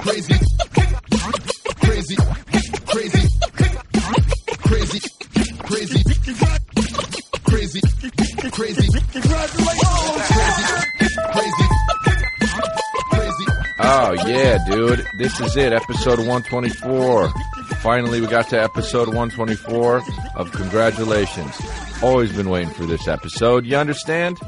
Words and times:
crazy, 0.00 0.34
crazy, 1.80 2.16
crazy, 2.16 2.16
crazy, 2.86 3.28
crazy, 4.66 5.00
crazy, 5.66 6.00
crazy, 7.44 7.80
crazy, 8.50 8.50
crazy. 8.50 9.00
Crazy. 13.10 13.46
Oh 13.82 14.12
yeah, 14.26 14.58
dude. 14.68 15.06
This 15.18 15.38
is 15.40 15.56
it, 15.56 15.72
episode 15.72 16.18
124. 16.18 17.28
Finally, 17.80 18.20
we 18.20 18.26
got 18.26 18.48
to 18.50 18.62
episode 18.62 19.08
124 19.08 20.02
of 20.36 20.52
Congratulations. 20.52 21.54
Always 22.02 22.32
been 22.32 22.48
waiting 22.48 22.70
for 22.70 22.84
this 22.86 23.06
episode. 23.08 23.66
You 23.66 23.76
understand? 23.76 24.38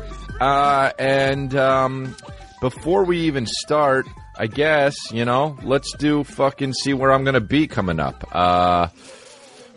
Uh, 0.41 0.91
and 0.99 1.55
um, 1.55 2.17
before 2.61 3.05
we 3.05 3.21
even 3.21 3.47
start, 3.47 4.07
I 4.39 4.47
guess 4.47 4.97
you 5.13 5.25
know, 5.25 5.59
let's 5.63 5.95
do 5.97 6.25
fucking 6.25 6.73
see 6.75 6.95
where 6.95 7.13
I'm 7.13 7.25
gonna 7.25 7.41
be 7.41 7.67
coming 7.67 8.01
up. 8.01 8.25
Uh, 8.35 8.89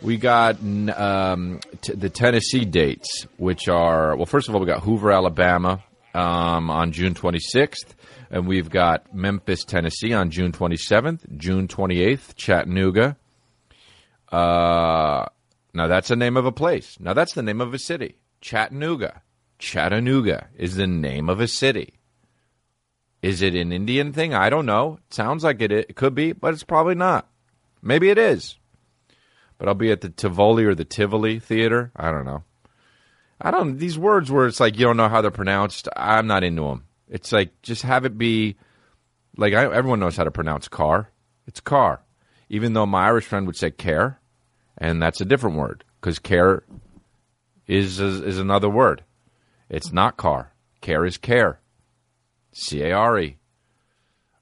we 0.02 0.16
got 0.16 0.56
um, 0.96 1.60
t- 1.82 1.94
the 1.94 2.10
Tennessee 2.10 2.64
dates, 2.64 3.26
which 3.36 3.68
are 3.68 4.16
well. 4.16 4.26
First 4.26 4.48
of 4.48 4.54
all, 4.54 4.60
we 4.60 4.66
got 4.66 4.82
Hoover, 4.82 5.12
Alabama, 5.12 5.82
um, 6.14 6.70
on 6.70 6.92
June 6.92 7.14
26th, 7.14 7.94
and 8.30 8.46
we've 8.46 8.70
got 8.70 9.14
Memphis, 9.14 9.64
Tennessee, 9.64 10.12
on 10.12 10.30
June 10.30 10.52
27th, 10.52 11.36
June 11.36 11.68
28th, 11.68 12.34
Chattanooga. 12.36 13.16
Uh, 14.30 15.26
now 15.74 15.86
that's 15.86 16.08
the 16.08 16.16
name 16.16 16.36
of 16.36 16.46
a 16.46 16.52
place. 16.52 16.98
Now 16.98 17.12
that's 17.12 17.34
the 17.34 17.42
name 17.42 17.60
of 17.60 17.74
a 17.74 17.78
city. 17.78 18.16
Chattanooga. 18.40 19.22
Chattanooga 19.58 20.48
is 20.56 20.76
the 20.76 20.86
name 20.86 21.28
of 21.28 21.40
a 21.40 21.48
city. 21.48 21.94
Is 23.26 23.42
it 23.42 23.56
an 23.56 23.72
Indian 23.72 24.12
thing? 24.12 24.34
I 24.34 24.50
don't 24.50 24.66
know. 24.66 25.00
It 25.08 25.14
sounds 25.14 25.42
like 25.42 25.60
it, 25.60 25.72
it 25.72 25.96
could 25.96 26.14
be, 26.14 26.30
but 26.30 26.54
it's 26.54 26.62
probably 26.62 26.94
not. 26.94 27.28
Maybe 27.82 28.08
it 28.08 28.18
is. 28.18 28.56
But 29.58 29.66
I'll 29.66 29.74
be 29.74 29.90
at 29.90 30.00
the 30.00 30.10
Tivoli 30.10 30.64
or 30.64 30.76
the 30.76 30.84
Tivoli 30.84 31.40
Theater. 31.40 31.90
I 31.96 32.12
don't 32.12 32.24
know. 32.24 32.44
I 33.40 33.50
don't. 33.50 33.78
These 33.78 33.98
words 33.98 34.30
where 34.30 34.46
it's 34.46 34.60
like 34.60 34.78
you 34.78 34.86
don't 34.86 34.96
know 34.96 35.08
how 35.08 35.22
they're 35.22 35.32
pronounced. 35.32 35.88
I'm 35.96 36.28
not 36.28 36.44
into 36.44 36.62
them. 36.62 36.84
It's 37.08 37.32
like 37.32 37.60
just 37.62 37.82
have 37.82 38.04
it 38.04 38.16
be 38.16 38.58
like 39.36 39.54
I, 39.54 39.64
everyone 39.64 39.98
knows 39.98 40.16
how 40.16 40.22
to 40.22 40.30
pronounce 40.30 40.68
car. 40.68 41.10
It's 41.48 41.58
car, 41.58 42.02
even 42.48 42.74
though 42.74 42.86
my 42.86 43.06
Irish 43.06 43.24
friend 43.24 43.44
would 43.48 43.56
say 43.56 43.72
care, 43.72 44.20
and 44.78 45.02
that's 45.02 45.20
a 45.20 45.24
different 45.24 45.56
word 45.56 45.82
because 46.00 46.20
care 46.20 46.62
is, 47.66 47.98
is 47.98 48.20
is 48.20 48.38
another 48.38 48.70
word. 48.70 49.02
It's 49.68 49.92
not 49.92 50.16
car. 50.16 50.52
Care 50.80 51.04
is 51.04 51.18
care. 51.18 51.58
C 52.58 52.82
A 52.82 52.92
R 52.92 53.18
E. 53.18 53.36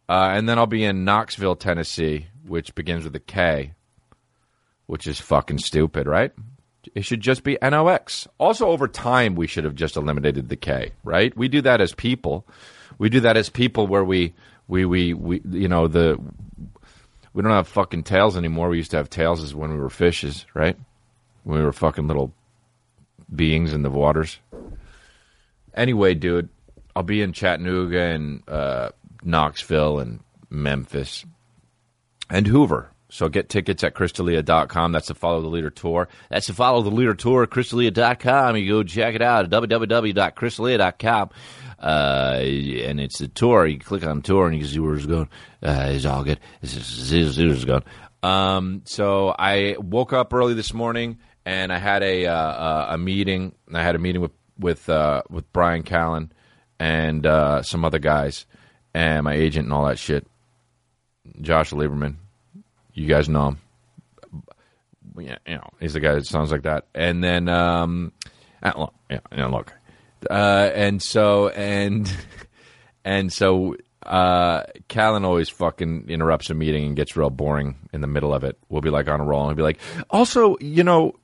Uh, 0.09 0.31
and 0.35 0.49
then 0.49 0.57
I'll 0.57 0.67
be 0.67 0.85
in 0.85 1.05
Knoxville, 1.05 1.57
Tennessee, 1.57 2.29
which 2.47 2.75
begins 2.75 3.05
with 3.05 3.17
a 3.17 3.21
K, 3.21 3.73
which 4.87 5.07
is 5.09 5.21
fucking 5.21 5.59
stupid, 5.59 6.07
right? 6.07 6.33
It 6.95 7.05
should 7.05 7.21
just 7.21 7.43
be 7.43 7.59
NOX. 7.61 8.29
Also, 8.39 8.69
over 8.69 8.87
time, 8.87 9.35
we 9.35 9.49
should 9.49 9.65
have 9.65 9.75
just 9.75 9.97
eliminated 9.97 10.49
the 10.49 10.57
K, 10.57 10.93
right? 11.03 11.37
We 11.37 11.49
do 11.49 11.61
that 11.63 11.81
as 11.81 11.93
people. 11.93 12.47
We 12.99 13.09
do 13.09 13.21
that 13.21 13.37
as 13.37 13.49
people 13.49 13.89
where 13.89 14.05
we, 14.05 14.35
we, 14.69 14.85
we, 14.85 15.13
we 15.15 15.41
you 15.51 15.67
know, 15.67 15.89
the, 15.89 16.21
we 17.33 17.43
don't 17.43 17.51
have 17.51 17.67
fucking 17.67 18.05
tails 18.05 18.37
anymore. 18.37 18.69
We 18.69 18.77
used 18.77 18.93
to 18.93 18.99
have 18.99 19.11
tails 19.11 19.43
as 19.43 19.55
when 19.55 19.73
we 19.73 19.79
were 19.79 19.91
fishes, 19.91 20.47
right? 20.55 20.77
When 21.43 21.59
we 21.59 21.65
were 21.65 21.73
fucking 21.73 22.07
little 22.07 22.33
beings 23.35 23.73
in 23.73 23.83
the 23.83 23.91
waters. 23.91 24.39
Anyway, 25.75 26.15
dude, 26.15 26.49
I'll 26.97 27.03
be 27.03 27.23
in 27.23 27.33
Chattanooga 27.33 28.01
and 28.01 28.49
uh, 28.49 28.91
Knoxville 29.23 29.99
and 29.99 30.21
Memphis 30.51 31.25
and 32.31 32.47
Hoover. 32.47 32.91
So 33.11 33.29
get 33.29 33.49
tickets 33.49 33.85
at 33.85 33.95
ChrisDElia.com. 33.95 34.93
That's 34.93 35.09
the 35.09 35.15
Follow 35.15 35.41
the 35.41 35.49
Leader 35.49 35.71
tour. 35.71 36.09
That's 36.31 36.49
the 36.49 36.53
Follow 36.53 36.83
the 36.83 36.91
Leader 36.91 37.15
tour 37.15 37.47
ChrisDElia.com. 37.47 38.57
You 38.57 38.69
go 38.69 38.83
check 38.83 39.15
it 39.15 39.23
out 39.23 39.45
at 39.45 39.51
www.chrisdelia.com. 39.51 41.31
Uh, 41.81 42.39
and 42.41 43.01
it's 43.01 43.19
the 43.19 43.29
tour. 43.29 43.67
You 43.67 43.79
click 43.79 44.05
on 44.05 44.23
tour 44.23 44.47
and 44.47 44.57
you 44.57 44.63
can 44.63 44.71
see 44.71 44.79
where 44.81 44.95
it's 44.95 45.07
going. 45.07 45.29
Uh, 45.63 45.91
it's 45.91 46.07
all 46.07 46.25
good. 46.25 46.41
It's, 46.63 46.77
it's, 46.77 47.13
it's, 47.13 47.39
it's 47.39 47.65
going. 47.65 47.85
Um, 48.23 48.83
so 48.85 49.35
I 49.39 49.77
woke 49.79 50.13
up 50.13 50.33
early 50.33 50.55
this 50.55 50.73
morning 50.73 51.19
and 51.45 51.73
I 51.73 51.79
had 51.79 52.03
a 52.03 52.27
uh, 52.27 52.95
a 52.95 52.99
meeting. 52.99 53.55
I 53.73 53.83
had 53.83 53.95
a 53.95 53.99
meeting 53.99 54.23
with 54.23 54.33
with 54.59 54.89
uh, 54.89 55.23
with 55.29 55.53
Bryan 55.53 55.83
Callen 55.83 56.31
and 56.85 57.25
uh, 57.25 57.63
some 57.63 57.83
other 57.83 57.99
guys 57.99 58.45
and 58.93 59.25
my 59.25 59.33
agent 59.33 59.65
and 59.65 59.73
all 59.73 59.87
that 59.87 59.99
shit. 59.99 60.27
Josh 61.41 61.71
Lieberman, 61.71 62.17
you 62.93 63.09
guys 63.09 63.27
know 63.27 63.49
him. 63.49 63.59
Yeah, 65.17 65.39
you 65.47 65.55
know, 65.55 65.71
he's 65.81 65.95
the 65.95 66.01
guy 66.01 66.15
that 66.15 66.27
sounds 66.27 66.53
like 66.53 66.65
that. 66.65 66.87
And 66.95 67.25
then, 67.25 67.49
um, 67.49 68.13
uh, 68.63 68.73
look, 68.77 68.95
yeah, 69.09 69.21
yeah, 69.35 69.47
look, 69.47 69.73
uh, 70.29 70.71
and 70.75 71.01
so 71.01 71.49
and 71.49 72.13
and 73.05 73.33
so, 73.33 73.77
uh, 74.05 74.65
Callen 74.91 75.25
always 75.25 75.49
fucking 75.49 76.11
interrupts 76.11 76.51
a 76.51 76.55
meeting 76.55 76.85
and 76.85 76.97
gets 76.97 77.17
real 77.17 77.31
boring 77.31 77.77
in 77.95 78.03
the 78.03 78.07
middle 78.07 78.35
of 78.35 78.45
it. 78.45 78.59
We'll 78.69 78.83
be 78.83 78.91
like 78.91 79.09
on 79.09 79.21
a 79.21 79.25
roll 79.25 79.49
and 79.49 79.51
he'll 79.51 79.57
be 79.57 79.63
like, 79.63 79.81
also, 80.11 80.59
you 80.61 80.85
know, 80.85 81.15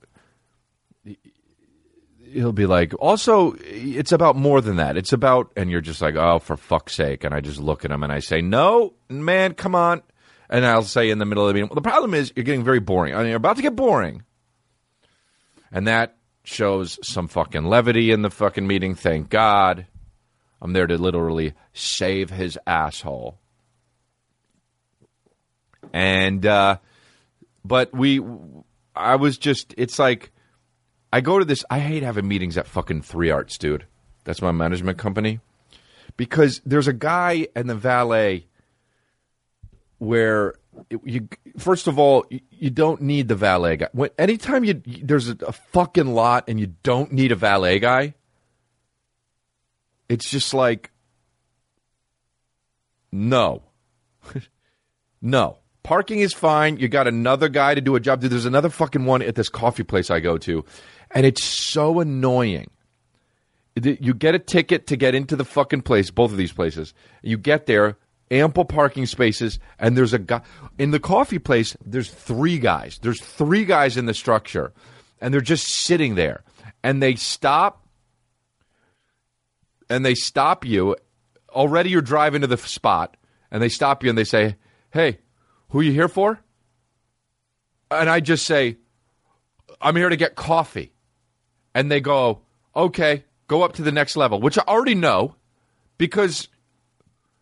he'll 2.32 2.52
be 2.52 2.66
like, 2.66 2.94
also, 2.98 3.54
it's 3.60 4.12
about 4.12 4.36
more 4.36 4.60
than 4.60 4.76
that. 4.76 4.96
It's 4.96 5.12
about, 5.12 5.52
and 5.56 5.70
you're 5.70 5.80
just 5.80 6.00
like, 6.00 6.14
oh, 6.16 6.38
for 6.38 6.56
fuck's 6.56 6.94
sake. 6.94 7.24
And 7.24 7.34
I 7.34 7.40
just 7.40 7.58
look 7.58 7.84
at 7.84 7.90
him 7.90 8.02
and 8.02 8.12
I 8.12 8.20
say, 8.20 8.40
no, 8.40 8.94
man, 9.08 9.54
come 9.54 9.74
on. 9.74 10.02
And 10.48 10.66
I'll 10.66 10.82
say 10.82 11.10
in 11.10 11.18
the 11.18 11.24
middle 11.24 11.44
of 11.44 11.48
the 11.48 11.54
meeting, 11.54 11.68
well, 11.68 11.76
the 11.76 11.88
problem 11.88 12.14
is 12.14 12.32
you're 12.34 12.44
getting 12.44 12.64
very 12.64 12.80
boring. 12.80 13.14
I 13.14 13.18
mean, 13.18 13.28
you're 13.28 13.36
about 13.36 13.56
to 13.56 13.62
get 13.62 13.76
boring. 13.76 14.24
And 15.70 15.86
that 15.86 16.16
shows 16.42 16.98
some 17.02 17.28
fucking 17.28 17.64
levity 17.64 18.10
in 18.10 18.22
the 18.22 18.30
fucking 18.30 18.66
meeting. 18.66 18.94
Thank 18.94 19.30
God. 19.30 19.86
I'm 20.60 20.72
there 20.72 20.86
to 20.86 20.98
literally 20.98 21.54
save 21.72 22.30
his 22.30 22.58
asshole. 22.66 23.38
And, 25.92 26.44
uh, 26.44 26.78
but 27.64 27.94
we, 27.94 28.20
I 28.94 29.16
was 29.16 29.38
just, 29.38 29.74
it's 29.78 29.98
like, 29.98 30.32
I 31.12 31.20
go 31.20 31.38
to 31.38 31.44
this. 31.44 31.64
I 31.70 31.80
hate 31.80 32.02
having 32.02 32.28
meetings 32.28 32.56
at 32.56 32.66
fucking 32.66 33.02
Three 33.02 33.30
Arts, 33.30 33.58
dude. 33.58 33.86
That's 34.24 34.42
my 34.42 34.52
management 34.52 34.98
company. 34.98 35.40
Because 36.16 36.60
there's 36.64 36.88
a 36.88 36.92
guy 36.92 37.48
and 37.54 37.68
the 37.68 37.74
valet 37.74 38.46
where 39.98 40.54
you 41.04 41.28
first 41.58 41.86
of 41.86 41.98
all 41.98 42.26
you, 42.50 42.70
don't 42.70 43.02
need 43.02 43.28
the 43.28 43.34
valet 43.34 43.76
guy. 43.76 43.88
When 43.92 44.10
anytime 44.18 44.64
you 44.64 44.82
there's 44.84 45.28
a, 45.28 45.36
a 45.46 45.52
fucking 45.52 46.06
lot 46.06 46.44
and 46.48 46.58
you 46.58 46.74
don't 46.82 47.12
need 47.12 47.32
a 47.32 47.36
valet 47.36 47.78
guy, 47.78 48.14
it's 50.08 50.28
just 50.28 50.54
like 50.54 50.90
no, 53.12 53.62
no. 55.22 55.59
Parking 55.82 56.20
is 56.20 56.32
fine. 56.34 56.76
You 56.76 56.88
got 56.88 57.08
another 57.08 57.48
guy 57.48 57.74
to 57.74 57.80
do 57.80 57.96
a 57.96 58.00
job. 58.00 58.20
Dude, 58.20 58.30
there's 58.30 58.44
another 58.46 58.68
fucking 58.68 59.04
one 59.04 59.22
at 59.22 59.34
this 59.34 59.48
coffee 59.48 59.82
place 59.82 60.10
I 60.10 60.20
go 60.20 60.36
to, 60.38 60.64
and 61.10 61.24
it's 61.24 61.42
so 61.42 62.00
annoying. 62.00 62.70
You 63.76 64.12
get 64.14 64.34
a 64.34 64.38
ticket 64.38 64.86
to 64.88 64.96
get 64.96 65.14
into 65.14 65.36
the 65.36 65.44
fucking 65.44 65.82
place, 65.82 66.10
both 66.10 66.32
of 66.32 66.36
these 66.36 66.52
places. 66.52 66.92
You 67.22 67.38
get 67.38 67.66
there, 67.66 67.96
ample 68.30 68.64
parking 68.64 69.06
spaces, 69.06 69.58
and 69.78 69.96
there's 69.96 70.12
a 70.12 70.18
guy 70.18 70.42
in 70.78 70.90
the 70.90 71.00
coffee 71.00 71.38
place. 71.38 71.76
There's 71.84 72.10
three 72.10 72.58
guys. 72.58 72.98
There's 73.00 73.20
three 73.20 73.64
guys 73.64 73.96
in 73.96 74.06
the 74.06 74.14
structure, 74.14 74.72
and 75.20 75.32
they're 75.32 75.40
just 75.40 75.66
sitting 75.84 76.14
there, 76.14 76.42
and 76.82 77.02
they 77.02 77.14
stop, 77.14 77.86
and 79.88 80.04
they 80.04 80.14
stop 80.14 80.66
you. 80.66 80.96
Already, 81.48 81.90
you're 81.90 82.02
driving 82.02 82.42
to 82.42 82.46
the 82.46 82.58
spot, 82.58 83.16
and 83.50 83.62
they 83.62 83.68
stop 83.68 84.02
you, 84.02 84.10
and 84.10 84.18
they 84.18 84.24
say, 84.24 84.56
"Hey, 84.90 85.18
who 85.70 85.80
you 85.80 85.92
here 85.92 86.08
for?" 86.08 86.40
And 87.90 88.08
I 88.08 88.20
just 88.20 88.46
say, 88.46 88.76
"I'm 89.80 89.96
here 89.96 90.08
to 90.08 90.16
get 90.16 90.36
coffee," 90.36 90.92
and 91.74 91.90
they 91.90 92.00
go, 92.00 92.42
"Okay." 92.74 93.24
Go 93.48 93.62
up 93.62 93.72
to 93.72 93.82
the 93.82 93.90
next 93.90 94.14
level, 94.16 94.40
which 94.40 94.58
I 94.58 94.62
already 94.68 94.94
know 94.94 95.34
because 95.98 96.46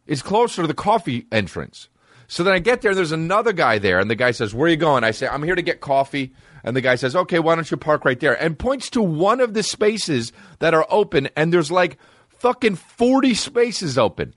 it's 0.06 0.22
closer 0.22 0.62
to 0.62 0.66
the 0.66 0.72
coffee 0.72 1.26
entrance. 1.30 1.90
So 2.28 2.42
then 2.42 2.52
I 2.52 2.58
get 2.58 2.82
there, 2.82 2.90
and 2.90 2.98
there's 2.98 3.12
another 3.12 3.52
guy 3.52 3.78
there, 3.78 3.98
and 3.98 4.10
the 4.10 4.14
guy 4.14 4.32
says, 4.32 4.54
Where 4.54 4.66
are 4.66 4.70
you 4.70 4.76
going? 4.76 5.04
I 5.04 5.12
say, 5.12 5.26
I'm 5.26 5.42
here 5.42 5.54
to 5.54 5.62
get 5.62 5.80
coffee. 5.80 6.34
And 6.64 6.76
the 6.76 6.80
guy 6.80 6.96
says, 6.96 7.14
Okay, 7.14 7.38
why 7.38 7.54
don't 7.54 7.70
you 7.70 7.76
park 7.76 8.04
right 8.04 8.18
there? 8.18 8.40
And 8.42 8.58
points 8.58 8.90
to 8.90 9.02
one 9.02 9.40
of 9.40 9.54
the 9.54 9.62
spaces 9.62 10.32
that 10.58 10.74
are 10.74 10.86
open, 10.90 11.28
and 11.36 11.52
there's 11.52 11.70
like 11.70 11.98
fucking 12.28 12.76
40 12.76 13.34
spaces 13.34 13.96
open. 13.96 14.34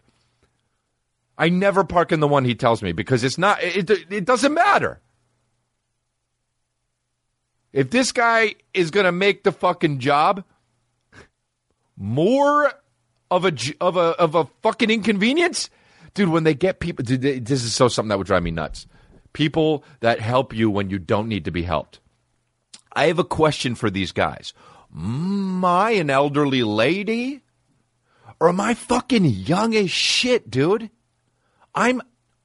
I 1.41 1.49
never 1.49 1.83
park 1.83 2.11
in 2.11 2.19
the 2.19 2.27
one 2.27 2.45
he 2.45 2.53
tells 2.53 2.83
me 2.83 2.91
because 2.91 3.23
it's 3.23 3.39
not, 3.39 3.63
it, 3.63 3.89
it 3.89 4.25
doesn't 4.25 4.53
matter. 4.53 5.01
If 7.73 7.89
this 7.89 8.11
guy 8.11 8.53
is 8.75 8.91
going 8.91 9.07
to 9.07 9.11
make 9.11 9.43
the 9.43 9.51
fucking 9.51 9.97
job 9.97 10.43
more 11.97 12.71
of 13.31 13.45
a 13.45 13.53
of 13.79 13.97
a 13.97 14.01
of 14.19 14.35
a 14.35 14.45
fucking 14.61 14.91
inconvenience, 14.91 15.71
dude, 16.13 16.29
when 16.29 16.43
they 16.43 16.53
get 16.53 16.79
people, 16.79 17.03
dude, 17.03 17.21
this 17.21 17.63
is 17.63 17.73
so 17.73 17.87
something 17.87 18.09
that 18.09 18.19
would 18.19 18.27
drive 18.27 18.43
me 18.43 18.51
nuts. 18.51 18.85
People 19.33 19.83
that 20.01 20.19
help 20.19 20.53
you 20.53 20.69
when 20.69 20.91
you 20.91 20.99
don't 20.99 21.27
need 21.27 21.45
to 21.45 21.51
be 21.51 21.63
helped. 21.63 22.01
I 22.93 23.07
have 23.07 23.17
a 23.17 23.23
question 23.23 23.73
for 23.73 23.89
these 23.89 24.11
guys. 24.11 24.53
Am 24.95 25.65
I 25.65 25.91
an 25.91 26.11
elderly 26.11 26.61
lady? 26.61 27.41
Or 28.39 28.49
am 28.49 28.59
I 28.59 28.75
fucking 28.75 29.25
young 29.25 29.73
as 29.73 29.89
shit, 29.89 30.51
dude? 30.51 30.91
I'm 31.73 32.01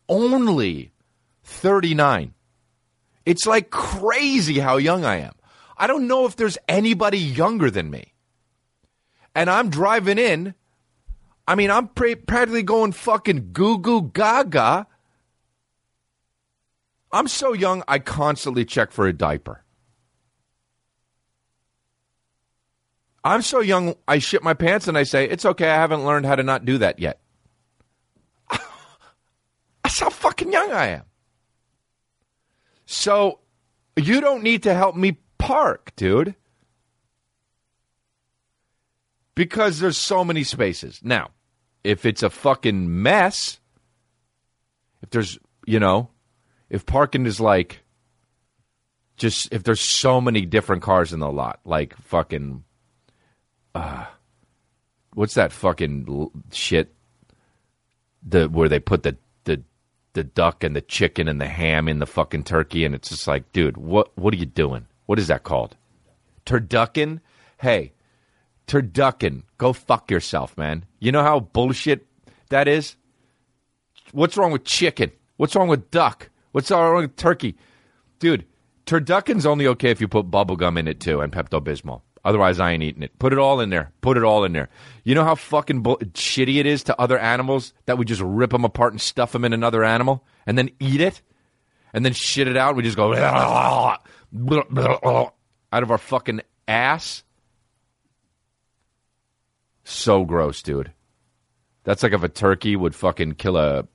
only 0.09 0.93
39. 1.45 2.35
It's 3.25 3.47
like 3.47 3.71
crazy 3.71 4.59
how 4.59 4.77
young 4.77 5.05
I 5.05 5.17
am. 5.17 5.35
I 5.77 5.87
don't 5.87 6.07
know 6.07 6.27
if 6.27 6.37
there's 6.37 6.59
anybody 6.69 7.19
younger 7.19 7.71
than 7.71 7.91
me. 7.91 8.15
And 9.35 9.51
I'm 9.51 9.69
driving 9.69 10.19
in. 10.19 10.55
I 11.47 11.55
mean, 11.55 11.71
I'm 11.71 11.89
pra- 11.89 12.17
practically 12.17 12.63
going 12.63 12.93
fucking 12.93 13.51
goo 13.53 13.79
goo 13.79 14.03
gaga. 14.03 14.87
I'm 17.13 17.29
so 17.29 17.53
young, 17.53 17.83
I 17.87 17.99
constantly 17.99 18.65
check 18.65 18.91
for 18.93 19.07
a 19.07 19.13
diaper. 19.13 19.63
I'm 23.23 23.43
so 23.43 23.61
young, 23.61 23.97
I 24.07 24.19
shit 24.19 24.43
my 24.43 24.55
pants 24.55 24.87
and 24.87 24.97
I 24.97 25.03
say, 25.03 25.29
it's 25.29 25.45
okay, 25.45 25.69
I 25.69 25.75
haven't 25.75 26.05
learned 26.05 26.27
how 26.27 26.37
to 26.37 26.43
not 26.43 26.65
do 26.65 26.79
that 26.79 26.99
yet. 27.01 27.21
That's 29.83 30.01
how 30.01 30.11
fucking 30.37 30.53
young 30.53 30.73
I 30.73 30.87
am. 30.89 31.03
So 32.87 33.41
you 33.97 34.21
don't 34.21 34.43
need 34.43 34.65
to 34.65 34.75
help 34.75 34.95
me 34.95 35.19
park, 35.39 35.93
dude. 35.97 36.35
Because 39.35 39.81
there's 39.81 39.99
so 39.99 40.25
many 40.25 40.45
spaces. 40.45 41.01
Now, 41.03 41.31
if 41.85 42.07
it's 42.07 42.23
a 42.23 42.31
fucking 42.31 43.03
mess, 43.03 43.61
if 45.03 45.11
there's, 45.11 45.39
you 45.67 45.79
know, 45.79 46.11
if 46.71 46.87
parking 46.87 47.27
is 47.27 47.41
like 47.41 47.83
just 49.17 49.53
if 49.53 49.63
there's 49.63 49.81
so 49.81 50.21
many 50.21 50.45
different 50.47 50.83
cars 50.83 51.13
in 51.13 51.21
the 51.21 51.31
lot, 51.31 51.61
like 51.65 51.97
fucking 52.03 52.65
uh 53.75 54.07
what's 55.15 55.35
that 55.35 55.53
fucking 55.53 56.31
shit 56.51 56.95
the 58.23 58.49
where 58.49 58.69
they 58.69 58.79
put 58.79 59.03
the 59.03 59.17
the 60.17 60.25
duck 60.25 60.65
and 60.65 60.75
the 60.75 60.81
chicken 60.81 61.29
and 61.29 61.41
the 61.41 61.47
ham 61.47 61.87
in 61.89 62.01
the 62.01 62.07
fucking 62.07 62.43
turkey 62.43 62.85
and 62.85 62.95
it's 62.95 63.11
just 63.11 63.29
like, 63.29 63.53
dude, 63.53 63.77
what 63.77 64.17
what 64.19 64.35
are 64.35 64.39
you 64.39 64.47
doing? 64.47 64.87
What 65.05 65.21
is 65.21 65.29
that 65.29 65.45
called? 65.45 65.77
Turducken? 66.45 67.21
Hey, 67.59 67.93
turducken, 68.67 69.43
go 69.59 69.73
fuck 69.73 70.11
yourself, 70.11 70.57
man. 70.59 70.85
You 70.99 71.13
know 71.13 71.23
how 71.23 71.39
bullshit 71.41 72.07
that 72.49 72.67
is? 72.67 72.97
What's 74.13 74.37
wrong 74.37 74.53
with 74.53 74.65
chicken? 74.65 75.13
What's 75.37 75.55
wrong 75.55 75.69
with 75.69 75.91
duck? 75.91 76.31
What's 76.53 76.71
wrong 76.71 76.97
with 76.97 77.17
turkey? 77.17 77.57
Dude, 78.19 78.47
turducken's 78.87 79.45
only 79.45 79.67
okay 79.69 79.91
if 79.91 80.01
you 80.01 80.09
put 80.09 80.31
bubblegum 80.31 80.79
in 80.79 80.89
it 80.89 80.99
too 80.99 81.21
and 81.21 81.33
Pepto 81.33 81.61
Bismol. 81.61 82.01
Otherwise, 82.27 82.59
I 82.59 82.73
ain't 82.73 82.83
eating 82.83 83.05
it. 83.05 83.17
Put 83.21 83.33
it 83.33 83.39
all 83.39 83.61
in 83.61 83.71
there. 83.71 83.93
Put 84.01 84.17
it 84.17 84.25
all 84.25 84.43
in 84.43 84.53
there. 84.53 84.69
You 85.05 85.15
know 85.15 85.23
how 85.23 85.37
fucking 85.37 85.85
shitty 85.85 86.57
it 86.57 86.67
is 86.67 86.83
to 86.85 87.01
other 87.01 87.17
animals 87.17 87.73
that 87.85 87.99
we 87.99 88.05
just 88.05 88.21
rip 88.21 88.51
them 88.51 88.65
apart 88.65 88.93
and 88.93 89.01
stuff 89.01 89.31
them 89.31 89.45
in 89.45 89.53
another 89.53 89.85
animal 89.85 90.25
and 90.45 90.59
then 90.59 90.71
eat 90.81 91.01
it 91.01 91.23
and 91.93 92.05
then 92.05 92.13
shit 92.13 92.49
it 92.49 92.57
out. 92.57 92.75
We 92.75 92.83
just 92.83 92.97
go 92.97 93.15
out 93.15 94.01
of 95.73 95.91
our 95.93 95.99
fucking 95.99 96.41
ass. 96.67 97.23
So 99.85 100.25
gross, 100.25 100.63
dude. 100.63 100.93
That's 101.85 102.03
like 102.03 102.13
if 102.13 102.25
a 102.25 102.29
turkey 102.29 102.75
would 102.75 102.97
fucking 102.97 103.37
kill 103.37 103.57
a. 103.57 103.87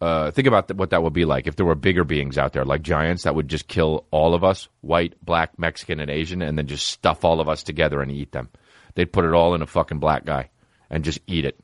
Uh, 0.00 0.30
think 0.30 0.46
about 0.46 0.68
th- 0.68 0.76
what 0.76 0.90
that 0.90 1.02
would 1.02 1.14
be 1.14 1.24
like 1.24 1.46
if 1.46 1.56
there 1.56 1.64
were 1.64 1.74
bigger 1.74 2.04
beings 2.04 2.36
out 2.36 2.52
there, 2.52 2.64
like 2.64 2.82
giants, 2.82 3.22
that 3.22 3.34
would 3.34 3.48
just 3.48 3.66
kill 3.66 4.04
all 4.10 4.34
of 4.34 4.44
us 4.44 4.68
white, 4.82 5.14
black, 5.24 5.58
Mexican, 5.58 6.00
and 6.00 6.10
Asian 6.10 6.42
and 6.42 6.58
then 6.58 6.66
just 6.66 6.86
stuff 6.86 7.24
all 7.24 7.40
of 7.40 7.48
us 7.48 7.62
together 7.62 8.02
and 8.02 8.12
eat 8.12 8.32
them. 8.32 8.50
They'd 8.94 9.12
put 9.12 9.24
it 9.24 9.32
all 9.32 9.54
in 9.54 9.62
a 9.62 9.66
fucking 9.66 9.98
black 9.98 10.24
guy 10.26 10.50
and 10.90 11.02
just 11.04 11.20
eat 11.26 11.46
it. 11.46 11.58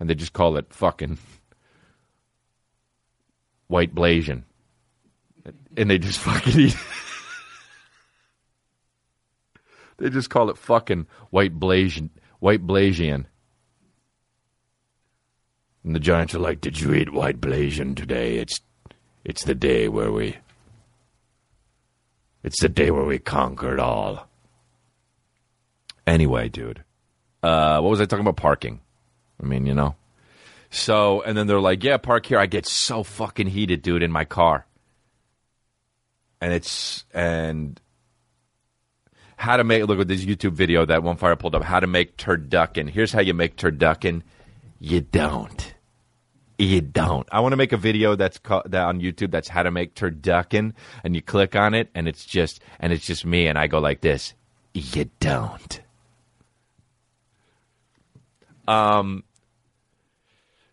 And 0.00 0.08
they 0.08 0.14
just 0.14 0.32
call 0.32 0.56
it 0.56 0.72
fucking 0.72 1.18
white 3.66 3.94
Blasian. 3.94 4.44
And 5.76 5.90
they 5.90 5.98
just 5.98 6.18
fucking 6.26 6.58
eat 6.58 6.76
They 9.98 10.10
just 10.10 10.30
call 10.30 10.50
it 10.50 10.58
fucking 10.58 11.06
white 11.30 11.58
Blasian. 11.58 12.10
White 12.38 12.66
Blasian. 12.66 13.26
And 15.86 15.94
the 15.94 16.00
Giants 16.00 16.34
are 16.34 16.40
like, 16.40 16.60
"Did 16.60 16.80
you 16.80 16.92
eat 16.94 17.12
white 17.12 17.40
Blasian 17.40 17.94
today? 17.94 18.38
It's, 18.38 18.60
it's 19.24 19.44
the 19.44 19.54
day 19.54 19.86
where 19.86 20.10
we, 20.10 20.36
it's 22.42 22.60
the 22.60 22.68
day 22.68 22.90
where 22.90 23.04
we 23.04 23.20
conquered 23.20 23.78
all." 23.78 24.28
Anyway, 26.04 26.48
dude, 26.48 26.82
uh, 27.44 27.78
what 27.80 27.90
was 27.90 28.00
I 28.00 28.04
talking 28.04 28.24
about? 28.24 28.36
Parking. 28.36 28.80
I 29.40 29.46
mean, 29.46 29.64
you 29.64 29.74
know. 29.74 29.94
So, 30.70 31.22
and 31.22 31.38
then 31.38 31.46
they're 31.46 31.60
like, 31.60 31.84
"Yeah, 31.84 31.98
park 31.98 32.26
here." 32.26 32.40
I 32.40 32.46
get 32.46 32.66
so 32.66 33.04
fucking 33.04 33.46
heated, 33.46 33.82
dude, 33.82 34.02
in 34.02 34.10
my 34.10 34.24
car. 34.24 34.66
And 36.40 36.52
it's 36.52 37.04
and 37.14 37.80
how 39.36 39.56
to 39.56 39.62
make 39.62 39.86
look 39.86 40.00
at 40.00 40.08
this 40.08 40.24
YouTube 40.24 40.54
video 40.54 40.84
that 40.84 41.04
one 41.04 41.16
fire 41.16 41.36
pulled 41.36 41.54
up. 41.54 41.62
How 41.62 41.78
to 41.78 41.86
make 41.86 42.16
turducken. 42.16 42.90
Here's 42.90 43.12
how 43.12 43.20
you 43.20 43.34
make 43.34 43.54
turducken. 43.54 44.22
You 44.80 45.00
don't. 45.00 45.74
You 46.58 46.80
don't. 46.80 47.28
I 47.30 47.40
want 47.40 47.52
to 47.52 47.56
make 47.56 47.72
a 47.72 47.76
video 47.76 48.16
that's 48.16 48.38
ca- 48.38 48.62
that 48.66 48.86
on 48.86 49.00
YouTube 49.00 49.30
that's 49.30 49.48
how 49.48 49.62
to 49.62 49.70
make 49.70 49.94
turducken, 49.94 50.72
and 51.04 51.14
you 51.14 51.20
click 51.20 51.54
on 51.54 51.74
it, 51.74 51.90
and 51.94 52.08
it's 52.08 52.24
just 52.24 52.60
and 52.80 52.92
it's 52.92 53.04
just 53.04 53.26
me, 53.26 53.46
and 53.46 53.58
I 53.58 53.66
go 53.66 53.78
like 53.78 54.00
this. 54.00 54.32
You 54.72 55.10
don't. 55.20 55.80
Um. 58.66 59.24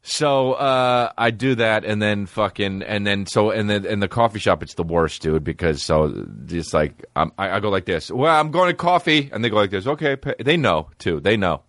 So 0.05 0.53
uh, 0.53 1.13
I 1.17 1.31
do 1.31 1.55
that, 1.55 1.85
and 1.85 2.01
then 2.01 2.25
fucking, 2.25 2.83
and 2.83 3.07
then 3.07 3.25
so, 3.25 3.51
and 3.51 3.69
then 3.69 3.85
in 3.85 4.01
the 4.01 4.09
coffee 4.09 4.39
shop, 4.39 4.61
it's 4.61 4.73
the 4.73 4.83
worst, 4.83 5.21
dude. 5.21 5.45
Because 5.45 5.81
so 5.81 6.27
just 6.45 6.73
like 6.73 7.05
um, 7.15 7.31
I, 7.37 7.51
I 7.51 7.59
go 7.61 7.69
like 7.69 7.85
this. 7.85 8.11
Well, 8.11 8.33
I'm 8.33 8.51
going 8.51 8.69
to 8.69 8.73
coffee, 8.73 9.29
and 9.31 9.43
they 9.43 9.49
go 9.49 9.57
like 9.57 9.71
this. 9.71 9.87
Okay, 9.87 10.15
pay. 10.15 10.35
they 10.39 10.57
know 10.57 10.89
too. 10.97 11.19
They 11.19 11.37
know. 11.37 11.61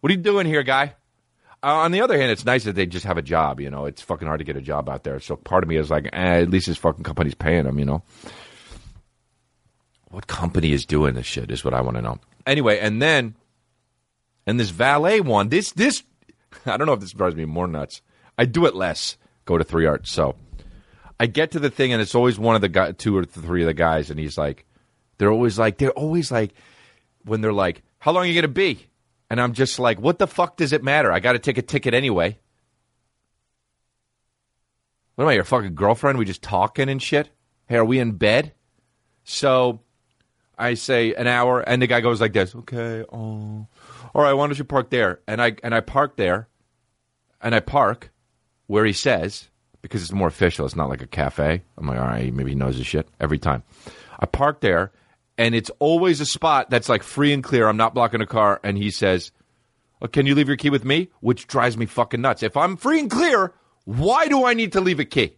What 0.00 0.10
are 0.10 0.14
you 0.14 0.20
doing 0.20 0.46
here, 0.46 0.62
guy? 0.62 0.94
Uh, 1.64 1.76
on 1.76 1.92
the 1.92 2.00
other 2.00 2.18
hand, 2.18 2.32
it's 2.32 2.44
nice 2.44 2.64
that 2.64 2.74
they 2.74 2.86
just 2.86 3.06
have 3.06 3.18
a 3.18 3.22
job. 3.22 3.60
You 3.60 3.70
know, 3.70 3.86
it's 3.86 4.02
fucking 4.02 4.26
hard 4.26 4.38
to 4.40 4.44
get 4.44 4.56
a 4.56 4.60
job 4.60 4.88
out 4.88 5.04
there. 5.04 5.20
So 5.20 5.36
part 5.36 5.62
of 5.62 5.68
me 5.68 5.76
is 5.76 5.90
like, 5.90 6.06
eh, 6.12 6.40
at 6.40 6.50
least 6.50 6.66
this 6.66 6.78
fucking 6.78 7.04
company's 7.04 7.34
paying 7.34 7.64
them. 7.64 7.78
You 7.78 7.84
know, 7.84 8.02
what 10.10 10.26
company 10.26 10.72
is 10.72 10.84
doing 10.84 11.14
this 11.14 11.26
shit 11.26 11.50
is 11.50 11.64
what 11.64 11.72
I 11.74 11.80
want 11.80 11.96
to 11.96 12.02
know. 12.02 12.18
Anyway, 12.46 12.78
and 12.80 13.00
then, 13.00 13.36
and 14.46 14.58
this 14.58 14.70
valet 14.70 15.20
one, 15.20 15.50
this 15.50 15.70
this, 15.72 16.02
I 16.66 16.76
don't 16.76 16.86
know 16.86 16.94
if 16.94 17.00
this 17.00 17.12
drives 17.12 17.36
me 17.36 17.44
more 17.44 17.68
nuts. 17.68 18.02
I 18.36 18.44
do 18.44 18.66
it 18.66 18.74
less. 18.74 19.16
Go 19.44 19.56
to 19.56 19.64
three 19.64 19.86
arts. 19.86 20.10
So 20.10 20.34
I 21.20 21.26
get 21.26 21.52
to 21.52 21.60
the 21.60 21.70
thing, 21.70 21.92
and 21.92 22.02
it's 22.02 22.16
always 22.16 22.38
one 22.38 22.56
of 22.56 22.60
the 22.60 22.68
guy, 22.68 22.90
two 22.92 23.16
or 23.16 23.24
three 23.24 23.62
of 23.62 23.66
the 23.66 23.74
guys, 23.74 24.10
and 24.10 24.18
he's 24.18 24.36
like, 24.36 24.66
they're 25.18 25.30
always 25.30 25.58
like, 25.58 25.78
they're 25.78 25.90
always 25.90 26.32
like, 26.32 26.52
when 27.24 27.40
they're 27.40 27.52
like, 27.52 27.82
how 28.00 28.10
long 28.10 28.24
are 28.24 28.26
you 28.26 28.34
gonna 28.34 28.48
be? 28.52 28.86
And 29.32 29.40
I'm 29.40 29.54
just 29.54 29.78
like, 29.78 29.98
what 29.98 30.18
the 30.18 30.26
fuck 30.26 30.58
does 30.58 30.74
it 30.74 30.84
matter? 30.84 31.10
I 31.10 31.18
got 31.18 31.32
to 31.32 31.38
take 31.38 31.56
a 31.56 31.62
ticket 31.62 31.94
anyway. 31.94 32.38
What 35.14 35.24
am 35.24 35.28
I, 35.28 35.32
your 35.32 35.44
fucking 35.44 35.74
girlfriend? 35.74 36.18
We 36.18 36.26
just 36.26 36.42
talking 36.42 36.90
and 36.90 37.00
shit? 37.00 37.30
Hey, 37.66 37.76
are 37.76 37.84
we 37.86 37.98
in 37.98 38.12
bed? 38.12 38.52
So 39.24 39.80
I 40.58 40.74
say 40.74 41.14
an 41.14 41.28
hour, 41.28 41.60
and 41.60 41.80
the 41.80 41.86
guy 41.86 42.02
goes 42.02 42.20
like 42.20 42.34
this. 42.34 42.54
Okay, 42.54 43.06
oh, 43.10 43.66
all 44.14 44.22
right. 44.22 44.34
Why 44.34 44.46
don't 44.46 44.58
you 44.58 44.64
park 44.64 44.90
there? 44.90 45.20
And 45.26 45.40
I 45.40 45.56
and 45.62 45.74
I 45.74 45.80
park 45.80 46.18
there, 46.18 46.48
and 47.40 47.54
I 47.54 47.60
park 47.60 48.12
where 48.66 48.84
he 48.84 48.92
says 48.92 49.48
because 49.80 50.02
it's 50.02 50.12
more 50.12 50.28
official. 50.28 50.66
It's 50.66 50.76
not 50.76 50.90
like 50.90 51.00
a 51.00 51.06
cafe. 51.06 51.62
I'm 51.78 51.86
like, 51.86 51.98
all 51.98 52.04
right, 52.04 52.34
maybe 52.34 52.50
he 52.50 52.54
knows 52.54 52.76
his 52.76 52.86
shit 52.86 53.08
every 53.18 53.38
time. 53.38 53.62
I 54.20 54.26
park 54.26 54.60
there, 54.60 54.92
and 55.38 55.54
it's 55.54 55.70
always 55.78 56.20
a 56.20 56.26
spot 56.26 56.70
that's 56.70 56.88
like 56.88 57.02
free 57.02 57.32
and 57.32 57.42
clear. 57.42 57.68
I'm 57.68 57.76
not 57.76 57.94
blocking 57.94 58.20
a 58.20 58.26
car, 58.26 58.60
and 58.62 58.76
he 58.76 58.90
says, 58.90 59.32
oh, 60.00 60.08
"Can 60.08 60.26
you 60.26 60.34
leave 60.34 60.48
your 60.48 60.56
key 60.56 60.70
with 60.70 60.84
me?" 60.84 61.10
Which 61.20 61.46
drives 61.46 61.76
me 61.76 61.86
fucking 61.86 62.20
nuts. 62.20 62.42
If 62.42 62.56
I'm 62.56 62.76
free 62.76 63.00
and 63.00 63.10
clear, 63.10 63.52
why 63.84 64.28
do 64.28 64.46
I 64.46 64.54
need 64.54 64.72
to 64.72 64.80
leave 64.80 65.00
a 65.00 65.04
key? 65.04 65.36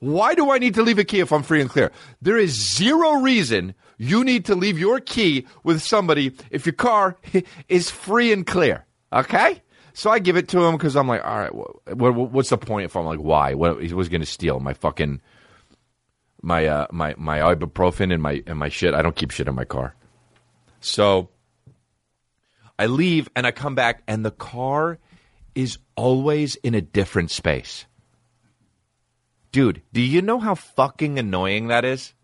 Why 0.00 0.34
do 0.34 0.50
I 0.52 0.58
need 0.58 0.74
to 0.74 0.82
leave 0.82 0.98
a 0.98 1.04
key 1.04 1.20
if 1.20 1.32
I'm 1.32 1.42
free 1.42 1.60
and 1.60 1.68
clear? 1.68 1.90
There 2.22 2.38
is 2.38 2.76
zero 2.76 3.14
reason 3.20 3.74
you 3.96 4.22
need 4.22 4.44
to 4.44 4.54
leave 4.54 4.78
your 4.78 5.00
key 5.00 5.46
with 5.64 5.82
somebody 5.82 6.32
if 6.50 6.66
your 6.66 6.72
car 6.72 7.16
is 7.68 7.90
free 7.90 8.32
and 8.32 8.46
clear. 8.46 8.86
Okay? 9.12 9.60
So 9.94 10.10
I 10.10 10.20
give 10.20 10.36
it 10.36 10.46
to 10.50 10.64
him 10.64 10.76
because 10.76 10.94
I'm 10.94 11.08
like, 11.08 11.24
all 11.24 11.38
right, 11.38 11.50
wh- 11.50 12.14
wh- 12.14 12.32
what's 12.32 12.50
the 12.50 12.58
point 12.58 12.84
if 12.84 12.94
I'm 12.94 13.06
like, 13.06 13.18
why? 13.18 13.54
What, 13.54 13.82
he 13.82 13.92
was 13.92 14.08
going 14.08 14.20
to 14.20 14.26
steal 14.26 14.60
my 14.60 14.72
fucking 14.72 15.20
my 16.42 16.66
uh, 16.66 16.86
my 16.90 17.14
my 17.16 17.38
ibuprofen 17.38 18.12
and 18.12 18.22
my 18.22 18.42
and 18.46 18.58
my 18.58 18.68
shit. 18.68 18.94
I 18.94 19.02
don't 19.02 19.16
keep 19.16 19.30
shit 19.30 19.48
in 19.48 19.54
my 19.54 19.64
car. 19.64 19.94
So 20.80 21.30
I 22.78 22.86
leave 22.86 23.28
and 23.34 23.46
I 23.46 23.50
come 23.50 23.74
back 23.74 24.02
and 24.06 24.24
the 24.24 24.30
car 24.30 24.98
is 25.54 25.78
always 25.96 26.54
in 26.56 26.74
a 26.74 26.80
different 26.80 27.30
space. 27.30 27.86
Dude, 29.50 29.82
do 29.92 30.00
you 30.00 30.22
know 30.22 30.38
how 30.38 30.54
fucking 30.54 31.18
annoying 31.18 31.68
that 31.68 31.84
is? 31.84 32.14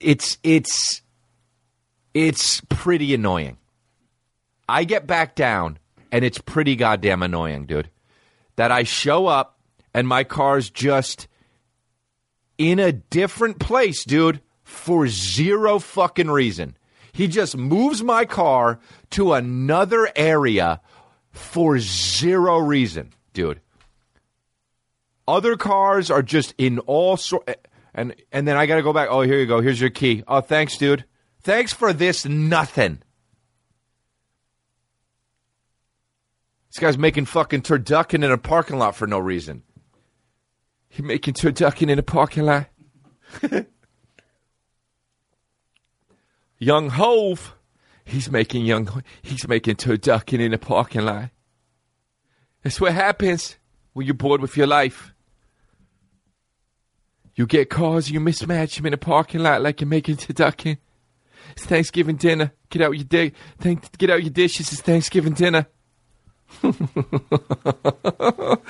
It's 0.00 0.38
it's 0.42 1.00
it's 2.12 2.60
pretty 2.68 3.14
annoying. 3.14 3.56
I 4.68 4.84
get 4.84 5.06
back 5.06 5.34
down 5.34 5.78
and 6.12 6.24
it's 6.24 6.38
pretty 6.38 6.76
goddamn 6.76 7.22
annoying, 7.22 7.66
dude. 7.66 7.90
That 8.56 8.70
I 8.70 8.82
show 8.82 9.26
up 9.26 9.53
and 9.94 10.06
my 10.08 10.24
car's 10.24 10.68
just 10.68 11.28
in 12.58 12.78
a 12.78 12.92
different 12.92 13.58
place, 13.58 14.04
dude, 14.04 14.40
for 14.62 15.06
zero 15.06 15.78
fucking 15.78 16.30
reason. 16.30 16.76
He 17.12 17.28
just 17.28 17.56
moves 17.56 18.02
my 18.02 18.24
car 18.24 18.80
to 19.10 19.34
another 19.34 20.10
area 20.16 20.80
for 21.30 21.78
zero 21.78 22.58
reason, 22.58 23.12
dude. 23.32 23.60
Other 25.26 25.56
cars 25.56 26.10
are 26.10 26.22
just 26.22 26.54
in 26.58 26.80
all 26.80 27.16
sort 27.16 27.48
and 27.94 28.14
and 28.32 28.46
then 28.46 28.56
I 28.56 28.66
got 28.66 28.76
to 28.76 28.82
go 28.82 28.92
back. 28.92 29.08
Oh, 29.10 29.20
here 29.22 29.38
you 29.38 29.46
go. 29.46 29.60
Here's 29.60 29.80
your 29.80 29.90
key. 29.90 30.24
Oh, 30.26 30.40
thanks, 30.40 30.76
dude. 30.76 31.04
Thanks 31.42 31.72
for 31.72 31.92
this 31.92 32.24
nothing. 32.26 33.00
This 36.68 36.80
guy's 36.80 36.98
making 36.98 37.26
fucking 37.26 37.62
turducken 37.62 38.24
in 38.24 38.32
a 38.32 38.38
parking 38.38 38.78
lot 38.78 38.96
for 38.96 39.06
no 39.06 39.20
reason. 39.20 39.62
He 40.94 41.02
making 41.02 41.34
two 41.34 41.50
ducking 41.50 41.90
in 41.90 41.98
a 41.98 42.04
parking 42.04 42.44
lot. 42.44 42.66
young 46.56 46.88
Hov, 46.90 47.56
he's 48.04 48.30
making 48.30 48.64
young. 48.64 49.02
He's 49.20 49.48
making 49.48 49.74
turducken 49.74 50.38
in 50.38 50.54
a 50.54 50.58
parking 50.58 51.04
lot. 51.04 51.30
That's 52.62 52.80
what 52.80 52.92
happens 52.92 53.56
when 53.92 54.06
you're 54.06 54.14
bored 54.14 54.40
with 54.40 54.56
your 54.56 54.68
life. 54.68 55.12
You 57.34 57.48
get 57.48 57.70
cars, 57.70 58.08
you 58.08 58.20
mismatch 58.20 58.76
them 58.76 58.86
in 58.86 58.94
a 58.94 58.96
parking 58.96 59.40
lot 59.40 59.62
like 59.62 59.80
you're 59.80 59.88
making 59.88 60.18
two 60.18 60.32
ducking. 60.32 60.78
It's 61.56 61.66
Thanksgiving 61.66 62.14
dinner. 62.14 62.52
Get 62.70 62.82
out 62.82 62.92
your 62.92 63.02
di- 63.02 63.32
thank- 63.58 63.98
Get 63.98 64.10
out 64.10 64.22
your 64.22 64.30
dishes. 64.30 64.70
It's 64.70 64.80
Thanksgiving 64.80 65.32
dinner. 65.32 65.66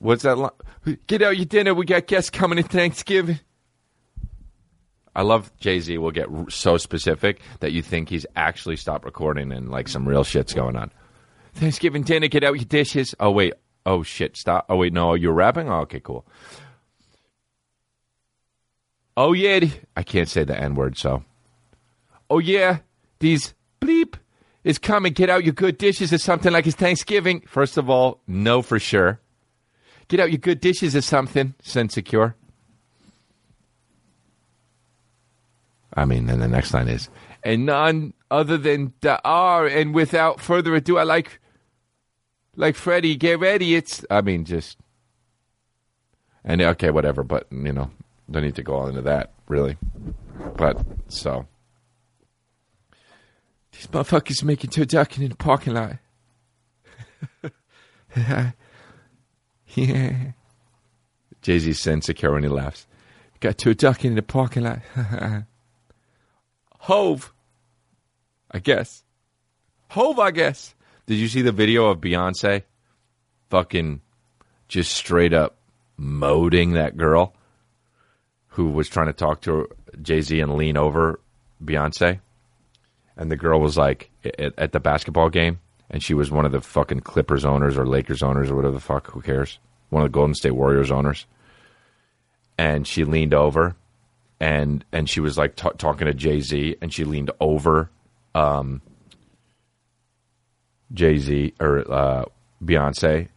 What's 0.00 0.22
that? 0.22 0.38
Li- 0.38 0.96
get 1.06 1.20
out 1.20 1.36
your 1.36 1.44
dinner. 1.44 1.74
We 1.74 1.84
got 1.84 2.06
guests 2.06 2.30
coming 2.30 2.58
in 2.58 2.64
Thanksgiving. 2.64 3.38
I 5.14 5.22
love 5.22 5.52
Jay 5.58 5.78
Z. 5.78 5.98
Will 5.98 6.10
get 6.10 6.28
so 6.48 6.78
specific 6.78 7.40
that 7.60 7.72
you 7.72 7.82
think 7.82 8.08
he's 8.08 8.24
actually 8.34 8.76
stopped 8.76 9.04
recording 9.04 9.52
and 9.52 9.70
like 9.70 9.88
some 9.88 10.08
real 10.08 10.24
shit's 10.24 10.54
going 10.54 10.76
on. 10.76 10.90
Thanksgiving 11.54 12.02
dinner. 12.02 12.28
Get 12.28 12.44
out 12.44 12.54
your 12.54 12.64
dishes. 12.64 13.14
Oh 13.20 13.30
wait. 13.30 13.52
Oh 13.84 14.02
shit. 14.02 14.38
Stop. 14.38 14.66
Oh 14.70 14.76
wait. 14.76 14.94
No. 14.94 15.12
You're 15.14 15.34
rapping. 15.34 15.68
Oh, 15.68 15.80
okay. 15.80 16.00
Cool. 16.00 16.24
Oh 19.18 19.34
yeah. 19.34 19.60
I 19.96 20.02
can't 20.02 20.28
say 20.28 20.44
the 20.44 20.58
N 20.58 20.76
word. 20.76 20.96
So. 20.96 21.24
Oh 22.30 22.38
yeah. 22.38 22.78
These 23.18 23.52
bleep 23.82 24.14
is 24.64 24.78
coming. 24.78 25.12
Get 25.12 25.28
out 25.28 25.44
your 25.44 25.52
good 25.52 25.76
dishes 25.76 26.10
or 26.10 26.18
something 26.18 26.52
like 26.52 26.66
it's 26.66 26.76
Thanksgiving. 26.76 27.42
First 27.46 27.76
of 27.76 27.90
all, 27.90 28.22
no 28.26 28.62
for 28.62 28.78
sure. 28.78 29.20
Get 30.10 30.18
out 30.18 30.32
your 30.32 30.38
good 30.38 30.60
dishes 30.60 30.96
or 30.96 31.02
something. 31.02 31.54
Sensecure. 31.62 32.34
I 35.94 36.04
mean, 36.04 36.26
then 36.26 36.40
the 36.40 36.48
next 36.48 36.74
line 36.74 36.88
is, 36.88 37.08
and 37.44 37.64
none 37.66 38.14
other 38.28 38.58
than 38.58 38.92
the 39.02 39.20
R. 39.24 39.66
And 39.66 39.94
without 39.94 40.40
further 40.40 40.74
ado, 40.74 40.98
I 40.98 41.04
like, 41.04 41.38
like 42.56 42.74
Freddie, 42.74 43.14
get 43.14 43.38
ready. 43.38 43.76
It's, 43.76 44.04
I 44.10 44.20
mean, 44.20 44.44
just, 44.44 44.78
and 46.44 46.60
okay, 46.60 46.90
whatever. 46.90 47.22
But 47.22 47.46
you 47.52 47.72
know, 47.72 47.92
don't 48.28 48.42
need 48.42 48.56
to 48.56 48.64
go 48.64 48.74
all 48.74 48.88
into 48.88 49.02
that 49.02 49.32
really. 49.46 49.76
But 50.56 50.84
so 51.06 51.46
these 53.70 53.86
motherfuckers 53.86 54.42
making 54.42 54.70
turducken 54.70 55.22
in 55.22 55.28
the 55.28 55.36
parking 55.36 55.74
lot. 55.74 55.98
yeah. 59.74 60.32
Jay 61.42 61.58
Z 61.58 61.90
insecure 61.90 62.32
when 62.32 62.42
he 62.42 62.48
laughs. 62.48 62.86
Got 63.40 63.56
turducken 63.56 64.06
in 64.06 64.14
the 64.16 64.22
parking 64.22 64.64
lot. 64.64 64.80
Hov. 66.80 67.32
I 68.50 68.58
guess. 68.58 69.02
Hov, 69.90 70.18
I 70.18 70.30
guess. 70.30 70.74
Did 71.06 71.16
you 71.16 71.28
see 71.28 71.42
the 71.42 71.52
video 71.52 71.86
of 71.86 72.00
Beyonce 72.00 72.62
fucking 73.48 74.00
just 74.68 74.92
straight 74.92 75.32
up 75.32 75.56
moding 75.96 76.72
that 76.72 76.96
girl 76.96 77.34
who 78.48 78.70
was 78.70 78.88
trying 78.88 79.06
to 79.06 79.12
talk 79.12 79.40
to 79.42 79.68
Jay 80.02 80.20
Z 80.20 80.38
and 80.38 80.56
lean 80.56 80.76
over 80.76 81.20
Beyonce? 81.64 82.20
And 83.16 83.30
the 83.30 83.36
girl 83.36 83.60
was 83.60 83.76
like 83.76 84.10
at 84.24 84.72
the 84.72 84.80
basketball 84.80 85.30
game, 85.30 85.60
and 85.90 86.02
she 86.02 86.14
was 86.14 86.30
one 86.30 86.46
of 86.46 86.52
the 86.52 86.60
fucking 86.60 87.00
Clippers 87.00 87.44
owners 87.44 87.76
or 87.76 87.86
Lakers 87.86 88.22
owners 88.22 88.50
or 88.50 88.56
whatever 88.56 88.74
the 88.74 88.80
fuck. 88.80 89.10
Who 89.10 89.20
cares? 89.20 89.58
One 89.90 90.04
of 90.04 90.10
the 90.10 90.14
Golden 90.14 90.34
State 90.34 90.52
Warriors 90.52 90.90
owners. 90.90 91.26
And 92.56 92.86
she 92.86 93.04
leaned 93.04 93.34
over, 93.34 93.74
and 94.38 94.84
and 94.92 95.08
she 95.08 95.20
was 95.20 95.36
like 95.36 95.56
ta 95.56 95.70
talking 95.70 96.06
to 96.06 96.14
Jay 96.14 96.40
Z, 96.40 96.76
and 96.80 96.92
she 96.92 97.04
leaned 97.04 97.30
over, 97.40 97.90
um, 98.34 98.82
Jay 100.92 101.16
Z 101.16 101.54
or 101.58 101.90
uh, 101.90 102.24
Beyonce, 102.62 103.28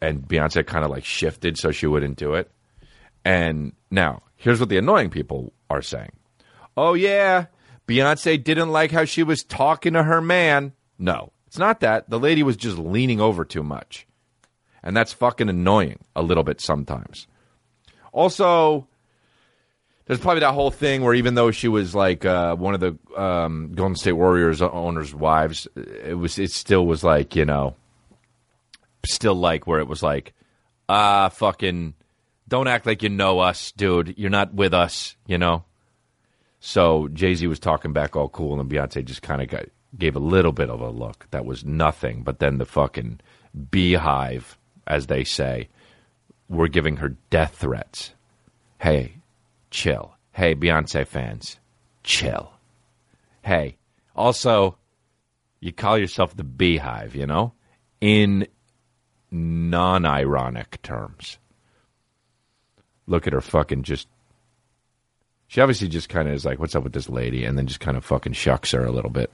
and 0.00 0.26
Beyonce 0.26 0.66
kind 0.66 0.84
of 0.84 0.90
like 0.90 1.04
shifted 1.04 1.56
so 1.56 1.70
she 1.70 1.86
wouldn't 1.86 2.16
do 2.16 2.34
it. 2.34 2.50
And 3.24 3.72
now 3.90 4.22
here's 4.34 4.60
what 4.60 4.68
the 4.68 4.78
annoying 4.78 5.10
people 5.10 5.52
are 5.70 5.82
saying. 5.82 6.12
Oh 6.76 6.94
yeah, 6.94 7.46
Beyonce 7.86 8.42
didn't 8.42 8.70
like 8.70 8.90
how 8.90 9.04
she 9.04 9.22
was 9.22 9.44
talking 9.44 9.92
to 9.92 10.02
her 10.02 10.20
man. 10.20 10.72
No, 10.98 11.30
it's 11.56 11.58
not 11.58 11.80
that. 11.80 12.10
The 12.10 12.18
lady 12.18 12.42
was 12.42 12.58
just 12.58 12.76
leaning 12.76 13.18
over 13.18 13.42
too 13.42 13.62
much. 13.62 14.06
And 14.82 14.94
that's 14.94 15.14
fucking 15.14 15.48
annoying 15.48 16.00
a 16.14 16.20
little 16.20 16.44
bit 16.44 16.60
sometimes. 16.60 17.26
Also, 18.12 18.86
there's 20.04 20.20
probably 20.20 20.40
that 20.40 20.52
whole 20.52 20.70
thing 20.70 21.02
where 21.02 21.14
even 21.14 21.34
though 21.34 21.50
she 21.52 21.68
was 21.68 21.94
like 21.94 22.26
uh, 22.26 22.56
one 22.56 22.74
of 22.74 22.80
the 22.80 22.98
um, 23.18 23.72
Golden 23.74 23.96
State 23.96 24.12
Warriors 24.12 24.60
owners' 24.60 25.14
wives, 25.14 25.66
it 25.74 26.18
was 26.18 26.38
it 26.38 26.50
still 26.50 26.86
was 26.86 27.02
like 27.02 27.34
you 27.34 27.46
know, 27.46 27.74
still 29.06 29.34
like 29.34 29.66
where 29.66 29.80
it 29.80 29.88
was 29.88 30.02
like, 30.02 30.34
ah, 30.90 31.30
fucking, 31.30 31.94
don't 32.46 32.68
act 32.68 32.84
like 32.84 33.02
you 33.02 33.08
know 33.08 33.38
us, 33.38 33.72
dude. 33.72 34.12
You're 34.18 34.28
not 34.28 34.52
with 34.52 34.74
us, 34.74 35.16
you 35.26 35.38
know. 35.38 35.64
So 36.60 37.08
Jay 37.08 37.34
Z 37.34 37.46
was 37.46 37.60
talking 37.60 37.94
back 37.94 38.14
all 38.14 38.28
cool, 38.28 38.60
and 38.60 38.70
Beyonce 38.70 39.02
just 39.06 39.22
kind 39.22 39.40
of 39.40 39.48
got 39.48 39.64
gave 39.98 40.16
a 40.16 40.20
little 40.20 40.52
bit 40.52 40.70
of 40.70 40.80
a 40.80 40.90
look 40.90 41.26
that 41.30 41.44
was 41.44 41.64
nothing. 41.64 42.22
But 42.22 42.38
then 42.38 42.58
the 42.58 42.64
fucking 42.64 43.20
Beyhive, 43.70 44.56
as 44.86 45.06
they 45.06 45.24
say, 45.24 45.68
were 46.48 46.68
giving 46.68 46.96
her 46.96 47.16
death 47.30 47.56
threats. 47.56 48.12
Hey, 48.78 49.14
chill. 49.70 50.14
Hey, 50.32 50.54
Beyonce 50.54 51.06
fans, 51.06 51.58
chill. 52.02 52.52
Hey, 53.42 53.76
also, 54.14 54.76
you 55.60 55.72
call 55.72 55.98
yourself 55.98 56.36
the 56.36 56.44
Beyhive, 56.44 57.14
you 57.14 57.26
know, 57.26 57.52
in 58.00 58.46
non 59.30 60.04
ironic 60.04 60.82
terms. 60.82 61.38
Look 63.06 63.26
at 63.26 63.32
her 63.32 63.40
fucking 63.40 63.84
just 63.84 64.08
she 65.48 65.60
obviously 65.60 65.88
just 65.88 66.08
kind 66.08 66.28
of 66.28 66.34
is 66.34 66.44
like, 66.44 66.58
"What's 66.58 66.74
up 66.74 66.84
with 66.84 66.92
this 66.92 67.08
lady?" 67.08 67.44
and 67.44 67.56
then 67.56 67.66
just 67.66 67.80
kind 67.80 67.96
of 67.96 68.04
fucking 68.04 68.32
shucks 68.32 68.72
her 68.72 68.84
a 68.84 68.90
little 68.90 69.10
bit. 69.10 69.30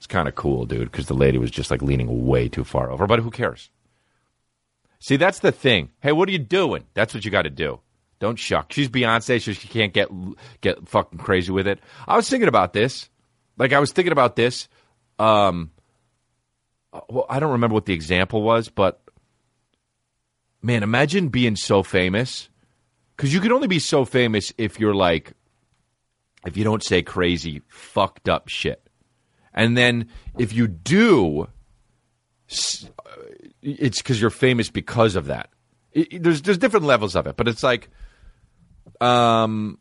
It's 0.00 0.06
kind 0.06 0.28
of 0.28 0.34
cool, 0.34 0.64
dude, 0.64 0.90
because 0.90 1.08
the 1.08 1.14
lady 1.14 1.36
was 1.36 1.50
just 1.50 1.70
like 1.70 1.82
leaning 1.82 2.26
way 2.26 2.48
too 2.48 2.64
far 2.64 2.90
over. 2.90 3.06
But 3.06 3.18
who 3.18 3.30
cares? 3.30 3.68
See, 4.98 5.16
that's 5.16 5.40
the 5.40 5.52
thing. 5.52 5.90
Hey, 6.00 6.12
what 6.12 6.26
are 6.26 6.32
you 6.32 6.38
doing? 6.38 6.84
That's 6.94 7.12
what 7.12 7.22
you 7.22 7.30
got 7.30 7.42
to 7.42 7.50
do. 7.50 7.80
Don't 8.18 8.38
shuck. 8.38 8.72
She's 8.72 8.88
Beyonce, 8.88 9.42
so 9.42 9.52
she 9.52 9.68
can't 9.68 9.92
get 9.92 10.08
get 10.62 10.88
fucking 10.88 11.18
crazy 11.18 11.52
with 11.52 11.66
it. 11.66 11.80
I 12.08 12.16
was 12.16 12.30
thinking 12.30 12.48
about 12.48 12.72
this. 12.72 13.10
Like 13.58 13.74
I 13.74 13.78
was 13.78 13.92
thinking 13.92 14.12
about 14.12 14.36
this. 14.36 14.68
Um, 15.18 15.70
well, 17.10 17.26
I 17.28 17.38
don't 17.38 17.52
remember 17.52 17.74
what 17.74 17.84
the 17.84 17.92
example 17.92 18.40
was, 18.40 18.70
but 18.70 19.02
man, 20.62 20.82
imagine 20.82 21.28
being 21.28 21.56
so 21.56 21.82
famous 21.82 22.48
because 23.18 23.34
you 23.34 23.40
can 23.40 23.52
only 23.52 23.68
be 23.68 23.78
so 23.78 24.06
famous 24.06 24.50
if 24.56 24.80
you're 24.80 24.94
like, 24.94 25.34
if 26.46 26.56
you 26.56 26.64
don't 26.64 26.82
say 26.82 27.02
crazy, 27.02 27.60
fucked 27.68 28.30
up 28.30 28.48
shit. 28.48 28.89
And 29.54 29.76
then 29.76 30.08
if 30.38 30.52
you 30.52 30.68
do, 30.68 31.48
it's 33.62 33.98
because 33.98 34.20
you're 34.20 34.30
famous 34.30 34.70
because 34.70 35.16
of 35.16 35.26
that. 35.26 35.50
It- 35.92 36.22
there's 36.22 36.42
there's 36.42 36.58
different 36.58 36.86
levels 36.86 37.16
of 37.16 37.26
it, 37.26 37.36
but 37.36 37.48
it's 37.48 37.62
like, 37.62 37.88
um, 39.00 39.78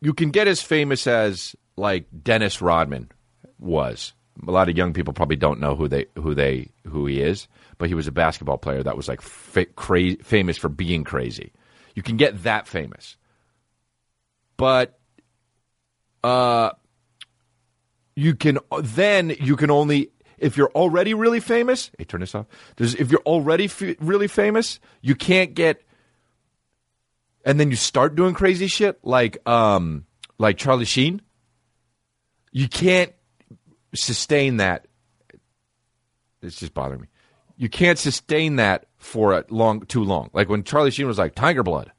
you 0.00 0.12
can 0.14 0.30
get 0.30 0.48
as 0.48 0.60
famous 0.62 1.06
as 1.06 1.54
like 1.76 2.06
Dennis 2.22 2.60
Rodman 2.60 3.10
was. 3.58 4.12
A 4.46 4.50
lot 4.50 4.68
of 4.70 4.76
young 4.76 4.92
people 4.94 5.12
probably 5.12 5.36
don't 5.36 5.60
know 5.60 5.74
who 5.76 5.88
they 5.88 6.06
who 6.16 6.34
they 6.34 6.68
who 6.86 7.06
he 7.06 7.20
is, 7.20 7.46
but 7.78 7.88
he 7.88 7.94
was 7.94 8.06
a 8.06 8.12
basketball 8.12 8.58
player 8.58 8.82
that 8.82 8.96
was 8.96 9.08
like 9.08 9.20
fa- 9.20 9.66
famous 10.22 10.56
for 10.56 10.68
being 10.68 11.04
crazy. 11.04 11.52
You 11.94 12.02
can 12.02 12.16
get 12.16 12.42
that 12.44 12.66
famous, 12.66 13.16
but 14.56 14.98
uh, 16.24 16.70
you 18.20 18.34
can 18.34 18.58
then 18.82 19.34
you 19.40 19.56
can 19.56 19.70
only 19.70 20.10
if 20.36 20.56
you're 20.56 20.70
already 20.74 21.14
really 21.14 21.40
famous. 21.40 21.90
Hey, 21.96 22.04
turn 22.04 22.20
this 22.20 22.34
off. 22.34 22.46
There's, 22.76 22.94
if 22.94 23.10
you're 23.10 23.22
already 23.24 23.64
f- 23.64 23.96
really 23.98 24.28
famous, 24.28 24.78
you 25.00 25.14
can't 25.14 25.54
get, 25.54 25.82
and 27.44 27.58
then 27.58 27.70
you 27.70 27.76
start 27.76 28.14
doing 28.14 28.34
crazy 28.34 28.66
shit 28.66 28.98
like 29.02 29.46
um 29.48 30.04
like 30.38 30.58
Charlie 30.58 30.84
Sheen. 30.84 31.22
You 32.52 32.68
can't 32.68 33.12
sustain 33.94 34.58
that. 34.58 34.86
It's 36.42 36.58
just 36.58 36.74
bothering 36.74 37.02
me. 37.02 37.08
You 37.56 37.68
can't 37.68 37.98
sustain 37.98 38.56
that 38.56 38.86
for 38.98 39.32
a 39.32 39.44
long 39.48 39.80
too 39.86 40.04
long. 40.04 40.30
Like 40.34 40.48
when 40.50 40.62
Charlie 40.64 40.90
Sheen 40.90 41.06
was 41.06 41.18
like 41.18 41.34
Tiger 41.34 41.62
Blood 41.62 41.90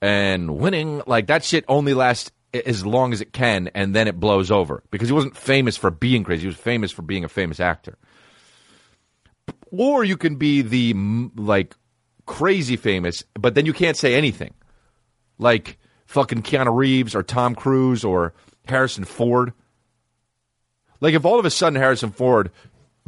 and 0.00 0.58
winning, 0.58 1.02
like 1.06 1.26
that 1.26 1.44
shit 1.44 1.64
only 1.66 1.94
lasts 1.94 2.30
as 2.54 2.86
long 2.86 3.12
as 3.12 3.20
it 3.20 3.32
can, 3.32 3.68
and 3.74 3.94
then 3.94 4.08
it 4.08 4.18
blows 4.18 4.50
over 4.50 4.82
because 4.90 5.08
he 5.08 5.14
wasn't 5.14 5.36
famous 5.36 5.76
for 5.76 5.90
being 5.90 6.24
crazy. 6.24 6.42
He 6.42 6.46
was 6.46 6.56
famous 6.56 6.92
for 6.92 7.02
being 7.02 7.24
a 7.24 7.28
famous 7.28 7.60
actor. 7.60 7.98
Or 9.70 10.04
you 10.04 10.16
can 10.16 10.36
be 10.36 10.62
the 10.62 10.94
like 11.36 11.74
crazy 12.24 12.76
famous, 12.76 13.24
but 13.34 13.54
then 13.54 13.66
you 13.66 13.72
can't 13.72 13.96
say 13.96 14.14
anything, 14.14 14.54
like 15.38 15.78
fucking 16.06 16.42
Keanu 16.42 16.74
Reeves 16.74 17.14
or 17.14 17.22
Tom 17.22 17.54
Cruise 17.54 18.04
or 18.04 18.32
Harrison 18.66 19.04
Ford. 19.04 19.52
Like 21.00 21.14
if 21.14 21.24
all 21.24 21.38
of 21.38 21.44
a 21.44 21.50
sudden 21.50 21.78
Harrison 21.78 22.10
Ford 22.10 22.50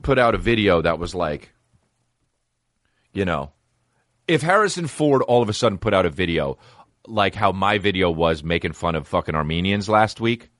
put 0.03 0.19
out 0.19 0.35
a 0.35 0.39
video 0.39 0.83
that 0.83 0.99
was 0.99 1.15
like, 1.15 1.53
you 3.13 3.25
know, 3.25 3.53
if 4.27 4.43
Harrison 4.43 4.87
Ford 4.87 5.23
all 5.23 5.43
of 5.43 5.49
a 5.49 5.55
sudden 5.55 5.79
put 5.79 5.95
out 5.95 6.07
a 6.07 6.11
video 6.11 6.59
like 7.09 7.35
how 7.35 7.53
my 7.53 7.79
video 7.79 8.11
was 8.11 8.43
making 8.43 8.73
fun 8.73 8.95
of 8.95 9.07
fucking 9.07 9.35
Armenians 9.35 9.89
last 9.89 10.21
week. 10.21 10.51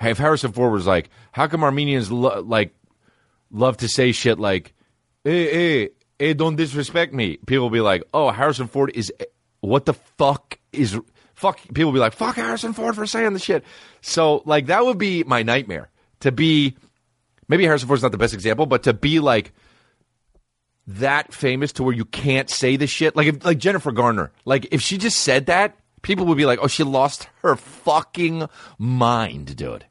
If 0.00 0.18
Harrison 0.18 0.52
Ford 0.52 0.72
was 0.72 0.86
like, 0.86 1.10
how 1.30 1.46
come 1.46 1.62
Armenians 1.62 2.10
lo- 2.10 2.40
like 2.40 2.74
love 3.50 3.76
to 3.78 3.88
say 3.88 4.12
shit 4.12 4.38
like, 4.38 4.74
hey, 5.24 5.52
hey, 5.52 5.88
hey, 6.18 6.34
don't 6.34 6.56
disrespect 6.56 7.14
me? 7.14 7.36
People 7.46 7.70
be 7.70 7.80
like, 7.80 8.02
oh, 8.12 8.30
Harrison 8.30 8.66
Ford 8.66 8.90
is, 8.94 9.12
what 9.60 9.86
the 9.86 9.94
fuck 9.94 10.58
is, 10.72 10.98
fuck, 11.34 11.60
people 11.74 11.92
be 11.92 11.98
like, 11.98 12.14
fuck 12.14 12.36
Harrison 12.36 12.72
Ford 12.72 12.94
for 12.94 13.06
saying 13.06 13.32
the 13.32 13.38
shit. 13.38 13.64
So, 14.00 14.42
like, 14.44 14.66
that 14.66 14.84
would 14.84 14.98
be 14.98 15.22
my 15.22 15.42
nightmare 15.42 15.90
to 16.20 16.32
be, 16.32 16.76
maybe 17.48 17.64
Harrison 17.64 17.86
Ford's 17.86 18.02
not 18.02 18.12
the 18.12 18.18
best 18.18 18.34
example, 18.34 18.66
but 18.66 18.84
to 18.84 18.92
be 18.92 19.20
like, 19.20 19.52
that 20.86 21.32
famous 21.32 21.72
to 21.72 21.82
where 21.82 21.94
you 21.94 22.04
can't 22.04 22.50
say 22.50 22.76
the 22.76 22.86
shit. 22.86 23.16
Like 23.16 23.26
if, 23.26 23.44
like 23.44 23.58
Jennifer 23.58 23.92
Garner. 23.92 24.32
Like 24.44 24.68
if 24.70 24.80
she 24.80 24.98
just 24.98 25.20
said 25.20 25.46
that, 25.46 25.76
people 26.02 26.26
would 26.26 26.38
be 26.38 26.46
like, 26.46 26.58
"Oh, 26.62 26.66
she 26.66 26.82
lost 26.82 27.28
her 27.42 27.56
fucking 27.56 28.48
mind, 28.78 29.56
dude." 29.56 29.86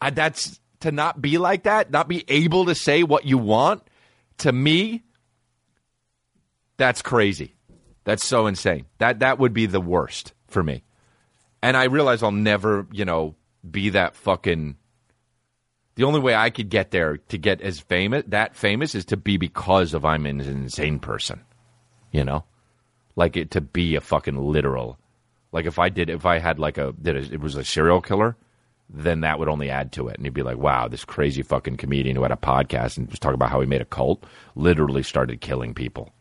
I, 0.00 0.10
that's 0.10 0.60
to 0.80 0.92
not 0.92 1.22
be 1.22 1.38
like 1.38 1.62
that, 1.62 1.90
not 1.90 2.08
be 2.08 2.24
able 2.28 2.66
to 2.66 2.74
say 2.74 3.02
what 3.02 3.24
you 3.24 3.38
want. 3.38 3.82
To 4.38 4.52
me, 4.52 5.04
that's 6.76 7.02
crazy. 7.02 7.54
That's 8.04 8.26
so 8.26 8.46
insane. 8.46 8.86
That 8.98 9.20
that 9.20 9.38
would 9.38 9.52
be 9.52 9.66
the 9.66 9.80
worst 9.80 10.32
for 10.48 10.62
me. 10.62 10.82
And 11.62 11.76
I 11.76 11.84
realize 11.84 12.22
I'll 12.22 12.32
never, 12.32 12.86
you 12.90 13.04
know, 13.04 13.36
be 13.68 13.90
that 13.90 14.16
fucking 14.16 14.76
the 15.94 16.04
only 16.04 16.20
way 16.20 16.34
I 16.34 16.50
could 16.50 16.70
get 16.70 16.90
there 16.90 17.18
to 17.18 17.38
get 17.38 17.60
as 17.60 17.80
famous, 17.80 18.24
that 18.28 18.56
famous, 18.56 18.94
is 18.94 19.04
to 19.06 19.16
be 19.16 19.36
because 19.36 19.94
of 19.94 20.04
I'm 20.04 20.26
an 20.26 20.40
insane 20.40 20.98
person. 20.98 21.42
You 22.10 22.24
know, 22.24 22.44
like 23.16 23.36
it 23.36 23.52
to 23.52 23.60
be 23.60 23.96
a 23.96 24.00
fucking 24.00 24.36
literal. 24.36 24.98
Like 25.50 25.66
if 25.66 25.78
I 25.78 25.88
did, 25.88 26.10
if 26.10 26.24
I 26.26 26.38
had 26.38 26.58
like 26.58 26.78
a, 26.78 26.92
did 26.92 27.16
a, 27.16 27.34
it 27.34 27.40
was 27.40 27.56
a 27.56 27.64
serial 27.64 28.00
killer, 28.00 28.36
then 28.88 29.20
that 29.20 29.38
would 29.38 29.48
only 29.48 29.70
add 29.70 29.92
to 29.92 30.08
it, 30.08 30.16
and 30.16 30.24
you'd 30.24 30.34
be 30.34 30.42
like, 30.42 30.58
wow, 30.58 30.88
this 30.88 31.04
crazy 31.04 31.42
fucking 31.42 31.78
comedian 31.78 32.16
who 32.16 32.22
had 32.22 32.32
a 32.32 32.36
podcast 32.36 32.98
and 32.98 33.08
was 33.08 33.18
talking 33.18 33.34
about 33.34 33.50
how 33.50 33.60
he 33.60 33.66
made 33.66 33.80
a 33.80 33.86
cult, 33.86 34.24
literally 34.54 35.02
started 35.02 35.40
killing 35.40 35.72
people. 35.72 36.12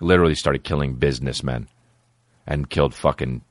Literally 0.00 0.36
started 0.36 0.62
killing 0.62 0.94
businessmen, 0.94 1.68
and 2.46 2.70
killed 2.70 2.94
fucking 2.94 3.42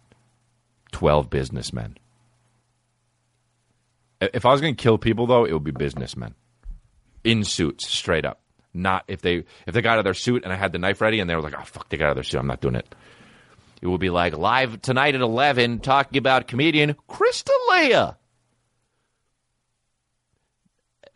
twelve 0.93 1.29
businessmen. 1.29 1.97
If 4.19 4.45
I 4.45 4.51
was 4.51 4.61
going 4.61 4.75
to 4.75 4.81
kill 4.81 4.97
people, 4.97 5.27
though, 5.27 5.45
it 5.45 5.53
would 5.53 5.63
be 5.63 5.71
businessmen 5.71 6.35
in 7.23 7.43
suits, 7.43 7.87
straight 7.87 8.25
up. 8.25 8.41
Not 8.73 9.03
if 9.07 9.21
they 9.21 9.43
if 9.65 9.73
they 9.73 9.81
got 9.81 9.93
out 9.93 9.99
of 9.99 10.03
their 10.05 10.13
suit 10.13 10.43
and 10.43 10.53
I 10.53 10.55
had 10.55 10.71
the 10.71 10.77
knife 10.77 11.01
ready 11.01 11.19
and 11.19 11.29
they 11.29 11.35
were 11.35 11.41
like, 11.41 11.55
"Oh 11.57 11.63
fuck, 11.63 11.89
they 11.89 11.97
got 11.97 12.05
out 12.05 12.11
of 12.11 12.15
their 12.17 12.23
suit. 12.23 12.39
I'm 12.39 12.47
not 12.47 12.61
doing 12.61 12.75
it." 12.75 12.93
It 13.81 13.87
would 13.87 13.99
be 13.99 14.09
like 14.09 14.37
live 14.37 14.81
tonight 14.81 15.15
at 15.15 15.21
eleven, 15.21 15.79
talking 15.79 16.17
about 16.17 16.47
comedian 16.47 16.95
Chris 17.07 17.43
D'Elia. 17.43 18.17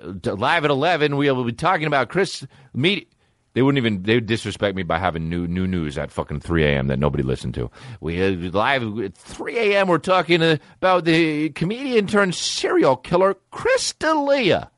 Live 0.03 0.65
at 0.65 0.71
eleven, 0.71 1.17
we 1.17 1.29
will 1.29 1.43
be 1.43 1.51
talking 1.53 1.85
about 1.87 2.09
Chris. 2.09 2.45
Meet. 2.73 3.11
They 3.53 3.61
wouldn't 3.61 3.85
even. 3.85 4.03
They 4.03 4.15
would 4.15 4.27
disrespect 4.27 4.77
me 4.77 4.83
by 4.83 4.97
having 4.97 5.27
new 5.27 5.45
new 5.45 5.67
news 5.67 5.97
at 5.97 6.11
fucking 6.11 6.39
three 6.39 6.63
a.m. 6.63 6.87
that 6.87 6.99
nobody 6.99 7.23
listened 7.23 7.53
to. 7.55 7.69
We 7.99 8.21
uh, 8.23 8.29
live 8.29 8.99
at 8.99 9.15
three 9.15 9.57
a.m. 9.57 9.89
We're 9.89 9.97
talking 9.97 10.41
about 10.41 11.03
the 11.03 11.49
comedian 11.49 12.07
turned 12.07 12.35
serial 12.35 12.95
killer 12.95 13.35
Chris 13.51 13.93
D'Elia. 13.93 14.71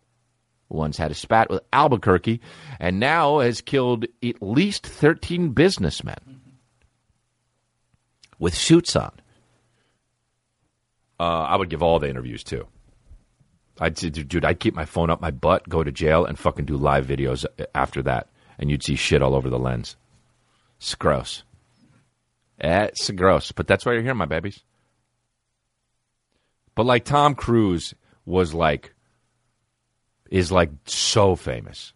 Once 0.70 0.98
had 0.98 1.12
a 1.12 1.14
spat 1.14 1.52
with 1.52 1.62
Albuquerque, 1.72 2.42
and 2.80 3.00
now 3.00 3.40
has 3.40 3.62
killed 3.62 4.06
at 4.24 4.42
least 4.42 4.88
thirteen 4.88 5.50
businessmen 5.50 6.42
with 8.40 8.56
suits 8.56 8.96
on. 8.96 9.12
Uh, 11.20 11.44
I 11.44 11.58
would 11.58 11.70
give 11.70 11.84
all 11.84 12.00
the 12.00 12.10
interviews 12.10 12.44
too. 12.44 12.66
I'd 13.80 13.94
dude, 13.94 14.46
I'd 14.46 14.60
keep 14.60 14.74
my 14.74 14.86
phone 14.86 15.12
up 15.12 15.22
my 15.22 15.30
butt, 15.30 15.70
go 15.70 15.84
to 15.84 15.92
jail, 15.92 16.26
and 16.26 16.40
fucking 16.40 16.66
do 16.66 16.76
live 16.76 17.06
videos 17.06 17.46
after 17.76 18.02
that 18.02 18.30
and 18.58 18.70
you'd 18.70 18.84
see 18.84 18.96
shit 18.96 19.22
all 19.22 19.36
over 19.36 19.50
the 19.50 19.60
lens. 19.60 19.96
It's 20.78 20.96
gross. 20.96 21.44
It's 22.60 23.10
gross, 23.12 23.52
but 23.52 23.68
that's 23.68 23.86
why 23.86 23.94
you're 23.94 24.02
here, 24.04 24.14
my 24.14 24.26
babies. 24.26 24.60
But 26.76 26.86
like 26.86 27.06
Tom 27.06 27.36
Cruise 27.36 27.94
was 28.26 28.54
like, 28.54 28.94
is 30.30 30.52
like 30.52 30.72
so 30.86 31.36
famous, 31.36 31.94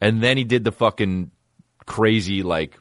and 0.00 0.22
then 0.22 0.36
he 0.36 0.44
did 0.44 0.64
the 0.64 0.72
fucking 0.72 1.30
crazy 1.86 2.42
like, 2.42 2.78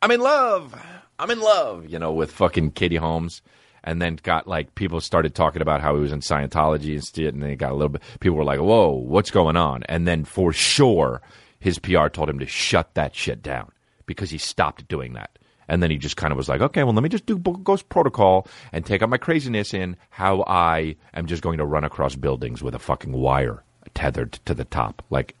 I'm 0.00 0.10
in 0.10 0.20
love, 0.20 0.74
I'm 1.18 1.30
in 1.30 1.40
love, 1.40 1.86
you 1.88 1.98
know, 1.98 2.12
with 2.12 2.30
fucking 2.32 2.72
Katie 2.72 2.96
Holmes. 2.96 3.42
And 3.86 4.00
then 4.00 4.18
got 4.22 4.48
like 4.48 4.74
people 4.74 5.02
started 5.02 5.34
talking 5.34 5.60
about 5.60 5.82
how 5.82 5.94
he 5.94 6.00
was 6.00 6.10
in 6.10 6.20
Scientology 6.20 6.94
and 6.94 7.04
shit, 7.04 7.34
and 7.34 7.42
then 7.42 7.50
it 7.50 7.56
got 7.56 7.70
a 7.70 7.74
little 7.74 7.90
bit. 7.90 8.02
People 8.18 8.38
were 8.38 8.44
like, 8.44 8.58
"Whoa, 8.58 8.92
what's 8.92 9.30
going 9.30 9.58
on?" 9.58 9.82
And 9.90 10.08
then 10.08 10.24
for 10.24 10.54
sure, 10.54 11.20
his 11.64 11.78
PR 11.78 12.08
told 12.08 12.28
him 12.28 12.40
to 12.40 12.46
shut 12.46 12.92
that 12.92 13.16
shit 13.16 13.42
down 13.42 13.72
because 14.04 14.28
he 14.28 14.36
stopped 14.36 14.86
doing 14.86 15.14
that. 15.14 15.38
And 15.66 15.82
then 15.82 15.90
he 15.90 15.96
just 15.96 16.18
kind 16.18 16.30
of 16.30 16.36
was 16.36 16.46
like, 16.46 16.60
okay, 16.60 16.84
well, 16.84 16.92
let 16.92 17.02
me 17.02 17.08
just 17.08 17.24
do 17.24 17.38
Ghost 17.38 17.88
Protocol 17.88 18.46
and 18.70 18.84
take 18.84 19.00
out 19.00 19.08
my 19.08 19.16
craziness 19.16 19.72
in 19.72 19.96
how 20.10 20.44
I 20.46 20.96
am 21.14 21.24
just 21.24 21.42
going 21.42 21.56
to 21.56 21.64
run 21.64 21.82
across 21.82 22.16
buildings 22.16 22.62
with 22.62 22.74
a 22.74 22.78
fucking 22.78 23.12
wire 23.12 23.64
tethered 23.94 24.32
to 24.44 24.52
the 24.52 24.66
top. 24.66 25.02
Like, 25.08 25.36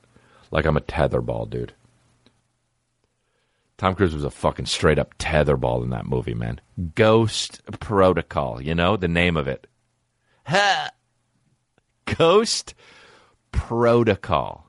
like 0.50 0.64
I'm 0.64 0.78
a 0.78 0.80
tetherball, 0.80 1.50
dude. 1.50 1.74
Tom 3.76 3.94
Cruise 3.94 4.14
was 4.14 4.24
a 4.24 4.30
fucking 4.30 4.64
straight 4.64 4.98
up 4.98 5.18
tetherball 5.18 5.82
in 5.82 5.90
that 5.90 6.06
movie, 6.06 6.32
man. 6.32 6.58
Ghost 6.94 7.60
Protocol, 7.80 8.62
you 8.62 8.74
know, 8.74 8.96
the 8.96 9.08
name 9.08 9.36
of 9.36 9.46
it. 9.46 9.66
Ha! 10.46 10.88
Ghost 12.16 12.72
Protocol. 13.52 14.63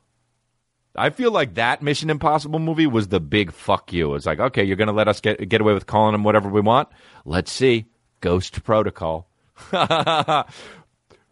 I 0.97 1.09
feel 1.09 1.31
like 1.31 1.55
that 1.55 1.81
Mission 1.81 2.09
Impossible 2.09 2.59
movie 2.59 2.87
was 2.87 3.07
the 3.07 3.19
big 3.19 3.51
fuck 3.51 3.91
you. 3.93 4.15
It's 4.15 4.25
like, 4.25 4.39
okay, 4.39 4.63
you're 4.63 4.77
going 4.77 4.87
to 4.87 4.93
let 4.93 5.07
us 5.07 5.21
get 5.21 5.47
get 5.47 5.61
away 5.61 5.73
with 5.73 5.85
calling 5.85 6.13
them 6.13 6.23
whatever 6.23 6.49
we 6.49 6.61
want. 6.61 6.89
Let's 7.25 7.51
see. 7.51 7.85
Ghost 8.21 8.63
Protocol. 8.63 9.27
what 9.69 10.47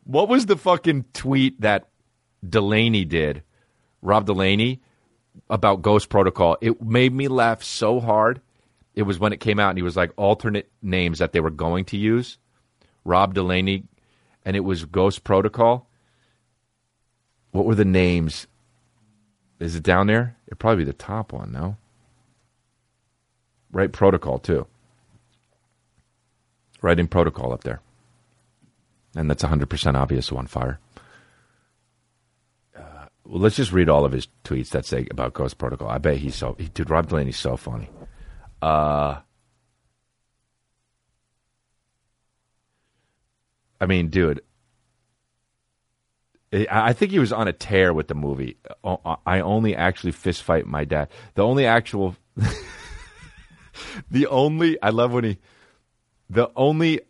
was 0.05 0.45
the 0.45 0.57
fucking 0.57 1.05
tweet 1.13 1.61
that 1.61 1.89
Delaney 2.47 3.05
did? 3.05 3.43
Rob 4.01 4.25
Delaney 4.25 4.81
about 5.49 5.81
Ghost 5.81 6.09
Protocol. 6.09 6.57
It 6.61 6.81
made 6.81 7.13
me 7.13 7.27
laugh 7.27 7.63
so 7.63 7.99
hard. 7.99 8.41
It 8.95 9.03
was 9.03 9.17
when 9.17 9.33
it 9.33 9.39
came 9.39 9.59
out 9.59 9.69
and 9.69 9.77
he 9.77 9.83
was 9.83 9.95
like 9.95 10.11
alternate 10.17 10.71
names 10.81 11.19
that 11.19 11.31
they 11.31 11.39
were 11.39 11.49
going 11.49 11.85
to 11.85 11.97
use. 11.97 12.37
Rob 13.03 13.33
Delaney 13.33 13.85
and 14.45 14.55
it 14.55 14.61
was 14.61 14.85
Ghost 14.85 15.23
Protocol. 15.23 15.89
What 17.51 17.65
were 17.65 17.75
the 17.75 17.85
names? 17.85 18.47
Is 19.63 19.77
it 19.77 19.83
down 19.83 20.07
there? 20.07 20.35
It'd 20.45 20.59
probably 20.59 20.83
be 20.83 20.91
the 20.91 20.97
top 20.97 21.31
one, 21.31 21.53
no? 21.53 21.77
Right 23.71 23.93
protocol 23.93 24.37
too. 24.37 24.67
In 26.83 27.07
protocol 27.07 27.53
up 27.53 27.63
there. 27.63 27.79
and 29.15 29.29
that's 29.29 29.41
100% 29.41 29.95
obvious 29.95 30.33
on 30.33 30.47
fire. 30.47 30.79
Uh, 32.77 33.05
well, 33.23 33.39
let's 33.39 33.55
just 33.55 33.71
read 33.71 33.87
all 33.87 34.03
of 34.03 34.11
his 34.11 34.27
tweets 34.43 34.71
that 34.71 34.85
say 34.85 35.07
about 35.09 35.33
Ghost 35.33 35.57
Protocol. 35.57 35.87
I 35.87 35.97
bet 35.97 36.17
he's 36.17 36.35
so, 36.35 36.57
he, 36.59 36.67
dude, 36.67 36.89
Rob 36.89 37.07
Delaney's 37.07 37.39
so 37.39 37.55
funny. 37.55 37.89
Uh, 38.61 39.21
I 43.79 43.85
mean, 43.85 44.09
dude, 44.09 44.41
I 46.69 46.93
think 46.93 47.11
he 47.11 47.19
was 47.19 47.33
on 47.33 47.47
a 47.47 47.53
tear 47.53 47.93
with 47.93 48.07
the 48.07 48.15
movie. 48.15 48.57
Uh, 48.83 49.15
I 49.25 49.39
only 49.39 49.75
actually 49.75 50.11
fist 50.11 50.43
fight 50.43 50.67
my 50.67 50.85
dad. 50.85 51.09
The 51.33 51.41
only 51.41 51.65
actual, 51.65 52.15
the 54.11 54.27
only 54.27 54.79
I 54.81 54.89
love 54.89 55.13
when 55.13 55.23
he, 55.23 55.39
the 56.29 56.51
only, 56.55 57.01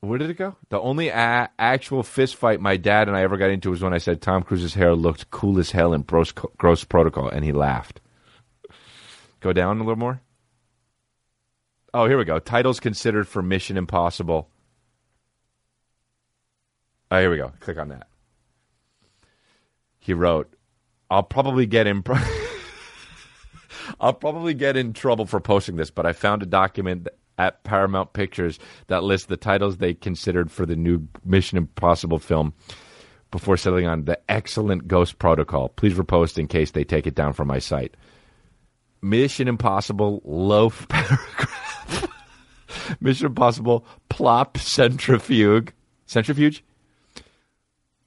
where 0.00 0.18
did 0.18 0.28
it 0.30 0.34
go? 0.34 0.56
The 0.70 0.80
only 0.80 1.08
a- 1.08 1.50
actual 1.58 2.02
fist 2.02 2.34
fight 2.34 2.60
my 2.60 2.76
dad 2.76 3.06
and 3.06 3.16
I 3.16 3.22
ever 3.22 3.36
got 3.36 3.50
into 3.50 3.70
was 3.70 3.82
when 3.82 3.94
I 3.94 3.98
said 3.98 4.20
Tom 4.20 4.42
Cruise's 4.42 4.74
hair 4.74 4.94
looked 4.94 5.30
cool 5.30 5.58
as 5.60 5.70
hell 5.70 5.92
in 5.92 6.02
Gross, 6.02 6.32
Gross 6.32 6.82
Protocol, 6.82 7.28
and 7.28 7.44
he 7.44 7.52
laughed. 7.52 8.00
Go 9.40 9.52
down 9.52 9.76
a 9.76 9.80
little 9.84 9.96
more. 9.96 10.20
Oh, 11.94 12.06
here 12.06 12.18
we 12.18 12.24
go. 12.24 12.38
Titles 12.38 12.80
considered 12.80 13.26
for 13.28 13.42
Mission 13.42 13.76
Impossible. 13.76 14.48
Oh, 17.10 17.18
here 17.20 17.30
we 17.30 17.36
go. 17.36 17.52
Click 17.60 17.78
on 17.78 17.88
that. 17.88 18.06
He 19.98 20.14
wrote, 20.14 20.52
"I'll 21.10 21.22
probably 21.22 21.66
get 21.66 21.86
in. 21.86 22.02
Pro- 22.02 22.18
I'll 24.00 24.12
probably 24.14 24.54
get 24.54 24.76
in 24.76 24.92
trouble 24.92 25.26
for 25.26 25.40
posting 25.40 25.76
this, 25.76 25.90
but 25.90 26.06
I 26.06 26.12
found 26.12 26.42
a 26.42 26.46
document 26.46 27.08
at 27.36 27.64
Paramount 27.64 28.12
Pictures 28.12 28.58
that 28.86 29.02
lists 29.02 29.26
the 29.26 29.36
titles 29.36 29.78
they 29.78 29.94
considered 29.94 30.50
for 30.50 30.64
the 30.66 30.76
new 30.76 31.06
Mission 31.24 31.58
Impossible 31.58 32.18
film." 32.18 32.54
Before 33.30 33.56
settling 33.56 33.86
on 33.86 34.06
the 34.06 34.18
excellent 34.28 34.88
Ghost 34.88 35.20
Protocol, 35.20 35.68
please 35.68 35.94
repost 35.94 36.36
in 36.36 36.48
case 36.48 36.72
they 36.72 36.82
take 36.82 37.06
it 37.06 37.14
down 37.14 37.32
from 37.32 37.46
my 37.46 37.60
site. 37.60 37.96
Mission 39.02 39.46
Impossible 39.46 40.20
loaf 40.24 40.88
paragraph. 40.88 42.08
Mission 43.00 43.26
Impossible 43.26 43.86
plop 44.08 44.58
centrifuge. 44.58 45.68
Centrifuge? 46.06 46.64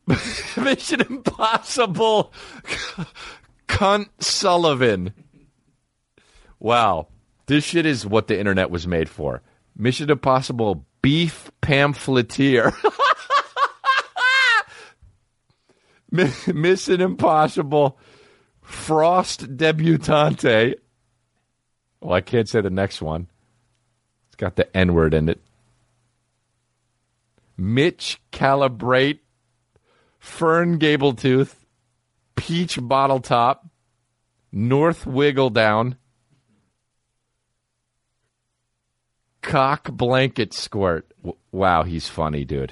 Mission 0.58 1.02
Impossible 1.02 2.34
cunt 3.68 4.10
Sullivan. 4.20 5.14
Wow. 6.60 7.08
This 7.46 7.64
shit 7.64 7.86
is 7.86 8.06
what 8.06 8.28
the 8.28 8.40
internet 8.40 8.70
was 8.70 8.88
made 8.88 9.10
for. 9.10 9.42
Mission 9.78 10.10
Impossible 10.10 10.86
beef 11.02 11.52
pamphleteer. 11.62 12.74
Mission 16.54 17.02
Impossible 17.02 17.98
Frost 18.62 19.58
debutante. 19.58 20.76
Well, 22.02 22.14
I 22.14 22.22
can't 22.22 22.48
say 22.50 22.62
the 22.62 22.70
next 22.70 23.02
one. 23.02 23.28
It's 24.28 24.36
got 24.36 24.56
the 24.56 24.76
N 24.76 24.94
word 24.94 25.14
in 25.14 25.30
it. 25.30 25.42
Mitch 27.58 28.20
Calibrate, 28.32 29.20
Fern 30.24 30.80
Gabletooth, 30.80 31.54
Peach 32.38 32.80
Bottle 32.82 33.20
Top, 33.20 33.68
North 34.54 35.06
Wiggle 35.06 35.50
Down, 35.50 35.98
Cock 39.42 39.92
Blanket 39.92 40.54
Squirt. 40.54 41.12
W- 41.20 41.38
Wow, 41.52 41.84
he's 41.84 42.08
funny, 42.08 42.46
dude. 42.46 42.72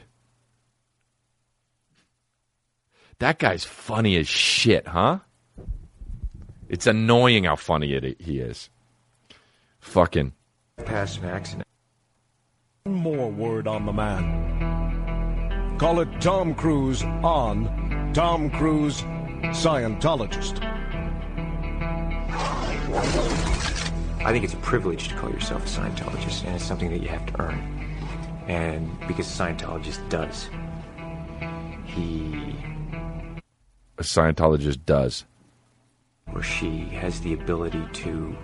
That 3.19 3.37
guy's 3.37 3.65
funny 3.65 4.15
as 4.15 4.29
shit, 4.29 4.87
huh? 4.87 5.19
It's 6.69 6.87
annoying 6.87 7.43
how 7.43 7.57
funny 7.57 7.93
it, 7.93 8.19
he 8.21 8.39
is. 8.39 8.69
Fucking. 9.81 10.31
past 10.85 11.19
an 11.21 11.25
accident. 11.29 11.67
One 12.85 12.95
more 12.95 13.29
word 13.29 13.67
on 13.67 13.85
the 13.85 13.91
man. 13.93 14.70
Call 15.82 16.00
it 16.02 16.22
Tom 16.22 16.54
Cruise 16.54 17.02
on 17.24 18.12
Tom 18.13 18.52
Cruise 18.52 19.02
Scientologist. 19.46 20.62
I 24.24 24.32
think 24.32 24.44
it's 24.44 24.54
a 24.54 24.58
privilege 24.58 25.08
to 25.08 25.15
call 25.15 25.32
yourself 25.32 25.65
a 25.65 25.67
Scientologist, 25.67 26.46
and 26.46 26.56
it's 26.56 26.63
something 26.63 26.91
that 26.91 27.02
you 27.02 27.08
have 27.08 27.26
to 27.26 27.41
earn. 27.41 27.58
And 28.48 28.96
because 29.08 29.28
a 29.28 29.44
Scientologist 29.44 30.08
does, 30.08 30.50
he 31.84 32.56
A 33.98 34.04
Scientologist 34.04 34.86
does. 34.86 35.26
or 36.32 36.44
she 36.44 36.82
has 36.89 37.20
the 37.22 37.34
ability 37.34 37.84
to 37.94 38.38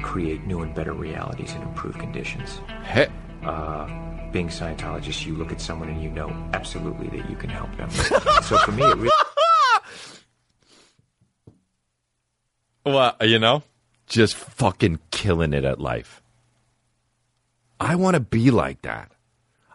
create 0.00 0.46
new 0.46 0.62
and 0.62 0.74
better 0.74 0.94
realities 0.94 1.52
and 1.52 1.62
improve 1.62 1.98
conditions. 1.98 2.62
He- 2.90 3.06
uh, 3.46 3.86
Being 4.32 4.46
a 4.46 4.50
Scientologist, 4.50 5.26
you 5.26 5.34
look 5.34 5.50
at 5.50 5.60
someone 5.60 5.88
and 5.88 6.02
you 6.02 6.10
know 6.10 6.30
absolutely 6.52 7.08
that 7.08 7.28
you 7.28 7.36
can 7.36 7.50
help 7.50 7.76
them. 7.76 7.90
so 7.90 8.58
for 8.58 8.72
me, 8.72 8.84
it 8.84 8.96
really 8.96 9.10
Well, 12.86 13.16
uh, 13.20 13.24
you 13.24 13.38
know, 13.38 13.62
just 14.06 14.34
fucking 14.34 15.00
killing 15.10 15.52
it 15.52 15.64
at 15.64 15.80
life. 15.80 16.22
I 17.78 17.96
want 17.96 18.14
to 18.14 18.20
be 18.20 18.50
like 18.50 18.82
that. 18.82 19.12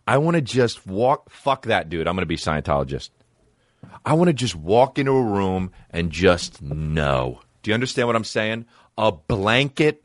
I 0.07 0.17
want 0.19 0.35
to 0.35 0.41
just 0.41 0.85
walk. 0.87 1.29
Fuck 1.29 1.65
that, 1.65 1.89
dude. 1.89 2.07
I'm 2.07 2.15
going 2.15 2.21
to 2.21 2.27
be 2.27 2.37
Scientologist. 2.37 3.09
I 4.05 4.13
want 4.13 4.29
to 4.29 4.33
just 4.33 4.55
walk 4.55 4.97
into 4.97 5.11
a 5.11 5.21
room 5.21 5.71
and 5.89 6.11
just 6.11 6.61
know. 6.61 7.41
Do 7.63 7.71
you 7.71 7.75
understand 7.75 8.07
what 8.07 8.15
I'm 8.15 8.23
saying? 8.23 8.65
A 8.97 9.11
blanket 9.11 10.03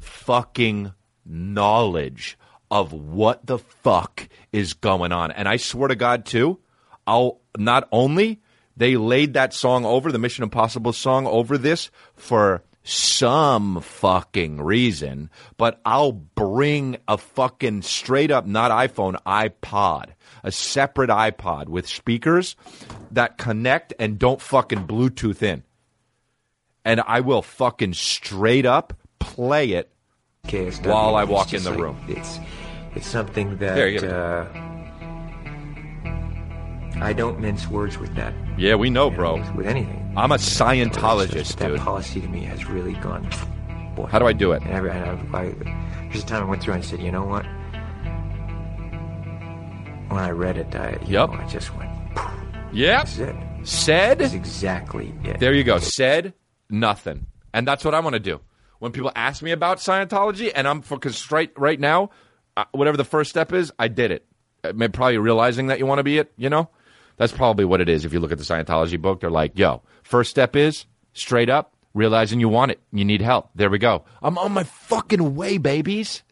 fucking 0.00 0.92
knowledge 1.24 2.38
of 2.70 2.92
what 2.92 3.46
the 3.46 3.58
fuck 3.58 4.28
is 4.52 4.74
going 4.74 5.12
on. 5.12 5.30
And 5.30 5.48
I 5.48 5.56
swear 5.56 5.88
to 5.88 5.94
God, 5.94 6.24
too, 6.24 6.58
I'll 7.06 7.40
not 7.56 7.88
only 7.92 8.40
they 8.76 8.96
laid 8.96 9.34
that 9.34 9.54
song 9.54 9.84
over, 9.84 10.10
the 10.10 10.18
Mission 10.18 10.44
Impossible 10.44 10.92
song 10.92 11.26
over 11.26 11.56
this 11.58 11.90
for 12.16 12.62
some 12.82 13.80
fucking 13.80 14.60
reason, 14.60 15.30
but 15.56 15.80
I'll 15.86 16.12
bring 16.12 16.98
a 17.08 17.16
fucking 17.16 17.82
straight 17.82 18.30
up, 18.30 18.46
not 18.46 18.70
iPhone, 18.70 19.16
iPod, 19.24 20.10
a 20.42 20.52
separate 20.52 21.10
iPod 21.10 21.68
with 21.68 21.88
speakers 21.88 22.56
that 23.10 23.38
connect 23.38 23.94
and 23.98 24.18
don't 24.18 24.40
fucking 24.40 24.86
Bluetooth 24.86 25.42
in. 25.42 25.62
And 26.84 27.00
I 27.06 27.20
will 27.20 27.40
fucking 27.40 27.94
straight 27.94 28.66
up 28.66 28.92
play 29.18 29.70
it 29.70 29.90
KSW. 30.46 30.86
While 30.86 31.16
I 31.16 31.24
walk 31.24 31.52
in 31.54 31.62
the 31.62 31.70
like- 31.70 31.80
room. 31.80 31.96
It's 32.08 32.38
it's 32.94 33.06
something 33.06 33.56
that 33.58 33.74
There 33.74 34.14
uh, 34.14 34.46
I 37.00 37.12
don't 37.12 37.40
mince 37.40 37.66
words 37.68 37.98
with 37.98 38.14
that. 38.14 38.32
Yeah, 38.56 38.76
we 38.76 38.88
know, 38.88 39.06
you 39.06 39.10
know, 39.12 39.16
bro. 39.16 39.36
with, 39.38 39.54
with 39.56 39.66
anything. 39.66 40.12
I'm 40.16 40.30
a 40.30 40.36
Scientologist, 40.36 41.56
that 41.56 41.68
dude. 41.68 41.80
policy 41.80 42.20
to 42.20 42.28
me 42.28 42.44
has 42.44 42.66
really 42.66 42.92
gone. 42.94 43.28
Boy. 43.96 44.06
How 44.06 44.20
do 44.20 44.26
I 44.26 44.32
do 44.32 44.52
it? 44.52 44.62
And, 44.62 44.70
every, 44.70 44.90
and 44.90 45.34
I, 45.34 45.38
I, 45.40 45.48
there's 46.08 46.22
a 46.22 46.26
time 46.26 46.42
I 46.44 46.46
went 46.46 46.62
through 46.62 46.74
and 46.74 46.84
I 46.84 46.86
said, 46.86 47.00
you 47.00 47.10
know 47.10 47.24
what? 47.24 47.44
When 50.08 50.22
I 50.22 50.30
read 50.30 50.56
it, 50.56 50.74
I, 50.76 50.98
Yep. 51.06 51.30
know, 51.30 51.36
I 51.36 51.46
just 51.48 51.74
went, 51.76 51.90
Yep. 52.72 53.08
Said. 53.64 54.18
That's 54.18 54.34
exactly 54.34 55.12
it. 55.24 55.40
There 55.40 55.52
you 55.54 55.64
go. 55.64 55.78
Said 55.78 56.34
nothing. 56.70 57.26
And 57.52 57.66
that's 57.66 57.84
what 57.84 57.94
I 57.94 58.00
want 58.00 58.14
to 58.14 58.20
do. 58.20 58.40
When 58.84 58.92
people 58.92 59.12
ask 59.16 59.42
me 59.42 59.50
about 59.52 59.78
Scientology, 59.78 60.52
and 60.54 60.68
I'm 60.68 60.80
because 60.80 61.16
straight 61.16 61.58
right 61.58 61.80
now, 61.80 62.10
uh, 62.54 62.64
whatever 62.72 62.98
the 62.98 63.04
first 63.04 63.30
step 63.30 63.50
is, 63.50 63.72
I 63.78 63.88
did 63.88 64.10
it. 64.10 64.26
Uh, 64.62 64.74
may- 64.74 64.88
Probably 64.88 65.16
realizing 65.16 65.68
that 65.68 65.78
you 65.78 65.86
want 65.86 66.00
to 66.00 66.02
be 66.04 66.18
it, 66.18 66.30
you 66.36 66.50
know? 66.50 66.68
That's 67.16 67.32
probably 67.32 67.64
what 67.64 67.80
it 67.80 67.88
is. 67.88 68.04
If 68.04 68.12
you 68.12 68.20
look 68.20 68.30
at 68.30 68.36
the 68.36 68.44
Scientology 68.44 69.00
book, 69.00 69.20
they're 69.20 69.30
like, 69.30 69.58
yo, 69.58 69.80
first 70.02 70.28
step 70.28 70.54
is 70.54 70.84
straight 71.14 71.48
up, 71.48 71.72
realizing 71.94 72.40
you 72.40 72.50
want 72.50 72.72
it. 72.72 72.80
You 72.92 73.06
need 73.06 73.22
help. 73.22 73.48
There 73.54 73.70
we 73.70 73.78
go. 73.78 74.04
I'm 74.22 74.36
on 74.36 74.52
my 74.52 74.64
fucking 74.64 75.34
way, 75.34 75.56
babies. 75.56 76.22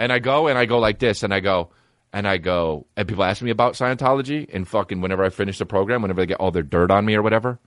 And 0.00 0.12
I 0.12 0.18
go 0.18 0.48
and 0.48 0.58
I 0.58 0.64
go 0.64 0.80
like 0.80 0.98
this, 0.98 1.22
and 1.22 1.32
I 1.32 1.38
go, 1.38 1.70
and 2.12 2.26
I 2.26 2.38
go, 2.38 2.88
and 2.96 3.06
people 3.06 3.22
ask 3.22 3.40
me 3.40 3.52
about 3.52 3.74
Scientology, 3.74 4.52
and 4.52 4.66
fucking 4.66 5.00
whenever 5.00 5.22
I 5.22 5.28
finish 5.28 5.58
the 5.58 5.64
program, 5.64 6.02
whenever 6.02 6.22
they 6.22 6.26
get 6.26 6.40
all 6.40 6.50
their 6.50 6.64
dirt 6.64 6.90
on 6.90 7.04
me 7.04 7.14
or 7.14 7.22
whatever, 7.22 7.60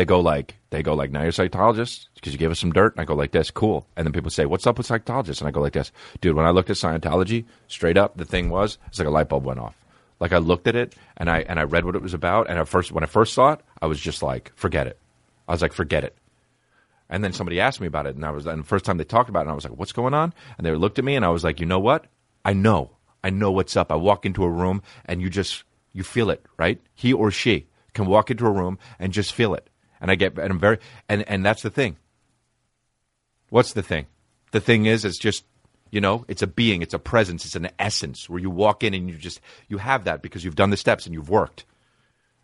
they 0.00 0.06
go 0.06 0.20
like, 0.20 0.56
they 0.70 0.82
go 0.82 0.94
like, 0.94 1.10
now 1.10 1.20
you're 1.20 1.28
a 1.28 1.32
psychologist 1.32 2.08
because 2.14 2.32
you 2.32 2.38
gave 2.38 2.50
us 2.50 2.58
some 2.58 2.72
dirt. 2.72 2.94
And 2.94 3.02
I 3.02 3.04
go 3.04 3.14
like 3.14 3.32
this, 3.32 3.50
cool. 3.50 3.86
And 3.98 4.06
then 4.06 4.14
people 4.14 4.30
say, 4.30 4.46
what's 4.46 4.66
up 4.66 4.78
with 4.78 4.86
psychologists 4.86 5.42
And 5.42 5.48
I 5.48 5.50
go 5.50 5.60
like 5.60 5.74
this, 5.74 5.92
dude. 6.22 6.34
When 6.34 6.46
I 6.46 6.52
looked 6.52 6.70
at 6.70 6.76
Scientology, 6.76 7.44
straight 7.68 7.98
up, 7.98 8.16
the 8.16 8.24
thing 8.24 8.48
was, 8.48 8.78
it's 8.86 8.98
like 8.98 9.08
a 9.08 9.10
light 9.10 9.28
bulb 9.28 9.44
went 9.44 9.60
off. 9.60 9.76
Like 10.18 10.32
I 10.32 10.38
looked 10.38 10.66
at 10.68 10.74
it 10.74 10.94
and 11.18 11.28
I 11.28 11.40
and 11.40 11.60
I 11.60 11.64
read 11.64 11.84
what 11.84 11.96
it 11.96 12.02
was 12.02 12.14
about, 12.14 12.48
and 12.48 12.58
at 12.58 12.66
first, 12.66 12.92
when 12.92 13.04
I 13.04 13.06
first 13.06 13.34
saw 13.34 13.52
it, 13.52 13.60
I 13.82 13.86
was 13.86 14.00
just 14.00 14.22
like, 14.22 14.52
forget 14.54 14.86
it. 14.86 14.98
I 15.46 15.52
was 15.52 15.60
like, 15.60 15.74
forget 15.74 16.02
it. 16.02 16.16
And 17.10 17.22
then 17.22 17.34
somebody 17.34 17.60
asked 17.60 17.80
me 17.80 17.86
about 17.86 18.06
it, 18.06 18.16
and 18.16 18.24
I 18.24 18.30
was 18.30 18.46
and 18.46 18.62
the 18.62 18.66
first 18.66 18.86
time 18.86 18.96
they 18.96 19.04
talked 19.04 19.28
about 19.28 19.40
it, 19.40 19.42
and 19.42 19.50
I 19.50 19.54
was 19.54 19.64
like, 19.64 19.78
"What's 19.78 19.92
going 19.92 20.14
on?" 20.14 20.32
And 20.56 20.66
they 20.66 20.74
looked 20.74 20.98
at 20.98 21.04
me, 21.04 21.16
and 21.16 21.24
I 21.24 21.30
was 21.30 21.42
like, 21.42 21.58
"You 21.58 21.66
know 21.66 21.78
what? 21.78 22.06
I 22.44 22.52
know, 22.52 22.90
I 23.24 23.30
know 23.30 23.50
what's 23.50 23.76
up." 23.76 23.90
I 23.90 23.96
walk 23.96 24.26
into 24.26 24.44
a 24.44 24.50
room, 24.50 24.82
and 25.06 25.22
you 25.22 25.30
just 25.30 25.64
you 25.94 26.02
feel 26.02 26.28
it, 26.28 26.44
right? 26.58 26.80
He 26.94 27.12
or 27.14 27.30
she 27.30 27.66
can 27.94 28.06
walk 28.06 28.30
into 28.30 28.46
a 28.46 28.50
room 28.50 28.78
and 28.98 29.14
just 29.14 29.32
feel 29.32 29.54
it, 29.54 29.69
and 30.00 30.10
I 30.10 30.14
get 30.14 30.38
and 30.38 30.50
I'm 30.52 30.58
very 30.58 30.78
and 31.08 31.28
and 31.28 31.44
that's 31.44 31.62
the 31.62 31.70
thing. 31.70 31.96
What's 33.48 33.72
the 33.72 33.82
thing? 33.82 34.06
The 34.52 34.60
thing 34.60 34.86
is, 34.86 35.04
it's 35.04 35.18
just 35.18 35.44
you 35.90 36.00
know, 36.00 36.24
it's 36.28 36.42
a 36.42 36.46
being, 36.46 36.82
it's 36.82 36.94
a 36.94 37.00
presence, 37.00 37.44
it's 37.44 37.56
an 37.56 37.68
essence 37.78 38.30
where 38.30 38.40
you 38.40 38.48
walk 38.48 38.84
in 38.84 38.94
and 38.94 39.10
you 39.10 39.16
just 39.16 39.40
you 39.68 39.78
have 39.78 40.04
that 40.04 40.22
because 40.22 40.44
you've 40.44 40.54
done 40.54 40.70
the 40.70 40.76
steps 40.76 41.04
and 41.04 41.14
you've 41.14 41.30
worked, 41.30 41.64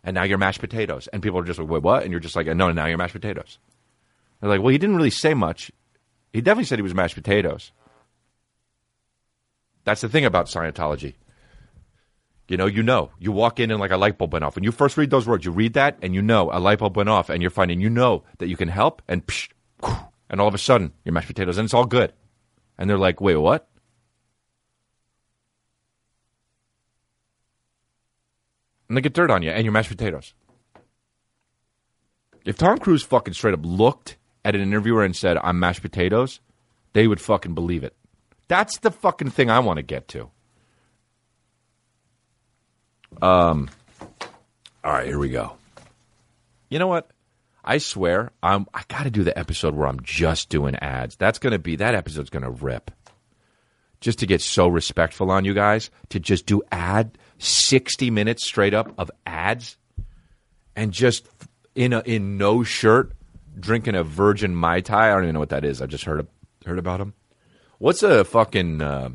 and 0.03 0.15
now 0.15 0.23
you're 0.23 0.37
mashed 0.37 0.59
potatoes, 0.59 1.07
and 1.07 1.23
people 1.23 1.39
are 1.39 1.45
just 1.45 1.59
like, 1.59 1.69
"Wait, 1.69 1.83
what?" 1.83 2.03
And 2.03 2.11
you're 2.11 2.19
just 2.19 2.35
like, 2.35 2.47
"No, 2.47 2.71
now 2.71 2.85
you're 2.87 2.97
mashed 2.97 3.13
potatoes." 3.13 3.57
They're 4.39 4.49
like, 4.49 4.61
well, 4.61 4.69
he 4.69 4.77
didn't 4.77 4.95
really 4.95 5.09
say 5.09 5.33
much. 5.33 5.71
He 6.31 6.41
definitely 6.41 6.65
said 6.65 6.79
he 6.79 6.83
was 6.83 6.93
mashed 6.93 7.15
potatoes. 7.15 7.71
That's 9.83 10.01
the 10.01 10.09
thing 10.09 10.25
about 10.25 10.47
Scientology. 10.47 11.15
You 12.47 12.55
know, 12.55 12.65
you 12.65 12.81
know, 12.81 13.11
you 13.19 13.31
walk 13.31 13.59
in 13.59 13.71
and 13.71 13.79
like 13.79 13.91
a 13.91 13.97
light 13.97 14.17
bulb 14.17 14.31
went 14.31 14.45
off. 14.45 14.55
When 14.55 14.63
you 14.63 14.71
first 14.71 14.95
read 14.95 15.09
those 15.09 15.27
words, 15.27 15.43
you 15.43 15.51
read 15.51 15.73
that 15.73 15.97
and 16.01 16.15
you 16.15 16.21
know 16.21 16.49
a 16.51 16.59
light 16.59 16.79
bulb 16.79 16.95
went 16.95 17.09
off, 17.09 17.29
and 17.29 17.41
you're 17.41 17.51
finding 17.51 17.81
you 17.81 17.89
know 17.89 18.23
that 18.37 18.47
you 18.47 18.55
can 18.55 18.69
help, 18.69 19.01
and 19.07 19.25
psh, 19.25 19.49
and 20.29 20.39
all 20.39 20.47
of 20.47 20.53
a 20.53 20.57
sudden 20.57 20.93
you're 21.03 21.13
mashed 21.13 21.27
potatoes, 21.27 21.57
and 21.57 21.65
it's 21.65 21.73
all 21.73 21.85
good. 21.85 22.13
And 22.77 22.89
they're 22.89 22.97
like, 22.97 23.19
wait, 23.19 23.35
what? 23.35 23.67
And 28.87 28.95
they 28.95 29.01
get 29.01 29.13
dirt 29.13 29.31
on 29.31 29.43
you, 29.43 29.49
and 29.49 29.65
you're 29.65 29.73
mashed 29.73 29.89
potatoes. 29.89 30.33
If 32.45 32.57
Tom 32.57 32.77
Cruise 32.77 33.03
fucking 33.03 33.33
straight 33.33 33.53
up 33.53 33.59
looked 33.63 34.15
at 34.45 34.55
an 34.55 34.61
interviewer 34.61 35.03
and 35.03 35.13
said, 35.13 35.37
I'm 35.43 35.59
mashed 35.59 35.81
potatoes, 35.81 36.39
they 36.93 37.05
would 37.05 37.19
fucking 37.19 37.53
believe 37.53 37.83
it. 37.83 37.93
That's 38.47 38.79
the 38.79 38.91
fucking 38.91 39.31
thing 39.31 39.49
I 39.49 39.59
want 39.59 39.77
to 39.77 39.83
get 39.83 40.07
to. 40.09 40.31
Um, 43.21 43.69
all 44.83 44.91
right, 44.91 45.07
here 45.07 45.19
we 45.19 45.29
go. 45.29 45.53
You 46.69 46.79
know 46.79 46.87
what? 46.87 47.09
I 47.63 47.79
swear, 47.79 48.31
I'm, 48.41 48.65
I 48.73 48.83
got 48.87 49.03
to 49.03 49.11
do 49.11 49.23
the 49.23 49.37
episode 49.37 49.75
where 49.75 49.87
I'm 49.87 49.99
just 50.01 50.49
doing 50.49 50.75
ads. 50.75 51.15
That's 51.17 51.39
going 51.39 51.51
to 51.51 51.59
be, 51.59 51.75
that 51.77 51.95
episode's 51.95 52.29
going 52.29 52.43
to 52.43 52.49
rip. 52.49 52.91
Just 53.99 54.19
to 54.19 54.25
get 54.25 54.41
so 54.41 54.67
respectful 54.67 55.31
on 55.31 55.43
you 55.43 55.53
guys, 55.53 55.89
to 56.09 56.19
just 56.19 56.45
do 56.45 56.61
ad 56.71 57.17
60 57.39 58.11
minutes 58.11 58.45
straight 58.45 58.73
up 58.73 58.93
of 58.97 59.11
ads 59.25 59.75
and 60.75 60.93
just 60.93 61.27
in 61.75 61.93
a, 61.93 62.01
in 62.05 62.37
no 62.37 62.63
shirt 62.63 63.13
drinking 63.59 63.95
a 63.95 64.03
virgin 64.03 64.55
mai 64.55 64.81
tai. 64.81 65.09
I 65.09 65.13
don't 65.13 65.23
even 65.23 65.33
know 65.33 65.39
what 65.39 65.49
that 65.49 65.65
is. 65.65 65.81
I 65.81 65.87
just 65.87 66.05
heard 66.05 66.25
heard 66.65 66.79
about 66.79 67.01
him. 67.01 67.13
What's 67.79 68.03
a 68.03 68.23
fucking 68.23 68.81
uh, 68.81 69.09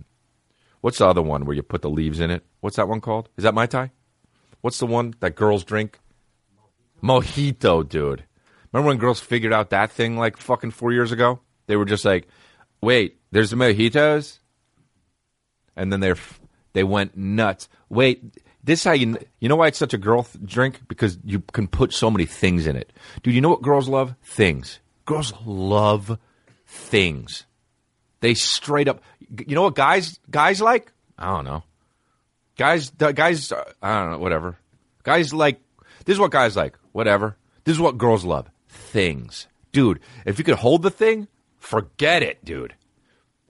what's 0.80 0.98
the 0.98 1.06
other 1.06 1.22
one 1.22 1.44
where 1.44 1.56
you 1.56 1.62
put 1.62 1.82
the 1.82 1.90
leaves 1.90 2.20
in 2.20 2.30
it? 2.30 2.44
What's 2.62 2.76
that 2.76 2.88
one 2.88 3.00
called? 3.00 3.28
Is 3.36 3.42
that 3.42 3.54
mai 3.54 3.66
tai? 3.66 3.90
What's 4.60 4.78
the 4.78 4.86
one 4.86 5.14
that 5.18 5.34
girls 5.34 5.64
drink? 5.64 5.98
Mojito, 7.02 7.86
dude. 7.86 8.22
Remember 8.72 8.86
when 8.86 8.98
girls 8.98 9.18
figured 9.18 9.52
out 9.52 9.70
that 9.70 9.90
thing 9.90 10.16
like 10.16 10.36
fucking 10.36 10.70
four 10.70 10.92
years 10.92 11.10
ago? 11.10 11.40
They 11.66 11.74
were 11.74 11.84
just 11.84 12.04
like, 12.04 12.28
"Wait, 12.80 13.18
there's 13.32 13.50
the 13.50 13.56
mojitos," 13.56 14.38
and 15.74 15.92
then 15.92 15.98
they 15.98 16.14
they 16.72 16.84
went 16.84 17.16
nuts. 17.16 17.68
Wait, 17.88 18.22
this 18.62 18.84
how 18.84 18.92
you 18.92 19.18
you 19.40 19.48
know 19.48 19.56
why 19.56 19.66
it's 19.66 19.78
such 19.78 19.92
a 19.92 19.98
girl 19.98 20.22
th- 20.22 20.44
drink 20.44 20.82
because 20.86 21.18
you 21.24 21.40
can 21.52 21.66
put 21.66 21.92
so 21.92 22.12
many 22.12 22.26
things 22.26 22.68
in 22.68 22.76
it, 22.76 22.92
dude. 23.24 23.34
You 23.34 23.40
know 23.40 23.50
what 23.50 23.62
girls 23.62 23.88
love? 23.88 24.14
Things. 24.22 24.78
Girls 25.04 25.32
love 25.44 26.16
things. 26.64 27.44
They 28.20 28.34
straight 28.34 28.86
up. 28.86 29.02
You 29.18 29.56
know 29.56 29.62
what 29.62 29.74
guys 29.74 30.20
guys 30.30 30.60
like? 30.60 30.92
I 31.18 31.26
don't 31.26 31.44
know. 31.44 31.64
Guys 32.56 32.90
guys 32.90 33.52
uh, 33.52 33.64
I 33.82 34.00
don't 34.00 34.12
know. 34.12 34.18
Whatever. 34.18 34.58
Guys 35.02 35.32
like 35.32 35.60
this 36.04 36.14
is 36.14 36.20
what 36.20 36.30
guys 36.30 36.56
like. 36.56 36.78
Whatever. 36.92 37.36
This 37.64 37.74
is 37.74 37.80
what 37.80 37.98
girls 37.98 38.24
love. 38.24 38.50
Things, 38.68 39.46
dude. 39.72 40.00
If 40.26 40.38
you 40.38 40.44
could 40.44 40.56
hold 40.56 40.82
the 40.82 40.90
thing, 40.90 41.28
forget 41.58 42.22
it, 42.22 42.44
dude. 42.44 42.74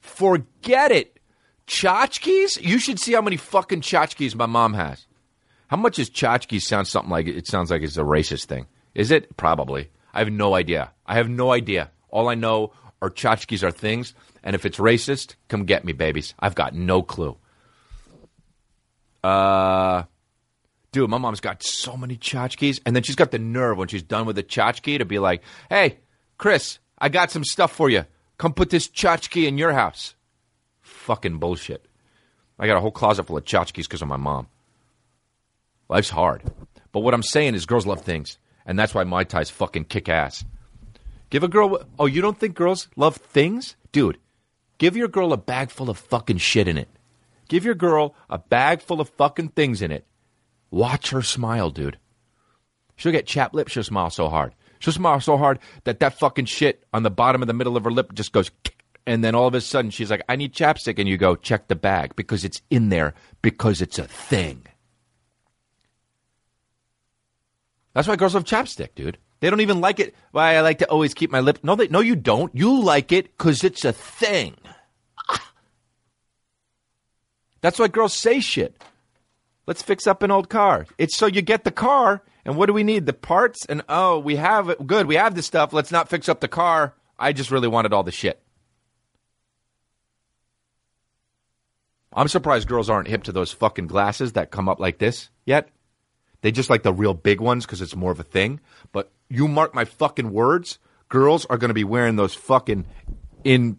Forget 0.01 0.91
it. 0.91 1.19
Tchotchkes? 1.67 2.61
You 2.61 2.79
should 2.79 2.99
see 2.99 3.13
how 3.13 3.23
many 3.23 3.37
fucking 3.37 3.81
tchotchkes 3.81 4.35
my 4.35 4.47
mom 4.47 4.75
has. 4.75 5.07
How 5.69 5.77
much 5.77 5.99
is 5.99 6.11
tchotchkes 6.11 6.63
sound 6.63 6.87
something 6.87 7.11
like 7.11 7.27
it 7.27 7.47
sounds 7.47 7.71
like 7.71 7.83
it's 7.83 7.97
a 7.97 8.03
racist 8.03 8.45
thing? 8.45 8.67
Is 8.95 9.11
it? 9.11 9.37
Probably. 9.37 9.91
I 10.13 10.19
have 10.19 10.31
no 10.31 10.55
idea. 10.55 10.93
I 11.07 11.15
have 11.15 11.29
no 11.29 11.53
idea. 11.53 11.91
All 12.11 12.29
I 12.29 12.35
know 12.35 12.73
are 13.01 13.09
tchotchkes 13.09 13.63
are 13.63 13.71
things, 13.71 14.15
and 14.45 14.55
if 14.55 14.67
it's 14.67 14.79
racist, 14.79 15.37
come 15.49 15.65
get 15.65 15.85
me, 15.85 15.93
babies. 15.93 16.35
I've 16.39 16.55
got 16.55 16.75
no 16.75 17.03
clue. 17.03 17.39
Uh, 19.23 20.05
dude, 20.91 21.09
my 21.09 21.19
mom's 21.19 21.41
got 21.41 21.63
so 21.63 21.97
many 21.97 22.17
tchotchkes, 22.17 22.81
and 22.85 22.95
then 22.95 23.03
she's 23.03 23.17
got 23.17 23.31
the 23.31 23.39
nerve 23.39 23.79
when 23.79 23.89
she's 23.89 24.03
done 24.03 24.27
with 24.27 24.37
the 24.37 24.43
tchotchke 24.43 24.99
to 24.99 25.05
be 25.05 25.19
like, 25.19 25.43
"Hey, 25.69 25.99
Chris, 26.39 26.79
I 26.99 27.09
got 27.09 27.31
some 27.31 27.45
stuff 27.45 27.73
for 27.73 27.89
you. 27.89 28.05
Come 28.39 28.53
put 28.53 28.71
this 28.71 28.89
tchotchke 28.89 29.47
in 29.47 29.59
your 29.59 29.73
house." 29.73 30.15
Fucking 30.81 31.39
bullshit. 31.39 31.87
I 32.59 32.67
got 32.67 32.77
a 32.77 32.81
whole 32.81 32.91
closet 32.91 33.27
full 33.27 33.37
of 33.37 33.45
tchotchkes 33.45 33.85
because 33.85 34.03
of 34.03 34.09
my 34.09 34.17
mom. 34.17 34.49
Life's 35.89 36.11
hard. 36.11 36.43
But 36.93 37.01
what 37.01 37.15
I'm 37.15 37.23
saying 37.23 37.55
is 37.55 37.67
girls 37.67 37.87
love 37.87 38.03
things. 38.03 38.39
And 38.65 38.79
that's 38.79 38.95
why 38.95 39.05
my 39.05 39.25
ties 39.25 39.51
fucking 39.51 39.87
kick 39.87 40.09
ass. 40.09 40.45
Give 41.31 41.43
a 41.43 41.49
girl. 41.49 41.83
Oh, 41.99 42.07
you 42.07 42.21
don't 42.21 42.39
think 42.39 42.55
girls 42.55 42.89
love 42.97 43.17
things? 43.17 43.77
Dude, 43.91 44.19
give 44.79 44.97
your 44.97 45.09
girl 45.09 45.33
a 45.33 45.37
bag 45.37 45.71
full 45.71 45.91
of 45.91 45.99
fucking 45.99 46.39
shit 46.39 46.69
in 46.69 46.79
it. 46.79 46.89
Give 47.53 47.67
your 47.67 47.75
girl 47.75 48.15
a 48.31 48.39
bag 48.39 48.81
full 48.81 49.03
of 49.03 49.11
fucking 49.11 49.49
things 49.49 49.83
in 49.83 49.93
it. 49.93 50.07
Watch 50.71 51.11
her 51.11 51.21
smile, 51.21 51.69
dude. 51.69 51.99
She'll 52.97 53.13
get 53.13 53.27
chapped 53.27 53.55
lips. 53.55 53.73
She'll 53.73 53.83
smile 53.85 54.09
so 54.09 54.31
hard. 54.31 54.55
She'll 54.79 54.95
smile 54.95 55.21
so 55.21 55.37
hard 55.37 55.59
that 55.85 56.01
that 56.01 56.19
fucking 56.19 56.47
shit 56.47 56.83
on 56.95 57.03
the 57.03 57.11
bottom 57.11 57.43
of 57.43 57.49
the 57.49 57.53
middle 57.53 57.77
of 57.77 57.85
her 57.85 57.91
lip 57.91 58.15
just 58.15 58.33
goes. 58.33 58.51
And 59.07 59.23
then 59.23 59.35
all 59.35 59.47
of 59.47 59.53
a 59.53 59.61
sudden 59.61 59.91
she's 59.91 60.11
like, 60.11 60.23
I 60.31 60.37
need 60.37 60.55
chapstick. 60.55 60.99
And 60.99 61.07
you 61.07 61.19
go, 61.19 61.37
check 61.37 61.69
the 61.69 61.77
bag 61.77 62.17
because 62.17 62.43
it's 62.43 62.63
in 62.71 62.89
there 62.89 63.13
because 63.43 63.83
it's 63.83 63.99
a 63.99 64.05
thing. 64.05 64.63
That's 67.93 68.09
why 68.09 68.17
girls 68.17 68.35
love 68.35 68.45
chapstick, 68.45 68.95
dude. 68.95 69.19
They 69.41 69.51
don't 69.51 69.61
even 69.61 69.83
like 69.83 70.01
it. 70.01 70.15
Why 70.31 70.57
I 70.57 70.63
like 70.63 70.79
to 70.79 70.89
always 70.89 71.13
keep 71.13 71.31
my 71.31 71.41
lip. 71.41 71.59
No, 71.63 71.75
they, 71.75 71.89
no, 71.89 72.01
you 72.01 72.17
don't. 72.17 72.55
You 72.55 72.83
like 72.83 73.13
it 73.13 73.37
because 73.37 73.63
it's 73.63 73.85
a 73.85 73.93
thing. 73.93 74.57
That's 77.63 77.79
why 77.79 77.89
girls 77.89 78.13
say 78.13 78.41
shit. 78.41 78.83
Let's 79.67 79.83
fix 79.83 80.07
up 80.07 80.23
an 80.23 80.31
old 80.31 80.51
car. 80.51 80.87
It's 80.99 81.17
so 81.17 81.27
you 81.27 81.41
get 81.41 81.65
the 81.65 81.71
car, 81.71 82.23
and 82.45 82.57
what 82.57 82.67
do 82.67 82.73
we 82.73 82.83
need? 82.83 83.07
The 83.07 83.13
parts, 83.13 83.65
and 83.67 83.83
oh, 83.89 84.19
we 84.19 84.37
have 84.37 84.69
it. 84.69 84.87
Good, 84.87 85.07
we 85.07 85.15
have 85.15 85.35
the 85.35 85.43
stuff. 85.43 85.73
Let's 85.73 85.93
not 85.93 86.09
fix 86.09 86.29
up 86.29 86.41
the 86.41 86.49
car. 86.49 86.95
I 87.19 87.33
just 87.33 87.53
really 87.53 87.69
wanted 87.69 87.93
all 87.93 88.03
the 88.03 88.11
shit. 88.11 88.43
I'm 92.13 92.29
surprised 92.29 92.69
girls 92.69 92.91
aren't 92.91 93.09
hip 93.09 93.23
to 93.25 93.33
those 93.33 93.53
fucking 93.53 93.87
glasses 93.87 94.33
that 94.33 94.51
come 94.51 94.69
up 94.69 94.81
like 94.81 94.99
this 94.99 95.31
yet. 95.47 95.69
They 96.43 96.51
just 96.51 96.69
like 96.69 96.83
the 96.83 96.93
real 96.93 97.15
big 97.15 97.41
ones 97.41 97.65
because 97.65 97.81
it's 97.81 97.97
more 97.97 98.11
of 98.11 98.21
a 98.21 98.25
thing. 98.25 98.61
But 98.91 99.11
you 99.31 99.49
mark 99.49 99.75
my 99.75 99.85
fucking 99.85 100.33
words, 100.33 100.79
girls 101.09 101.47
are 101.47 101.57
going 101.57 101.71
to 101.71 101.75
be 101.75 101.85
wearing 101.85 102.17
those 102.17 102.35
fucking 102.35 102.85
in 103.45 103.79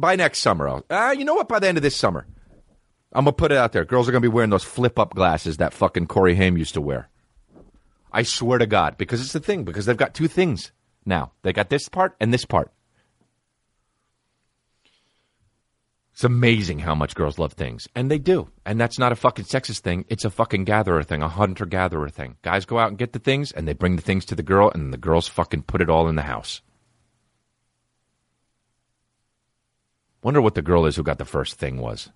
by 0.00 0.16
next 0.16 0.38
summer. 0.40 0.68
I'll- 0.68 0.84
Uh, 0.90 1.14
you 1.16 1.24
know 1.24 1.34
what? 1.34 1.48
By 1.48 1.58
the 1.58 1.68
end 1.68 1.78
of 1.78 1.82
this 1.82 1.96
summer, 1.96 2.26
I'm 3.12 3.24
gonna 3.24 3.32
put 3.32 3.52
it 3.52 3.58
out 3.58 3.72
there. 3.72 3.84
Girls 3.84 4.08
are 4.08 4.12
gonna 4.12 4.20
be 4.20 4.28
wearing 4.28 4.50
those 4.50 4.64
flip 4.64 4.98
up 4.98 5.14
glasses 5.14 5.56
that 5.58 5.72
fucking 5.72 6.06
Corey 6.06 6.34
Haim 6.34 6.56
used 6.56 6.74
to 6.74 6.80
wear. 6.80 7.08
I 8.12 8.22
swear 8.22 8.58
to 8.58 8.66
God, 8.66 8.96
because 8.96 9.20
it's 9.20 9.32
the 9.32 9.40
thing. 9.40 9.64
Because 9.64 9.86
they've 9.86 9.96
got 9.96 10.14
two 10.14 10.28
things 10.28 10.72
now. 11.04 11.32
They 11.42 11.52
got 11.52 11.68
this 11.68 11.88
part 11.88 12.16
and 12.20 12.32
this 12.32 12.44
part. 12.44 12.70
It's 16.12 16.24
amazing 16.24 16.78
how 16.78 16.94
much 16.94 17.14
girls 17.14 17.38
love 17.38 17.52
things. 17.52 17.88
And 17.94 18.10
they 18.10 18.18
do. 18.18 18.48
And 18.64 18.80
that's 18.80 18.98
not 18.98 19.12
a 19.12 19.16
fucking 19.16 19.44
sexist 19.44 19.80
thing. 19.80 20.06
It's 20.08 20.24
a 20.24 20.30
fucking 20.30 20.64
gatherer 20.64 21.02
thing, 21.02 21.20
a 21.22 21.28
hunter 21.28 21.66
gatherer 21.66 22.08
thing. 22.08 22.36
Guys 22.40 22.64
go 22.64 22.78
out 22.78 22.88
and 22.88 22.96
get 22.96 23.12
the 23.12 23.18
things, 23.18 23.52
and 23.52 23.68
they 23.68 23.74
bring 23.74 23.96
the 23.96 24.02
things 24.02 24.24
to 24.26 24.34
the 24.34 24.42
girl, 24.42 24.70
and 24.72 24.94
the 24.94 24.98
girls 24.98 25.28
fucking 25.28 25.64
put 25.64 25.82
it 25.82 25.90
all 25.90 26.08
in 26.08 26.14
the 26.14 26.22
house. 26.22 26.62
Wonder 30.26 30.42
what 30.42 30.56
the 30.56 30.62
girl 30.62 30.86
is 30.86 30.96
who 30.96 31.04
got 31.04 31.18
the 31.18 31.24
first 31.24 31.54
thing 31.54 31.78
was. 31.78 32.10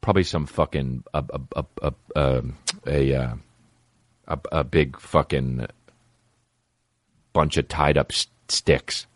Probably 0.00 0.22
some 0.22 0.46
fucking 0.46 1.04
a 1.12 1.22
a 1.28 1.40
a 1.56 1.64
a 1.82 1.92
a, 2.16 2.42
a, 2.86 3.14
uh, 3.14 4.36
a, 4.50 4.64
big 4.64 4.98
fucking 4.98 5.66
bunch 7.34 7.58
of 7.58 7.68
tied 7.68 7.98
up 7.98 8.12
s- 8.12 8.28
sticks. 8.48 9.06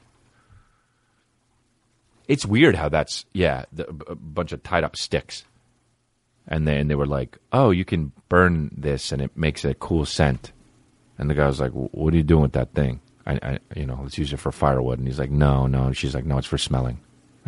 It's 2.27 2.45
weird 2.45 2.75
how 2.75 2.91
that's 2.91 3.25
yeah, 3.33 3.65
the, 3.73 3.89
a 4.09 4.15
bunch 4.15 4.53
of 4.53 4.63
tied 4.63 4.85
up 4.85 4.95
sticks. 4.95 5.45
And 6.47 6.69
then 6.69 6.89
they 6.89 6.97
were 6.97 7.07
like, 7.07 7.39
"Oh, 7.51 7.71
you 7.71 7.87
can 7.87 8.13
burn 8.29 8.75
this, 8.77 9.11
and 9.11 9.23
it 9.23 9.35
makes 9.39 9.65
a 9.65 9.73
cool 9.73 10.05
scent." 10.05 10.53
And 11.17 11.31
the 11.31 11.35
guy 11.35 11.47
was 11.47 11.61
like, 11.61 11.73
"What 11.73 12.13
are 12.13 12.17
you 12.19 12.23
doing 12.23 12.43
with 12.43 12.53
that 12.53 12.75
thing?" 12.75 13.01
I, 13.27 13.39
I, 13.43 13.59
you 13.75 13.87
know, 13.87 14.01
let's 14.03 14.19
use 14.19 14.35
it 14.35 14.39
for 14.39 14.53
firewood. 14.53 14.99
And 14.99 15.09
he's 15.09 15.19
like, 15.19 15.31
no, 15.31 15.67
no. 15.67 15.93
She's 15.93 16.15
like, 16.15 16.25
no, 16.25 16.39
it's 16.39 16.47
for 16.47 16.57
smelling. 16.57 16.99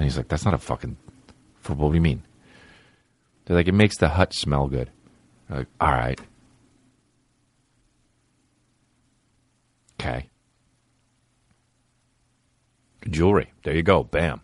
And 0.00 0.06
he's 0.06 0.16
like, 0.16 0.28
that's 0.28 0.46
not 0.46 0.54
a 0.54 0.58
fucking. 0.58 0.96
For 1.60 1.74
what 1.74 1.90
do 1.90 1.94
you 1.94 2.00
mean? 2.00 2.22
They're 3.44 3.54
like, 3.54 3.68
it 3.68 3.72
makes 3.72 3.98
the 3.98 4.08
hut 4.08 4.32
smell 4.32 4.66
good. 4.66 4.90
I'm 5.50 5.58
like, 5.58 5.66
all 5.78 5.90
right. 5.90 6.18
Okay. 10.00 10.30
Jewelry. 13.10 13.52
There 13.62 13.76
you 13.76 13.82
go. 13.82 14.02
Bam. 14.02 14.40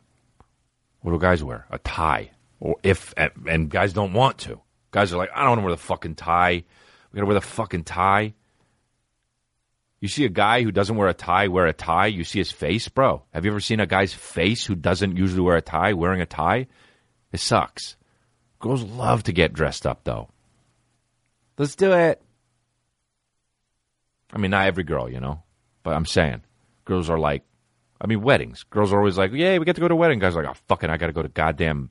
What 1.01 1.13
do 1.13 1.19
guys 1.19 1.43
wear? 1.43 1.65
A 1.71 1.79
tie. 1.79 2.33
Or 2.61 2.77
if 2.83 3.15
and, 3.17 3.71
guys 3.71 3.95
don't 3.95 4.13
want 4.13 4.37
to. 4.41 4.61
Guys 4.91 5.11
are 5.15 5.17
like, 5.17 5.31
I 5.35 5.39
don't 5.39 5.53
want 5.53 5.61
to 5.61 5.65
wear 5.65 5.75
the 5.75 5.83
fucking 5.83 6.17
tie. 6.17 6.65
We 7.13 7.17
gotta 7.17 7.25
wear 7.25 7.35
the 7.35 7.41
fucking 7.41 7.85
tie. 7.85 8.35
You 10.01 10.09
see 10.09 10.25
a 10.25 10.31
guy 10.31 10.63
who 10.63 10.71
doesn't 10.71 10.97
wear 10.97 11.09
a 11.09 11.15
tie 11.15 11.49
wear 11.49 11.67
a 11.67 11.73
tie, 11.73 12.07
you 12.07 12.23
see 12.25 12.39
his 12.39 12.53
face, 12.53 12.89
bro. 12.89 13.23
Have 13.33 13.45
you 13.45 13.51
ever 13.51 13.61
seen 13.61 13.81
a 13.81 13.87
guy's 13.87 14.13
face 14.13 14.65
who 14.65 14.75
doesn't 14.75 15.17
usually 15.17 15.41
wear 15.41 15.57
a 15.57 15.63
tie 15.63 15.95
wearing 15.95 16.21
a 16.21 16.27
tie? 16.27 16.67
It 17.33 17.41
sucks. 17.41 17.97
Girls 18.59 18.83
love 18.83 19.23
to 19.25 19.33
get 19.33 19.53
dressed 19.53 19.87
up 19.87 20.05
though. 20.05 20.29
Let's 21.59 21.77
do 21.77 21.93
it. 21.93 22.23
I 24.33 24.39
mean, 24.39 24.51
not 24.51 24.67
every 24.67 24.85
girl, 24.85 25.11
you 25.11 25.21
know, 25.21 25.43
but 25.83 25.95
I'm 25.95 26.07
saying 26.07 26.43
girls 26.85 27.09
are 27.09 27.19
like, 27.19 27.43
I 28.01 28.07
mean, 28.07 28.21
weddings. 28.21 28.65
Girls 28.65 28.93
are 28.93 28.99
always 28.99 29.17
like, 29.17 29.33
"Yay, 29.33 29.59
we 29.59 29.65
get 29.65 29.77
to 29.77 29.81
go 29.81 29.89
to 29.89 29.95
a 29.95 29.97
wedding." 29.97 30.19
Guys 30.19 30.37
are 30.37 30.43
like, 30.43 30.55
"Oh, 30.55 30.61
fucking, 30.69 30.91
I 30.91 30.99
got 30.99 31.07
to 31.07 31.13
go 31.15 31.23
to 31.23 31.29
goddamn 31.29 31.91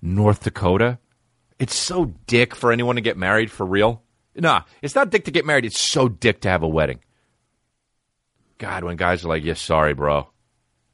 North 0.00 0.42
Dakota." 0.42 0.98
It's 1.58 1.74
so 1.74 2.06
dick 2.26 2.54
for 2.54 2.72
anyone 2.72 2.96
to 2.96 3.02
get 3.02 3.18
married 3.18 3.50
for 3.50 3.66
real. 3.66 4.02
Nah, 4.34 4.62
it's 4.80 4.94
not 4.94 5.10
dick 5.10 5.24
to 5.26 5.30
get 5.30 5.44
married. 5.44 5.64
It's 5.64 5.80
so 5.80 6.08
dick 6.08 6.40
to 6.42 6.48
have 6.48 6.62
a 6.62 6.68
wedding. 6.68 7.00
God, 8.58 8.84
when 8.84 8.96
guys 8.96 9.24
are 9.24 9.28
like, 9.28 9.44
"Yeah, 9.44 9.54
sorry, 9.54 9.94
bro, 9.94 10.28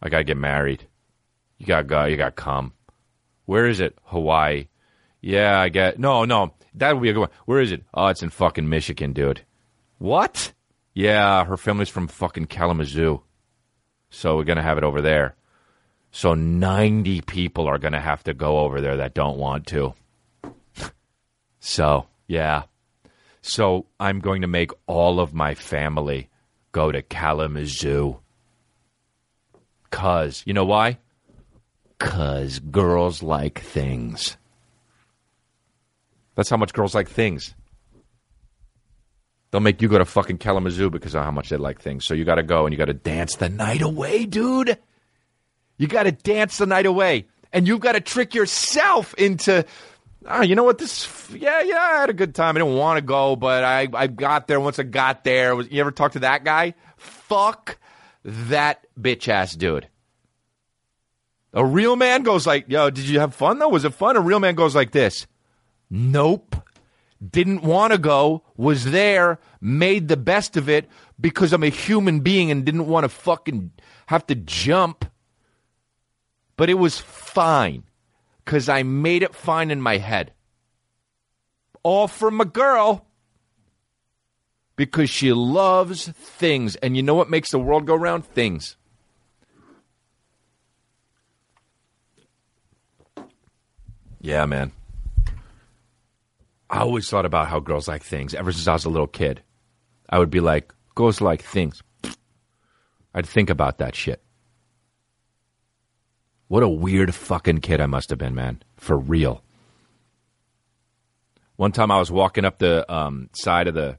I 0.02 0.08
gotta 0.08 0.24
get 0.24 0.36
married. 0.36 0.86
You 1.58 1.66
gotta 1.66 1.84
go. 1.84 2.04
You 2.04 2.16
gotta 2.16 2.32
come. 2.32 2.72
Where 3.44 3.66
is 3.66 3.80
it? 3.80 3.96
Hawaii. 4.04 4.68
Yeah, 5.20 5.60
I 5.60 5.68
get. 5.68 5.98
No, 5.98 6.24
no, 6.24 6.54
that 6.74 6.94
would 6.94 7.02
be 7.02 7.10
a 7.10 7.12
good 7.12 7.20
one. 7.20 7.30
Where 7.44 7.60
is 7.60 7.72
it? 7.72 7.84
Oh, 7.94 8.08
it's 8.08 8.22
in 8.22 8.30
fucking 8.30 8.68
Michigan, 8.68 9.12
dude. 9.12 9.42
What? 9.98 10.52
Yeah, 10.94 11.44
her 11.44 11.56
family's 11.56 11.88
from 11.88 12.08
fucking 12.08 12.46
Kalamazoo. 12.46 13.22
So 14.10 14.36
we're 14.36 14.44
to 14.56 14.62
have 14.62 14.78
it 14.78 14.84
over 14.84 15.00
there. 15.00 15.36
So 16.10 16.34
90 16.34 17.22
people 17.22 17.66
are 17.66 17.78
to 17.94 18.00
have 18.00 18.22
to 18.24 18.34
go 18.34 18.58
over 18.58 18.80
there 18.80 18.98
that 18.98 19.14
don't 19.14 19.38
want 19.38 19.66
to. 19.68 19.94
so, 21.60 22.06
yeah. 22.26 22.64
So 23.40 23.86
I'm 23.98 24.20
going 24.20 24.42
to 24.42 24.48
make 24.48 24.70
all 24.86 25.18
of 25.18 25.32
my 25.32 25.54
family 25.54 26.28
go 26.72 26.90
to 26.90 27.02
Kalamazoo. 27.02 28.18
Cuz, 29.90 30.42
you 30.46 30.54
know 30.54 30.64
why? 30.64 30.98
Cuz 31.98 32.58
girls 32.58 33.22
like 33.22 33.60
things. 33.60 34.36
That's 36.34 36.48
how 36.48 36.56
much 36.56 36.72
girls 36.72 36.94
like 36.94 37.08
things. 37.08 37.54
They'll 39.50 39.60
make 39.60 39.82
you 39.82 39.88
go 39.88 39.98
to 39.98 40.06
fucking 40.06 40.38
Kalamazoo 40.38 40.88
because 40.88 41.14
of 41.14 41.22
how 41.24 41.30
much 41.30 41.50
they 41.50 41.58
like 41.58 41.80
things. 41.80 42.06
So 42.06 42.14
you 42.14 42.24
got 42.24 42.36
to 42.36 42.42
go 42.42 42.64
and 42.64 42.72
you 42.72 42.78
got 42.78 42.86
to 42.86 42.94
dance 42.94 43.36
the 43.36 43.50
night 43.50 43.82
away, 43.82 44.24
dude. 44.24 44.78
You 45.76 45.86
got 45.88 46.04
to 46.04 46.12
dance 46.12 46.56
the 46.56 46.64
night 46.64 46.86
away, 46.86 47.26
and 47.52 47.68
you've 47.68 47.80
got 47.80 47.92
to 47.92 48.00
trick 48.00 48.34
yourself 48.34 49.12
into. 49.14 49.64
Oh, 50.26 50.42
you 50.42 50.54
know 50.54 50.64
what? 50.64 50.78
This, 50.78 51.30
yeah, 51.30 51.62
yeah, 51.62 51.78
I 51.78 52.00
had 52.00 52.10
a 52.10 52.14
good 52.14 52.34
time. 52.34 52.56
I 52.56 52.60
didn't 52.60 52.76
want 52.76 52.98
to 52.98 53.02
go, 53.02 53.36
but 53.36 53.64
I, 53.64 53.88
I 53.92 54.06
got 54.06 54.46
there. 54.46 54.60
Once 54.60 54.78
I 54.78 54.84
got 54.84 55.24
there, 55.24 55.56
was, 55.56 55.70
you 55.70 55.80
ever 55.80 55.90
talk 55.90 56.12
to 56.12 56.20
that 56.20 56.44
guy? 56.44 56.74
Fuck 56.96 57.78
that 58.24 58.86
bitch 59.00 59.28
ass 59.28 59.54
dude. 59.54 59.88
A 61.52 61.64
real 61.64 61.96
man 61.96 62.22
goes 62.22 62.46
like, 62.46 62.66
"Yo, 62.68 62.88
did 62.88 63.04
you 63.04 63.20
have 63.20 63.34
fun 63.34 63.58
though? 63.58 63.68
Was 63.68 63.84
it 63.84 63.92
fun?" 63.92 64.16
A 64.16 64.20
real 64.20 64.40
man 64.40 64.54
goes 64.54 64.74
like 64.74 64.92
this. 64.92 65.26
Nope 65.90 66.56
didn't 67.30 67.62
want 67.62 67.92
to 67.92 67.98
go, 67.98 68.42
was 68.56 68.90
there, 68.90 69.38
made 69.60 70.08
the 70.08 70.16
best 70.16 70.56
of 70.56 70.68
it 70.68 70.88
because 71.20 71.52
I'm 71.52 71.62
a 71.62 71.68
human 71.68 72.20
being 72.20 72.50
and 72.50 72.64
didn't 72.64 72.86
want 72.86 73.04
to 73.04 73.08
fucking 73.08 73.70
have 74.06 74.26
to 74.26 74.34
jump. 74.34 75.04
But 76.56 76.68
it 76.68 76.74
was 76.74 76.98
fine 76.98 77.84
because 78.44 78.68
I 78.68 78.82
made 78.82 79.22
it 79.22 79.34
fine 79.34 79.70
in 79.70 79.80
my 79.80 79.98
head. 79.98 80.32
All 81.82 82.08
from 82.08 82.40
a 82.40 82.44
girl 82.44 83.06
because 84.76 85.10
she 85.10 85.32
loves 85.32 86.08
things. 86.08 86.76
And 86.76 86.96
you 86.96 87.02
know 87.02 87.14
what 87.14 87.30
makes 87.30 87.50
the 87.50 87.58
world 87.58 87.86
go 87.86 87.94
round? 87.94 88.24
Things. 88.24 88.76
Yeah, 94.20 94.46
man. 94.46 94.72
I 96.70 96.78
always 96.78 97.10
thought 97.10 97.26
about 97.26 97.48
how 97.48 97.60
girls 97.60 97.88
like 97.88 98.02
things 98.02 98.34
ever 98.34 98.52
since 98.52 98.66
I 98.66 98.72
was 98.72 98.84
a 98.84 98.90
little 98.90 99.06
kid. 99.06 99.42
I 100.08 100.18
would 100.18 100.30
be 100.30 100.40
like, 100.40 100.72
girls 100.94 101.20
like 101.20 101.42
things. 101.42 101.82
I'd 103.14 103.26
think 103.26 103.50
about 103.50 103.78
that 103.78 103.94
shit. 103.94 104.22
What 106.52 106.62
a 106.62 106.68
weird 106.68 107.14
fucking 107.14 107.60
kid 107.60 107.80
I 107.80 107.86
must 107.86 108.10
have 108.10 108.18
been, 108.18 108.34
man. 108.34 108.62
For 108.76 108.94
real. 108.94 109.42
One 111.56 111.72
time 111.72 111.90
I 111.90 111.98
was 111.98 112.12
walking 112.12 112.44
up 112.44 112.58
the 112.58 112.84
um, 112.92 113.30
side 113.32 113.68
of 113.68 113.74
the 113.74 113.96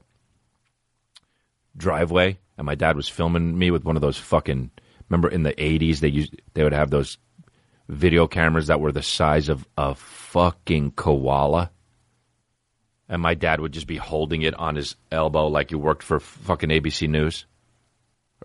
driveway, 1.76 2.38
and 2.56 2.64
my 2.64 2.76
dad 2.76 2.94
was 2.94 3.08
filming 3.08 3.58
me 3.58 3.72
with 3.72 3.82
one 3.82 3.96
of 3.96 4.02
those 4.02 4.18
fucking. 4.18 4.70
Remember 5.08 5.28
in 5.28 5.42
the 5.42 5.52
'80s 5.54 5.98
they 5.98 6.06
used 6.06 6.40
they 6.52 6.62
would 6.62 6.72
have 6.72 6.90
those 6.90 7.18
video 7.88 8.28
cameras 8.28 8.68
that 8.68 8.78
were 8.78 8.92
the 8.92 9.02
size 9.02 9.48
of 9.48 9.66
a 9.76 9.96
fucking 9.96 10.92
koala 10.92 11.72
and 13.08 13.20
my 13.20 13.34
dad 13.34 13.60
would 13.60 13.72
just 13.72 13.88
be 13.88 13.96
holding 13.96 14.42
it 14.42 14.54
on 14.54 14.76
his 14.76 14.94
elbow 15.10 15.48
like 15.48 15.70
he 15.70 15.76
worked 15.76 16.04
for 16.04 16.20
fucking 16.20 16.70
ABC 16.70 17.08
News, 17.08 17.46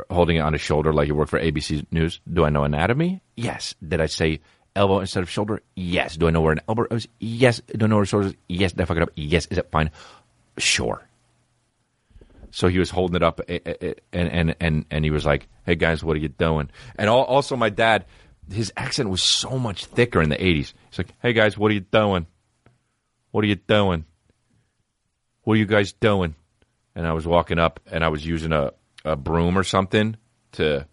holding 0.10 0.38
it 0.38 0.40
on 0.40 0.54
his 0.54 0.62
shoulder 0.62 0.94
like 0.94 1.06
he 1.06 1.12
worked 1.12 1.30
for 1.32 1.40
ABC 1.40 1.86
News. 1.92 2.20
Do 2.32 2.46
I 2.46 2.50
know 2.50 2.64
anatomy? 2.64 3.22
Yes. 3.36 3.76
Did 3.86 4.02
I 4.02 4.06
say 4.08 4.40
elbow 4.76 5.00
instead 5.00 5.24
of 5.24 5.30
shoulder? 5.30 5.62
Yes. 5.76 6.18
Do 6.18 6.28
I 6.28 6.32
know 6.32 6.42
where 6.42 6.54
an 6.54 6.62
elbow 6.68 6.86
is? 6.92 7.08
Yes. 7.20 7.62
Do 7.68 7.86
I 7.86 7.88
know 7.88 7.96
where 7.96 8.04
a 8.04 8.08
shoulder 8.08 8.28
is? 8.28 8.36
Yes. 8.48 8.72
Did 8.74 8.82
I 8.82 8.86
fuck 8.86 8.98
it 8.98 9.04
up? 9.04 9.12
Yes. 9.16 9.48
Is 9.48 9.58
it 9.58 9.70
fine? 9.72 9.92
Sure. 10.58 11.04
So 12.52 12.68
he 12.68 12.80
was 12.80 12.90
holding 12.90 13.16
it 13.16 13.24
up, 13.24 13.42
eh, 13.48 13.60
eh, 13.64 13.74
eh, 13.80 13.94
and 14.12 14.30
and 14.30 14.56
and 14.60 14.86
and 14.90 15.06
he 15.06 15.12
was 15.12 15.24
like, 15.24 15.48
"Hey 15.68 15.76
guys, 15.76 16.04
what 16.04 16.16
are 16.16 16.20
you 16.20 16.30
doing?" 16.30 16.72
And 16.98 17.08
also, 17.08 17.56
my 17.56 17.70
dad, 17.70 18.06
his 18.52 18.74
accent 18.76 19.10
was 19.10 19.22
so 19.22 19.60
much 19.60 19.86
thicker 19.86 20.20
in 20.20 20.30
the 20.30 20.36
'80s. 20.36 20.74
He's 20.90 20.98
like, 20.98 21.14
"Hey 21.22 21.34
guys, 21.34 21.60
what 21.60 21.70
are 21.70 21.76
you 21.76 21.82
doing? 21.82 22.26
What 23.30 23.44
are 23.44 23.48
you 23.48 23.54
doing?" 23.54 24.06
what 25.50 25.56
are 25.56 25.58
you 25.58 25.66
guys 25.66 25.94
doing? 25.94 26.36
And 26.94 27.08
I 27.08 27.14
was 27.14 27.26
walking 27.26 27.58
up 27.58 27.80
and 27.92 28.04
I 28.04 28.10
was 28.10 28.24
using 28.24 28.52
a, 28.52 28.72
a 29.06 29.16
broom 29.16 29.58
or 29.58 29.64
something 29.64 30.18
to 30.54 30.86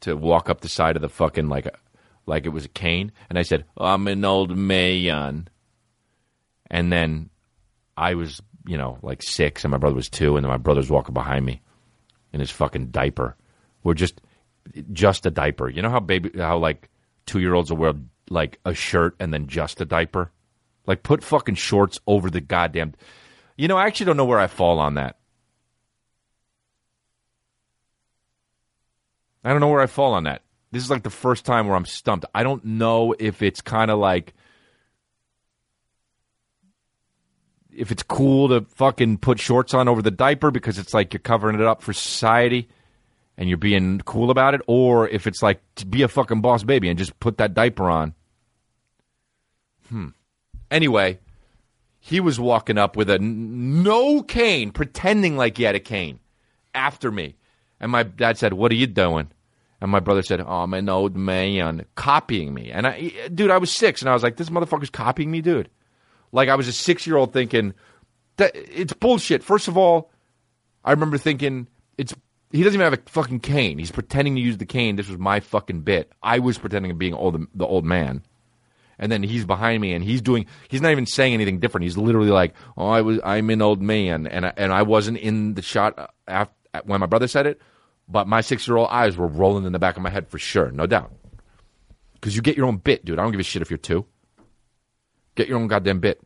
to 0.00 0.16
walk 0.16 0.50
up 0.50 0.60
the 0.60 0.68
side 0.68 0.96
of 0.96 1.02
the 1.02 1.08
fucking 1.08 1.48
like 1.48 1.68
like 2.26 2.46
it 2.46 2.50
was 2.50 2.64
a 2.64 2.68
cane. 2.68 3.12
And 3.28 3.38
I 3.38 3.42
said, 3.42 3.64
I'm 3.76 4.06
an 4.08 4.24
old 4.24 4.56
man. 4.56 5.48
And 6.70 6.90
then 6.90 7.30
I 7.96 8.14
was, 8.14 8.40
you 8.66 8.78
know, 8.78 8.98
like 9.02 9.22
six 9.22 9.64
and 9.64 9.70
my 9.70 9.76
brother 9.76 9.94
was 9.94 10.08
two 10.08 10.36
and 10.36 10.44
then 10.44 10.50
my 10.50 10.56
brother's 10.56 10.90
walking 10.90 11.14
behind 11.14 11.44
me 11.44 11.60
in 12.32 12.40
his 12.40 12.50
fucking 12.50 12.86
diaper. 12.86 13.36
We're 13.82 13.94
just 13.94 14.20
just 14.92 15.26
a 15.26 15.30
diaper. 15.30 15.68
You 15.68 15.82
know 15.82 15.90
how 15.90 16.00
baby 16.00 16.30
how 16.38 16.58
like 16.58 16.88
two 17.26 17.40
year 17.40 17.54
olds 17.54 17.70
will 17.70 17.78
wear 17.78 17.94
like 18.30 18.58
a 18.64 18.74
shirt 18.74 19.16
and 19.20 19.32
then 19.32 19.46
just 19.46 19.80
a 19.80 19.84
diaper? 19.84 20.30
Like 20.86 21.02
put 21.02 21.22
fucking 21.22 21.54
shorts 21.54 21.98
over 22.06 22.30
the 22.30 22.40
goddamn 22.40 22.94
you 23.56 23.68
know, 23.68 23.76
I 23.76 23.86
actually 23.86 24.06
don't 24.06 24.16
know 24.16 24.24
where 24.24 24.40
I 24.40 24.48
fall 24.48 24.78
on 24.80 24.94
that. 24.94 25.16
I 29.44 29.50
don't 29.50 29.60
know 29.60 29.68
where 29.68 29.80
I 29.80 29.86
fall 29.86 30.14
on 30.14 30.24
that. 30.24 30.42
This 30.72 30.82
is 30.82 30.90
like 30.90 31.02
the 31.02 31.10
first 31.10 31.44
time 31.44 31.66
where 31.66 31.76
I'm 31.76 31.84
stumped. 31.84 32.24
I 32.34 32.42
don't 32.42 32.64
know 32.64 33.14
if 33.18 33.42
it's 33.42 33.60
kind 33.60 33.90
of 33.90 33.98
like 33.98 34.34
if 37.76 37.90
it's 37.90 38.02
cool 38.02 38.48
to 38.48 38.62
fucking 38.62 39.18
put 39.18 39.38
shorts 39.38 39.74
on 39.74 39.88
over 39.88 40.02
the 40.02 40.10
diaper 40.10 40.50
because 40.50 40.78
it's 40.78 40.94
like 40.94 41.12
you're 41.12 41.20
covering 41.20 41.60
it 41.60 41.66
up 41.66 41.82
for 41.82 41.92
society 41.92 42.68
and 43.36 43.48
you're 43.48 43.58
being 43.58 44.00
cool 44.04 44.30
about 44.30 44.54
it, 44.54 44.60
or 44.66 45.08
if 45.08 45.26
it's 45.26 45.42
like 45.42 45.60
to 45.74 45.86
be 45.86 46.02
a 46.02 46.08
fucking 46.08 46.40
boss 46.40 46.62
baby 46.62 46.88
and 46.88 46.98
just 46.98 47.18
put 47.18 47.38
that 47.38 47.52
diaper 47.52 47.90
on. 47.90 48.14
Hmm. 49.88 50.08
Anyway, 50.70 51.18
he 51.98 52.20
was 52.20 52.38
walking 52.38 52.78
up 52.78 52.96
with 52.96 53.10
a 53.10 53.14
n- 53.14 53.82
no 53.82 54.22
cane, 54.22 54.70
pretending 54.70 55.36
like 55.36 55.56
he 55.56 55.64
had 55.64 55.74
a 55.74 55.80
cane 55.80 56.20
after 56.74 57.10
me. 57.10 57.34
And 57.84 57.92
my 57.92 58.02
dad 58.02 58.38
said, 58.38 58.54
What 58.54 58.72
are 58.72 58.76
you 58.76 58.86
doing? 58.86 59.28
And 59.78 59.90
my 59.90 60.00
brother 60.00 60.22
said, 60.22 60.40
Oh, 60.40 60.62
I'm 60.62 60.72
an 60.72 60.88
old 60.88 61.16
man, 61.16 61.84
copying 61.96 62.54
me. 62.54 62.70
And 62.70 62.86
I, 62.86 63.12
dude, 63.34 63.50
I 63.50 63.58
was 63.58 63.70
six, 63.70 64.00
and 64.00 64.08
I 64.08 64.14
was 64.14 64.22
like, 64.22 64.36
This 64.38 64.48
motherfucker's 64.48 64.88
copying 64.88 65.30
me, 65.30 65.42
dude. 65.42 65.68
Like, 66.32 66.48
I 66.48 66.54
was 66.54 66.66
a 66.66 66.72
six 66.72 67.06
year 67.06 67.18
old 67.18 67.34
thinking, 67.34 67.74
that 68.38 68.52
It's 68.54 68.94
bullshit. 68.94 69.44
First 69.44 69.68
of 69.68 69.76
all, 69.76 70.10
I 70.82 70.92
remember 70.92 71.18
thinking, 71.18 71.68
it's 71.98 72.14
he 72.52 72.62
doesn't 72.62 72.80
even 72.80 72.90
have 72.90 72.98
a 72.98 73.10
fucking 73.10 73.40
cane. 73.40 73.78
He's 73.78 73.90
pretending 73.90 74.36
to 74.36 74.40
use 74.40 74.56
the 74.56 74.64
cane. 74.64 74.96
This 74.96 75.10
was 75.10 75.18
my 75.18 75.40
fucking 75.40 75.82
bit. 75.82 76.10
I 76.22 76.38
was 76.38 76.56
pretending 76.56 76.90
to 76.90 76.96
being 76.96 77.12
old, 77.12 77.46
the 77.54 77.66
old 77.66 77.84
man. 77.84 78.22
And 78.98 79.12
then 79.12 79.22
he's 79.22 79.44
behind 79.44 79.82
me, 79.82 79.92
and 79.92 80.02
he's 80.02 80.22
doing. 80.22 80.46
He's 80.68 80.80
not 80.80 80.92
even 80.92 81.04
saying 81.04 81.34
anything 81.34 81.58
different. 81.58 81.82
He's 81.82 81.98
literally 81.98 82.30
like, 82.30 82.54
"Oh, 82.78 82.88
I 82.88 83.02
was. 83.02 83.20
I'm 83.24 83.50
an 83.50 83.60
old 83.60 83.82
man," 83.82 84.26
and 84.26 84.46
I, 84.46 84.52
and 84.56 84.72
I 84.72 84.82
wasn't 84.82 85.18
in 85.18 85.54
the 85.54 85.62
shot 85.62 86.12
after, 86.26 86.54
when 86.84 87.00
my 87.00 87.06
brother 87.06 87.26
said 87.28 87.46
it, 87.46 87.60
but 88.08 88.26
my 88.26 88.40
six 88.40 88.66
year 88.66 88.76
old 88.76 88.88
eyes 88.90 89.16
were 89.16 89.26
rolling 89.26 89.64
in 89.64 89.72
the 89.72 89.78
back 89.78 89.96
of 89.96 90.02
my 90.02 90.10
head 90.10 90.28
for 90.28 90.38
sure, 90.38 90.70
no 90.70 90.86
doubt. 90.86 91.12
Because 92.14 92.36
you 92.36 92.42
get 92.42 92.56
your 92.56 92.66
own 92.66 92.78
bit, 92.78 93.04
dude. 93.04 93.18
I 93.18 93.22
don't 93.22 93.32
give 93.32 93.40
a 93.40 93.44
shit 93.44 93.62
if 93.62 93.70
you're 93.70 93.78
two. 93.78 94.06
Get 95.34 95.48
your 95.48 95.58
own 95.58 95.66
goddamn 95.66 96.00
bit. 96.00 96.20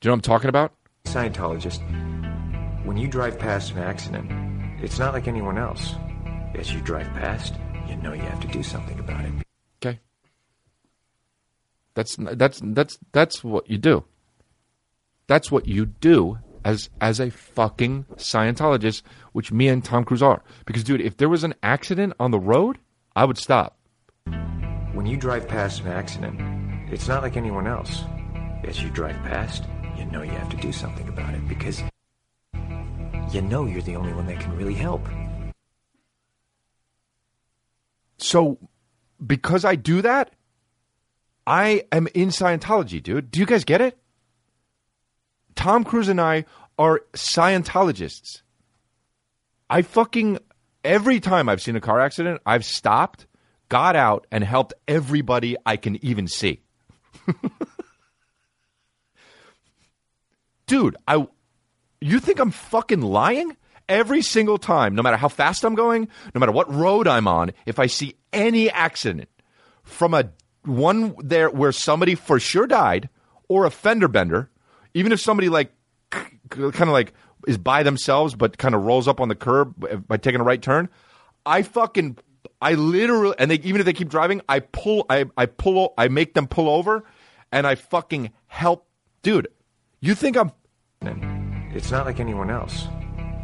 Do 0.00 0.08
you 0.08 0.10
know 0.10 0.14
what 0.14 0.16
I'm 0.16 0.20
talking 0.22 0.48
about? 0.48 0.74
Scientologist, 1.04 1.80
when 2.84 2.96
you 2.96 3.08
drive 3.08 3.38
past 3.38 3.72
an 3.72 3.78
accident, 3.78 4.30
it's 4.82 4.98
not 4.98 5.12
like 5.12 5.28
anyone 5.28 5.58
else. 5.58 5.94
As 6.54 6.72
you 6.72 6.80
drive 6.80 7.06
past, 7.14 7.54
you 7.88 7.96
know 7.96 8.12
you 8.12 8.22
have 8.22 8.40
to 8.40 8.48
do 8.48 8.62
something 8.62 8.98
about 8.98 9.24
it. 9.24 9.32
Okay. 9.84 10.00
That's 11.94 12.16
that's 12.18 12.60
that's 12.62 12.98
that's 13.12 13.44
what 13.44 13.68
you 13.68 13.78
do. 13.78 14.04
That's 15.26 15.50
what 15.50 15.66
you 15.66 15.86
do 15.86 16.38
as 16.64 16.90
as 17.00 17.20
a 17.20 17.30
fucking 17.30 18.04
Scientologist, 18.16 19.02
which 19.32 19.52
me 19.52 19.68
and 19.68 19.84
Tom 19.84 20.04
Cruise 20.04 20.22
are. 20.22 20.42
Because 20.66 20.84
dude, 20.84 21.00
if 21.00 21.16
there 21.16 21.28
was 21.28 21.44
an 21.44 21.54
accident 21.62 22.14
on 22.20 22.30
the 22.30 22.38
road, 22.40 22.78
I 23.16 23.24
would 23.24 23.38
stop. 23.38 23.78
When 24.92 25.06
you 25.06 25.16
drive 25.16 25.48
past 25.48 25.80
an 25.80 25.88
accident, 25.88 26.40
it's 26.92 27.08
not 27.08 27.22
like 27.22 27.36
anyone 27.36 27.66
else. 27.66 28.02
As 28.64 28.82
you 28.82 28.90
drive 28.90 29.16
past, 29.24 29.64
you 29.98 30.04
know 30.06 30.22
you 30.22 30.30
have 30.32 30.50
to 30.50 30.56
do 30.56 30.72
something 30.72 31.08
about 31.08 31.34
it 31.34 31.48
because 31.48 31.82
you 33.32 33.40
know 33.42 33.66
you're 33.66 33.82
the 33.82 33.96
only 33.96 34.12
one 34.12 34.26
that 34.26 34.40
can 34.40 34.56
really 34.56 34.74
help. 34.74 35.06
So 38.18 38.58
because 39.24 39.64
I 39.64 39.74
do 39.74 40.02
that, 40.02 40.32
I 41.46 41.84
am 41.90 42.08
in 42.14 42.28
Scientology, 42.28 43.02
dude. 43.02 43.30
Do 43.30 43.40
you 43.40 43.46
guys 43.46 43.64
get 43.64 43.80
it? 43.80 43.98
Tom 45.54 45.84
Cruise 45.84 46.08
and 46.08 46.20
I 46.20 46.44
are 46.78 47.02
Scientologists. 47.14 48.41
I 49.72 49.80
fucking 49.80 50.38
every 50.84 51.18
time 51.18 51.48
I've 51.48 51.62
seen 51.62 51.76
a 51.76 51.80
car 51.80 51.98
accident, 51.98 52.42
I've 52.44 52.66
stopped, 52.66 53.26
got 53.70 53.96
out, 53.96 54.26
and 54.30 54.44
helped 54.44 54.74
everybody 54.86 55.56
I 55.64 55.78
can 55.78 55.96
even 56.04 56.28
see. 56.28 56.60
Dude, 60.66 60.94
I 61.08 61.26
you 62.02 62.20
think 62.20 62.38
I'm 62.38 62.50
fucking 62.50 63.00
lying? 63.00 63.56
Every 63.88 64.20
single 64.20 64.58
time, 64.58 64.94
no 64.94 65.02
matter 65.02 65.16
how 65.16 65.28
fast 65.28 65.64
I'm 65.64 65.74
going, 65.74 66.06
no 66.34 66.38
matter 66.38 66.52
what 66.52 66.70
road 66.72 67.08
I'm 67.08 67.26
on, 67.26 67.52
if 67.64 67.78
I 67.78 67.86
see 67.86 68.16
any 68.30 68.70
accident 68.70 69.30
from 69.84 70.12
a 70.12 70.32
one 70.66 71.14
there 71.18 71.48
where 71.48 71.72
somebody 71.72 72.14
for 72.14 72.38
sure 72.38 72.66
died 72.66 73.08
or 73.48 73.64
a 73.64 73.70
fender 73.70 74.08
bender, 74.08 74.50
even 74.92 75.12
if 75.12 75.20
somebody 75.20 75.48
like 75.48 75.72
kind 76.10 76.60
of 76.60 76.88
like 76.88 77.14
is 77.46 77.58
by 77.58 77.82
themselves 77.82 78.34
but 78.34 78.58
kind 78.58 78.74
of 78.74 78.82
rolls 78.82 79.08
up 79.08 79.20
on 79.20 79.28
the 79.28 79.34
curb 79.34 80.06
by 80.06 80.16
taking 80.16 80.40
a 80.40 80.44
right 80.44 80.60
turn, 80.60 80.88
I 81.44 81.62
fucking 81.62 82.18
I 82.60 82.74
literally 82.74 83.34
and 83.38 83.50
they 83.50 83.56
even 83.56 83.80
if 83.80 83.84
they 83.84 83.92
keep 83.92 84.08
driving, 84.08 84.40
I 84.48 84.60
pull 84.60 85.06
I 85.10 85.26
I 85.36 85.46
pull 85.46 85.94
I 85.98 86.08
make 86.08 86.34
them 86.34 86.46
pull 86.46 86.68
over 86.68 87.04
and 87.50 87.66
I 87.66 87.74
fucking 87.74 88.32
help 88.46 88.86
dude. 89.22 89.48
You 90.00 90.14
think 90.14 90.36
I'm 90.36 90.52
And 91.00 91.74
it's 91.74 91.90
not 91.90 92.06
like 92.06 92.20
anyone 92.20 92.50
else. 92.50 92.86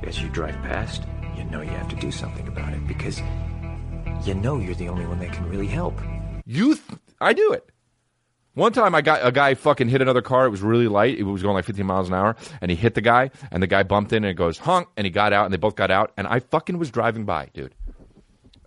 As 0.04 0.20
you 0.22 0.28
drive 0.28 0.54
past, 0.62 1.02
you 1.36 1.44
know 1.44 1.60
you 1.60 1.70
have 1.70 1.88
to 1.88 1.96
do 1.96 2.10
something 2.10 2.46
about 2.46 2.72
it 2.72 2.86
because 2.86 3.20
you 4.24 4.34
know 4.34 4.58
you're 4.58 4.74
the 4.74 4.88
only 4.88 5.06
one 5.06 5.18
that 5.20 5.32
can 5.32 5.48
really 5.48 5.66
help. 5.66 5.98
You, 6.46 6.74
th- 6.74 7.00
I 7.20 7.32
do 7.32 7.52
it. 7.52 7.68
One 8.58 8.72
time, 8.72 8.92
I 8.92 9.02
got 9.02 9.24
a 9.24 9.30
guy 9.30 9.54
fucking 9.54 9.88
hit 9.88 10.02
another 10.02 10.20
car. 10.20 10.44
It 10.44 10.50
was 10.50 10.62
really 10.62 10.88
light. 10.88 11.16
It 11.16 11.22
was 11.22 11.44
going 11.44 11.54
like 11.54 11.64
15 11.64 11.86
miles 11.86 12.08
an 12.08 12.14
hour, 12.14 12.34
and 12.60 12.72
he 12.72 12.76
hit 12.76 12.94
the 12.94 13.00
guy, 13.00 13.30
and 13.52 13.62
the 13.62 13.68
guy 13.68 13.84
bumped 13.84 14.12
in, 14.12 14.24
and 14.24 14.32
it 14.32 14.34
goes 14.34 14.58
honk, 14.58 14.88
and 14.96 15.04
he 15.04 15.12
got 15.12 15.32
out, 15.32 15.44
and 15.44 15.54
they 15.54 15.58
both 15.58 15.76
got 15.76 15.92
out, 15.92 16.12
and 16.16 16.26
I 16.26 16.40
fucking 16.40 16.76
was 16.76 16.90
driving 16.90 17.24
by, 17.24 17.50
dude. 17.54 17.72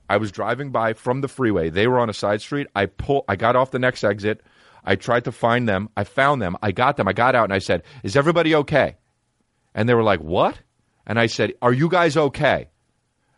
I 0.10 0.16
was 0.16 0.32
driving 0.32 0.72
by 0.72 0.94
from 0.94 1.20
the 1.20 1.28
freeway. 1.28 1.70
They 1.70 1.88
were 1.88 2.00
on 2.00 2.10
a 2.10 2.14
side 2.14 2.40
street. 2.40 2.68
I 2.74 2.86
pull. 2.86 3.26
I 3.28 3.36
got 3.36 3.58
off 3.58 3.72
the 3.72 3.80
next 3.80 4.06
exit. 4.06 4.42
I 4.86 4.96
tried 4.96 5.26
to 5.26 5.32
find 5.34 5.68
them. 5.68 5.90
I 5.98 6.06
found 6.06 6.42
them. 6.42 6.56
I 6.64 6.72
got 6.72 6.96
them. 6.96 7.10
I 7.10 7.12
got 7.12 7.36
out, 7.36 7.44
and 7.44 7.54
I 7.54 7.60
said, 7.60 7.84
"Is 8.02 8.16
everybody 8.16 8.56
okay?" 8.56 8.96
And 9.76 9.90
they 9.90 9.94
were 9.94 10.04
like, 10.04 10.22
"What?" 10.22 10.58
And 11.06 11.20
I 11.20 11.26
said, 11.26 11.56
"Are 11.62 11.74
you 11.74 11.90
guys 11.90 12.16
okay?" 12.16 12.70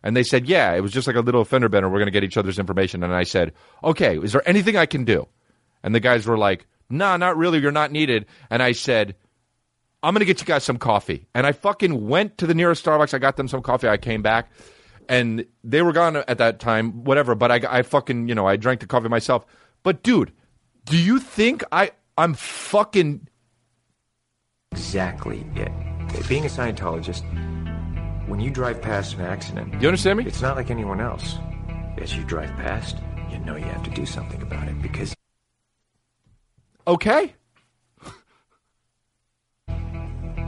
And 0.04 0.16
they 0.16 0.22
said, 0.22 0.46
Yeah, 0.46 0.72
it 0.74 0.82
was 0.82 0.92
just 0.92 1.08
like 1.08 1.16
a 1.16 1.20
little 1.20 1.44
fender 1.44 1.68
bender. 1.68 1.88
We're 1.88 1.98
going 1.98 2.06
to 2.06 2.12
get 2.12 2.22
each 2.22 2.36
other's 2.36 2.60
information. 2.60 3.02
And 3.02 3.12
I 3.12 3.24
said, 3.24 3.54
Okay, 3.82 4.18
is 4.18 4.32
there 4.32 4.46
anything 4.46 4.76
I 4.76 4.84
can 4.84 5.04
do? 5.04 5.26
And 5.84 5.94
the 5.94 6.00
guys 6.00 6.26
were 6.26 6.36
like, 6.36 6.66
Nah, 6.90 7.16
not 7.16 7.36
really. 7.36 7.60
You're 7.60 7.70
not 7.72 7.92
needed. 7.92 8.26
And 8.50 8.62
I 8.62 8.72
said, 8.72 9.14
I'm 10.02 10.12
going 10.12 10.20
to 10.20 10.26
get 10.26 10.40
you 10.40 10.46
guys 10.46 10.64
some 10.64 10.76
coffee. 10.76 11.26
And 11.34 11.46
I 11.46 11.52
fucking 11.52 12.08
went 12.08 12.38
to 12.38 12.46
the 12.46 12.54
nearest 12.54 12.84
Starbucks. 12.84 13.14
I 13.14 13.18
got 13.18 13.36
them 13.36 13.48
some 13.48 13.62
coffee. 13.62 13.88
I 13.88 13.96
came 13.96 14.20
back 14.22 14.50
and 15.08 15.46
they 15.62 15.82
were 15.82 15.92
gone 15.92 16.16
at 16.16 16.38
that 16.38 16.60
time, 16.60 17.04
whatever. 17.04 17.34
But 17.34 17.50
I, 17.50 17.78
I 17.78 17.82
fucking, 17.82 18.28
you 18.28 18.34
know, 18.34 18.46
I 18.46 18.56
drank 18.56 18.80
the 18.80 18.86
coffee 18.86 19.08
myself. 19.08 19.46
But 19.82 20.02
dude, 20.02 20.32
do 20.84 20.98
you 20.98 21.20
think 21.20 21.64
I, 21.72 21.92
I'm 22.18 22.34
fucking, 22.34 23.28
Exactly 24.72 25.46
it. 25.54 25.70
Being 26.28 26.44
a 26.44 26.48
Scientologist, 26.48 27.22
when 28.28 28.40
you 28.40 28.50
drive 28.50 28.82
past 28.82 29.14
an 29.14 29.20
accident, 29.20 29.80
you 29.80 29.86
understand 29.86 30.18
me? 30.18 30.26
it's 30.26 30.42
not 30.42 30.56
like 30.56 30.70
anyone 30.70 31.00
else. 31.00 31.36
As 31.98 32.16
you 32.16 32.24
drive 32.24 32.50
past, 32.56 32.96
you 33.30 33.38
know 33.38 33.54
you 33.54 33.64
have 33.66 33.84
to 33.84 33.90
do 33.90 34.04
something 34.04 34.42
about 34.42 34.66
it 34.66 34.82
because 34.82 35.14
Okay. 36.86 37.34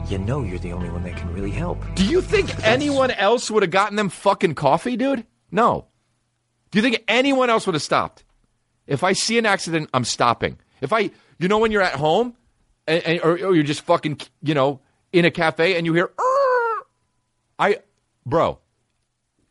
you 0.09 0.17
know 0.19 0.43
you're 0.43 0.59
the 0.59 0.71
only 0.73 0.89
one 0.89 1.03
that 1.03 1.17
can 1.17 1.33
really 1.33 1.51
help. 1.51 1.83
Do 1.95 2.05
you 2.05 2.21
think 2.21 2.63
anyone 2.65 3.11
else 3.11 3.51
would 3.51 3.63
have 3.63 3.71
gotten 3.71 3.95
them 3.95 4.09
fucking 4.09 4.55
coffee, 4.55 4.95
dude? 4.95 5.25
No. 5.51 5.87
Do 6.71 6.77
you 6.79 6.83
think 6.83 7.03
anyone 7.07 7.49
else 7.49 7.65
would 7.65 7.75
have 7.75 7.81
stopped? 7.81 8.23
If 8.85 9.03
I 9.03 9.13
see 9.13 9.37
an 9.37 9.45
accident, 9.45 9.89
I'm 9.93 10.05
stopping. 10.05 10.59
If 10.81 10.93
I, 10.93 11.11
you 11.39 11.47
know, 11.47 11.57
when 11.57 11.71
you're 11.71 11.81
at 11.81 11.95
home, 11.95 12.35
and, 12.87 13.03
and- 13.03 13.21
or, 13.21 13.31
or 13.31 13.55
you're 13.55 13.63
just 13.63 13.81
fucking, 13.81 14.19
you 14.41 14.53
know, 14.53 14.79
in 15.11 15.25
a 15.25 15.31
cafe 15.31 15.75
and 15.75 15.85
you 15.85 15.93
hear, 15.93 16.11
"Arr!" 16.17 16.83
I, 17.59 17.77
bro, 18.25 18.59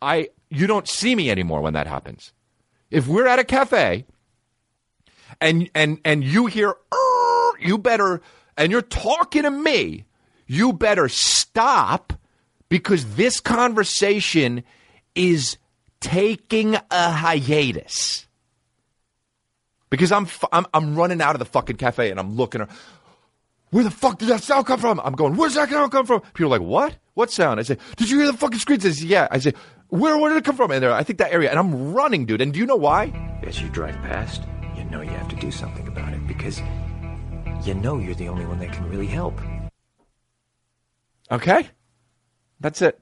I, 0.01 0.29
you 0.49 0.67
don't 0.67 0.89
see 0.89 1.15
me 1.15 1.31
anymore 1.31 1.61
when 1.61 1.73
that 1.75 1.87
happens. 1.87 2.33
If 2.91 3.07
we're 3.09 3.27
at 3.27 3.39
a 3.39 3.45
cafe 3.45 4.07
and 5.41 5.71
and 5.75 5.99
and 6.05 6.25
you 6.25 6.47
hear, 6.47 6.75
you 7.61 7.79
better, 7.79 8.21
and 8.57 8.73
you're 8.73 8.83
talking 8.83 9.43
to 9.43 9.51
me, 9.51 10.05
you 10.47 10.73
better 10.73 11.09
stop 11.09 12.13
because 12.69 13.17
this 13.17 13.41
conversation 13.41 14.65
is 15.15 15.59
taking 16.01 16.75
a 16.91 17.11
hiatus. 17.11 18.27
Because 19.89 20.13
I'm, 20.13 20.27
I'm 20.53 20.67
I'm 20.75 20.97
running 20.97 21.21
out 21.21 21.35
of 21.35 21.39
the 21.39 21.45
fucking 21.45 21.77
cafe 21.77 22.11
and 22.11 22.19
I'm 22.19 22.37
looking. 22.37 22.67
Where 23.71 23.85
the 23.85 23.91
fuck 23.91 24.19
did 24.19 24.29
that 24.29 24.43
sound 24.43 24.67
come 24.67 24.81
from? 24.81 25.01
I'm 25.01 25.15
going. 25.15 25.37
Where's 25.37 25.55
that 25.55 25.69
sound 25.69 25.93
come 25.93 26.07
from? 26.07 26.21
People 26.21 26.47
are 26.47 26.59
like, 26.59 26.69
what? 26.69 26.97
What 27.15 27.31
sound? 27.31 27.59
I 27.61 27.63
say, 27.63 27.79
did 27.97 28.11
you 28.11 28.19
hear 28.19 28.31
the 28.31 28.37
fucking 28.39 28.59
screams? 28.59 28.85
I 28.87 28.91
say, 28.91 29.07
yeah. 29.07 29.29
I 29.31 29.39
say, 29.39 29.55
where 29.89 30.19
where 30.19 30.31
did 30.31 30.39
it 30.39 30.45
come 30.45 30.57
from? 30.57 30.71
And 30.71 30.83
they're, 30.83 30.93
I 30.93 31.03
think 31.03 31.19
that 31.19 31.33
area. 31.33 31.51
And 31.51 31.59
I'm 31.59 31.93
running, 31.93 32.27
dude. 32.27 32.41
And 32.41 32.53
do 32.53 32.59
you 32.59 32.67
know 32.67 32.77
why? 32.77 33.13
As 33.43 33.61
you 33.61 33.69
drive 33.69 33.95
past, 33.97 34.43
know 34.91 35.01
you 35.01 35.11
have 35.11 35.29
to 35.29 35.37
do 35.37 35.51
something 35.51 35.87
about 35.89 36.13
it 36.13 36.27
because 36.27 36.61
you 37.65 37.75
know 37.75 37.99
you're 37.99 38.15
the 38.15 38.29
only 38.29 38.47
one 38.47 38.59
that 38.61 38.73
can 38.73 38.89
really 38.89 39.07
help. 39.07 39.41
Okay, 41.31 41.69
that's 42.61 42.83
it. 42.83 43.01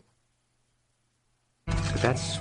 But 1.66 2.00
that's 2.00 2.38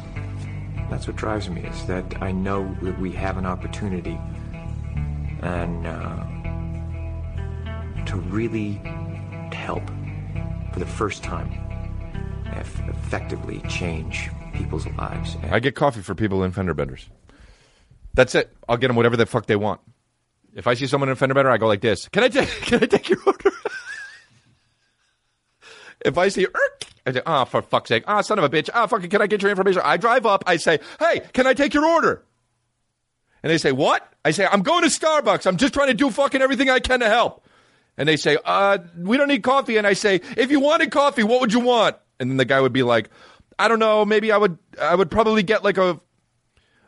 that's 0.90 1.08
what 1.08 1.16
drives 1.16 1.50
me 1.50 1.62
is 1.62 1.86
that 1.88 2.22
I 2.22 2.32
know 2.32 2.76
that 2.82 3.00
we 3.00 3.12
have 3.14 3.38
an 3.38 3.46
opportunity 3.46 4.20
and 5.42 5.88
uh, 5.88 6.26
to 8.06 8.18
really 8.18 8.82
help 9.54 9.84
for 10.72 10.80
the 10.80 10.86
first 10.86 11.24
time, 11.24 11.52
effectively 12.56 13.62
change 13.70 14.30
people's 14.54 14.88
lives. 14.88 15.38
I 15.52 15.60
get 15.60 15.76
coffee 15.76 16.02
for 16.02 16.16
people 16.16 16.44
in 16.44 16.52
fender 16.52 16.74
benders. 16.74 17.10
That's 18.14 18.36
it. 18.36 18.56
I'll 18.68 18.78
get 18.78 18.88
them 18.88 18.96
whatever 18.96 19.18
the 19.18 19.26
fuck 19.26 19.46
they 19.46 19.56
want. 19.56 19.82
If 20.56 20.68
I 20.68 20.76
see 20.76 20.88
someone 20.88 21.10
in 21.10 21.14
a 21.14 21.16
fender 21.16 21.34
bender, 21.34 21.50
I 21.50 21.58
go 21.58 21.68
like 21.68 21.82
this. 21.82 22.08
Can 22.10 22.24
I 22.24 22.30
take? 22.30 22.50
Can 22.62 22.84
I 22.84 22.86
take 22.86 23.10
your 23.10 23.20
order? 23.26 23.52
if 26.06 26.18
I 26.18 26.28
see, 26.28 26.46
"Erk," 26.46 26.88
I 27.08 27.12
say, 27.12 27.22
"Ah, 27.26 27.46
for 27.46 27.62
fuck's 27.62 27.90
sake! 27.90 28.04
Ah, 28.08 28.22
son 28.22 28.38
of 28.38 28.44
a 28.44 28.50
bitch! 28.50 28.70
Ah, 28.74 28.86
fucking! 28.86 29.10
Can 29.10 29.22
I 29.22 29.28
get 29.28 29.42
your 29.42 29.50
information?" 29.50 29.82
I 29.84 29.98
drive 29.98 30.26
up. 30.26 30.44
I 30.46 30.58
say, 30.58 30.80
"Hey, 31.00 31.22
can 31.34 31.48
I 31.48 31.54
take 31.54 31.74
your 31.74 31.86
order?" 31.86 32.24
And 33.42 33.50
they 33.50 33.58
say, 33.58 33.72
"What?" 33.72 34.08
I 34.24 34.32
say, 34.32 34.46
"I'm 34.46 34.62
going 34.62 34.84
to 34.84 34.90
Starbucks. 34.90 35.48
I'm 35.48 35.58
just 35.58 35.74
trying 35.74 35.88
to 35.88 35.96
do 35.96 36.12
fucking 36.12 36.42
everything 36.42 36.70
I 36.70 36.80
can 36.80 37.00
to 37.00 37.10
help." 37.10 37.46
And 37.98 38.08
they 38.08 38.18
say, 38.18 38.38
"Uh, 38.46 38.78
we 38.96 39.18
don't 39.18 39.28
need 39.28 39.42
coffee." 39.42 39.78
And 39.78 39.88
I 39.88 39.94
say, 39.94 40.22
"If 40.38 40.52
you 40.52 40.60
wanted 40.60 40.92
coffee, 40.92 41.24
what 41.24 41.42
would 41.42 41.52
you 41.52 41.62
want?" 41.62 41.96
And 42.20 42.30
then 42.30 42.38
the 42.38 42.46
guy 42.46 42.62
would 42.62 42.74
be 42.74 42.84
like, 42.84 43.10
I 43.60 43.68
don't 43.68 43.80
know. 43.80 44.06
Maybe 44.06 44.32
I 44.32 44.38
would 44.38 44.58
I 44.80 44.96
would 44.96 45.12
probably 45.12 45.44
get 45.44 45.64
like 45.64 45.78
a 45.78 46.00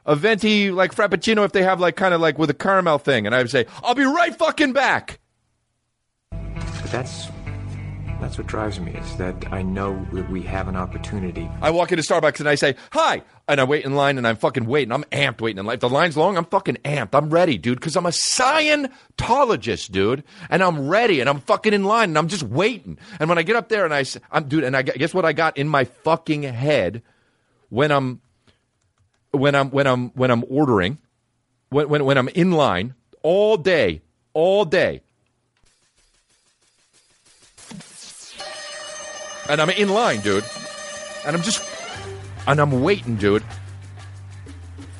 a 0.05 0.15
venti 0.15 0.71
like 0.71 0.93
frappuccino 0.93 1.45
if 1.45 1.51
they 1.51 1.63
have 1.63 1.79
like 1.79 1.95
kind 1.95 2.13
of 2.13 2.21
like 2.21 2.37
with 2.37 2.49
a 2.49 2.53
caramel 2.53 2.97
thing, 2.97 3.25
and 3.25 3.33
I 3.33 3.39
would 3.39 3.49
say 3.49 3.65
I'll 3.83 3.95
be 3.95 4.05
right 4.05 4.35
fucking 4.35 4.73
back. 4.73 5.19
But 6.31 6.91
that's 6.91 7.29
that's 8.21 8.37
what 8.37 8.47
drives 8.47 8.79
me 8.79 8.93
is 8.93 9.17
that 9.17 9.51
I 9.51 9.61
know 9.61 10.05
that 10.13 10.29
we 10.31 10.41
have 10.43 10.67
an 10.67 10.75
opportunity. 10.75 11.49
I 11.61 11.69
walk 11.69 11.91
into 11.91 12.03
Starbucks 12.03 12.39
and 12.39 12.47
I 12.47 12.55
say 12.55 12.75
hi, 12.91 13.21
and 13.47 13.59
I 13.59 13.65
wait 13.65 13.85
in 13.85 13.95
line 13.95 14.17
and 14.17 14.25
I'm 14.25 14.37
fucking 14.37 14.65
waiting. 14.65 14.91
I'm 14.91 15.03
amped 15.05 15.41
waiting 15.41 15.59
in 15.59 15.65
line. 15.65 15.75
If 15.75 15.81
the 15.81 15.89
line's 15.89 16.15
long, 16.15 16.37
I'm 16.37 16.45
fucking 16.45 16.77
amped. 16.85 17.09
I'm 17.13 17.29
ready, 17.29 17.57
dude, 17.57 17.79
because 17.79 17.95
I'm 17.95 18.05
a 18.05 18.09
Scientologist, 18.09 19.91
dude, 19.91 20.23
and 20.49 20.63
I'm 20.63 20.87
ready 20.87 21.19
and 21.19 21.29
I'm 21.29 21.39
fucking 21.41 21.73
in 21.73 21.83
line 21.83 22.09
and 22.09 22.17
I'm 22.17 22.27
just 22.27 22.43
waiting. 22.43 22.97
And 23.19 23.27
when 23.27 23.37
I 23.37 23.43
get 23.43 23.57
up 23.57 23.69
there 23.69 23.83
and 23.85 23.93
I, 23.93 24.05
I'm 24.31 24.47
dude, 24.47 24.63
and 24.63 24.77
I 24.77 24.81
guess 24.83 25.13
what 25.13 25.25
I 25.25 25.33
got 25.33 25.57
in 25.57 25.67
my 25.67 25.83
fucking 25.83 26.43
head 26.43 27.03
when 27.69 27.91
I'm 27.91 28.21
when 29.35 29.55
I'm 29.55 29.69
when 29.71 29.87
I'm 29.87 30.09
when 30.09 30.31
I'm 30.31 30.43
ordering 30.49 30.97
when 31.69 31.89
when 31.89 32.05
when 32.05 32.17
I'm 32.17 32.29
in 32.29 32.51
line 32.51 32.93
all 33.21 33.57
day, 33.57 34.01
all 34.33 34.65
day. 34.65 35.01
And 39.47 39.61
I'm 39.61 39.69
in 39.69 39.89
line, 39.89 40.21
dude. 40.21 40.43
And 41.25 41.35
I'm 41.35 41.41
just 41.43 41.63
and 42.47 42.59
I'm 42.59 42.81
waiting, 42.81 43.15
dude. 43.15 43.43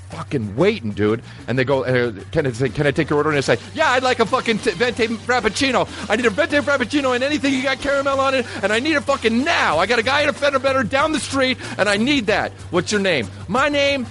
Fucking 0.10 0.56
waiting, 0.56 0.92
dude. 0.92 1.22
And 1.48 1.60
they 1.60 1.66
go, 1.66 1.84
uh, 1.84 2.12
can 2.32 2.48
I 2.48 2.52
say, 2.52 2.70
can 2.70 2.88
I 2.88 2.92
take 2.92 3.10
your 3.10 3.18
order? 3.18 3.30
And 3.30 3.38
I 3.38 3.42
say, 3.42 3.58
yeah, 3.74 3.92
I'd 3.92 4.04
like 4.04 4.20
a 4.20 4.26
fucking 4.26 4.60
t- 4.60 4.72
venti 4.72 5.08
frappuccino. 5.08 5.88
I 6.10 6.16
need 6.16 6.26
a 6.26 6.30
venti 6.30 6.58
frappuccino 6.58 7.14
and 7.14 7.24
anything 7.24 7.54
you 7.54 7.64
got 7.64 7.80
caramel 7.80 8.20
on 8.20 8.34
it, 8.34 8.46
and 8.64 8.72
I 8.72 8.80
need 8.80 8.96
it 8.96 9.02
fucking 9.02 9.44
now. 9.44 9.78
I 9.78 9.88
got 9.88 10.00
a 10.00 10.04
guy 10.04 10.22
in 10.22 10.30
a 10.30 10.34
fender 10.34 10.60
bender 10.60 10.84
down 10.84 11.12
the 11.12 11.20
street, 11.20 11.58
and 11.78 11.90
I 11.90 11.98
need 11.98 12.28
that. 12.28 12.54
What's 12.72 12.92
your 12.92 13.02
name? 13.02 13.28
My 13.48 13.68
name. 13.68 14.06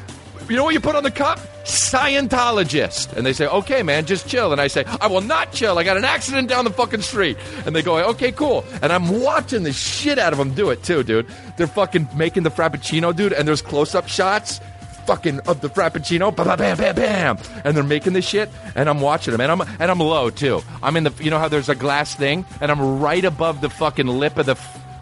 You 0.48 0.56
know 0.56 0.64
what 0.64 0.74
you 0.74 0.80
put 0.80 0.94
on 0.94 1.02
the 1.02 1.10
cup? 1.10 1.38
Scientologist. 1.64 3.14
And 3.14 3.24
they 3.24 3.32
say, 3.32 3.46
okay, 3.46 3.82
man, 3.82 4.04
just 4.06 4.28
chill. 4.28 4.52
And 4.52 4.60
I 4.60 4.66
say, 4.66 4.84
I 5.00 5.06
will 5.06 5.20
not 5.20 5.52
chill. 5.52 5.78
I 5.78 5.84
got 5.84 5.96
an 5.96 6.04
accident 6.04 6.48
down 6.48 6.64
the 6.64 6.70
fucking 6.70 7.02
street. 7.02 7.36
And 7.64 7.74
they 7.74 7.82
go, 7.82 7.98
okay, 8.10 8.32
cool. 8.32 8.64
And 8.82 8.92
I'm 8.92 9.20
watching 9.20 9.62
the 9.62 9.72
shit 9.72 10.18
out 10.18 10.32
of 10.32 10.38
them 10.38 10.54
do 10.54 10.70
it 10.70 10.82
too, 10.82 11.02
dude. 11.02 11.26
They're 11.56 11.66
fucking 11.66 12.08
making 12.14 12.42
the 12.42 12.50
frappuccino, 12.50 13.14
dude, 13.14 13.32
and 13.32 13.48
there's 13.48 13.62
close 13.62 13.94
up 13.94 14.08
shots 14.08 14.60
fucking 15.06 15.40
of 15.40 15.60
the 15.60 15.68
frappuccino, 15.68 16.34
bam, 16.34 16.58
bam, 16.58 16.76
bam, 16.76 16.94
bam, 16.94 17.38
and 17.64 17.76
they're 17.76 17.84
making 17.84 18.14
this 18.14 18.26
shit, 18.26 18.48
and 18.74 18.88
I'm 18.88 19.00
watching 19.00 19.32
them, 19.32 19.40
and 19.40 19.52
I'm 19.52 19.60
and 19.60 19.90
I'm 19.90 19.98
low 19.98 20.30
too. 20.30 20.62
I'm 20.82 20.96
in 20.96 21.04
the, 21.04 21.12
you 21.22 21.30
know 21.30 21.38
how 21.38 21.48
there's 21.48 21.68
a 21.68 21.74
glass 21.74 22.14
thing, 22.14 22.44
and 22.60 22.70
I'm 22.70 23.00
right 23.00 23.24
above 23.24 23.60
the 23.60 23.68
fucking 23.68 24.06
lip 24.06 24.38
of 24.38 24.46
the 24.46 24.56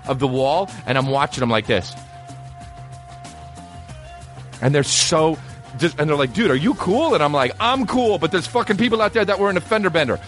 of 0.06 0.18
the 0.18 0.26
wall, 0.26 0.68
and 0.86 0.98
I'm 0.98 1.06
watching 1.06 1.40
them 1.40 1.50
like 1.50 1.66
this, 1.66 1.94
and 4.62 4.74
they're 4.74 4.82
so. 4.82 5.38
Just, 5.78 5.98
and 5.98 6.08
they're 6.08 6.16
like, 6.16 6.34
dude, 6.34 6.50
are 6.50 6.54
you 6.54 6.74
cool? 6.74 7.14
And 7.14 7.22
I'm 7.22 7.32
like, 7.32 7.52
I'm 7.58 7.86
cool, 7.86 8.18
but 8.18 8.30
there's 8.30 8.46
fucking 8.46 8.76
people 8.76 9.00
out 9.00 9.14
there 9.14 9.24
that 9.24 9.38
were 9.38 9.48
in 9.48 9.56
a 9.56 9.60
fender 9.60 9.88
bender. 9.88 10.20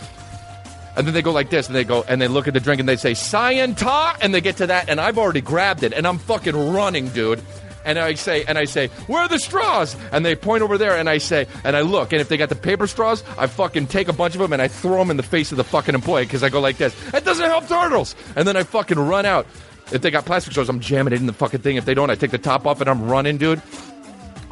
And 0.96 1.06
then 1.06 1.12
they 1.12 1.22
go 1.22 1.32
like 1.32 1.50
this, 1.50 1.66
and 1.66 1.76
they 1.76 1.84
go, 1.84 2.02
and 2.08 2.20
they 2.20 2.28
look 2.28 2.48
at 2.48 2.54
the 2.54 2.60
drink, 2.60 2.80
and 2.80 2.88
they 2.88 2.96
say, 2.96 3.12
Scienta, 3.12 4.16
and 4.22 4.32
they 4.32 4.40
get 4.40 4.56
to 4.58 4.68
that, 4.68 4.88
and 4.88 5.00
I've 5.00 5.18
already 5.18 5.42
grabbed 5.42 5.82
it, 5.82 5.92
and 5.92 6.06
I'm 6.06 6.18
fucking 6.18 6.72
running, 6.72 7.08
dude. 7.08 7.42
And 7.84 7.98
I 7.98 8.14
say, 8.14 8.44
and 8.44 8.56
I 8.56 8.64
say, 8.64 8.88
where 9.06 9.22
are 9.22 9.28
the 9.28 9.38
straws? 9.38 9.94
And 10.10 10.24
they 10.24 10.34
point 10.34 10.62
over 10.62 10.78
there, 10.78 10.96
and 10.96 11.10
I 11.10 11.18
say, 11.18 11.46
and 11.64 11.76
I 11.76 11.82
look, 11.82 12.12
and 12.12 12.20
if 12.20 12.28
they 12.28 12.38
got 12.38 12.48
the 12.48 12.56
paper 12.56 12.86
straws, 12.86 13.22
I 13.36 13.46
fucking 13.46 13.88
take 13.88 14.08
a 14.08 14.12
bunch 14.12 14.34
of 14.34 14.40
them 14.40 14.54
and 14.54 14.62
I 14.62 14.68
throw 14.68 14.98
them 14.98 15.10
in 15.10 15.18
the 15.18 15.22
face 15.22 15.52
of 15.52 15.58
the 15.58 15.64
fucking 15.64 15.94
employee 15.94 16.24
because 16.24 16.42
I 16.42 16.48
go 16.48 16.60
like 16.60 16.78
this. 16.78 16.94
That 17.10 17.24
doesn't 17.24 17.44
help 17.44 17.68
turtles. 17.68 18.16
And 18.36 18.48
then 18.48 18.56
I 18.56 18.62
fucking 18.62 18.98
run 18.98 19.26
out. 19.26 19.46
If 19.92 20.00
they 20.00 20.10
got 20.10 20.24
plastic 20.24 20.52
straws, 20.52 20.70
I'm 20.70 20.80
jamming 20.80 21.12
it 21.12 21.20
in 21.20 21.26
the 21.26 21.34
fucking 21.34 21.60
thing. 21.60 21.76
If 21.76 21.84
they 21.84 21.92
don't, 21.92 22.08
I 22.08 22.14
take 22.14 22.30
the 22.30 22.38
top 22.38 22.66
off 22.66 22.80
and 22.80 22.88
I'm 22.88 23.06
running, 23.06 23.36
dude. 23.36 23.60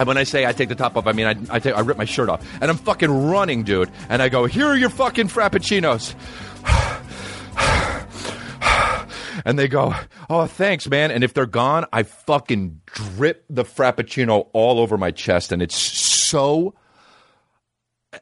And 0.03 0.09
when 0.09 0.19
I 0.19 0.25
say 0.25 0.45
I 0.45 0.53
take 0.53 0.69
the 0.69 0.75
top 0.75 0.97
off, 0.97 1.07
I 1.07 1.13
mean 1.13 1.27
I, 1.27 1.55
I, 1.55 1.61
take, 1.61 1.77
I 1.77 1.81
rip 1.81 1.97
my 1.97 2.07
shirt 2.07 2.29
off. 2.29 2.45
And 2.61 2.69
I'm 2.69 2.77
fucking 2.77 3.09
running, 3.09 3.63
dude. 3.63 3.89
And 4.09 4.21
I 4.21 4.31
go, 4.31 4.47
here 4.47 4.67
are 4.67 4.77
your 4.77 4.91
fucking 4.91 5.29
frappuccinos. 5.29 6.17
and 9.45 9.57
they 9.57 9.69
go, 9.69 9.95
oh, 10.29 10.47
thanks, 10.47 10.89
man. 10.89 11.13
And 11.13 11.23
if 11.23 11.35
they're 11.35 11.47
gone, 11.47 11.87
I 11.93 12.03
fucking 12.03 12.81
drip 12.85 13.45
the 13.49 13.63
frappuccino 13.63 14.49
all 14.53 14.81
over 14.81 14.99
my 14.99 15.13
chest. 15.13 15.53
And 15.53 15.63
it's 15.63 15.77
so, 15.77 16.75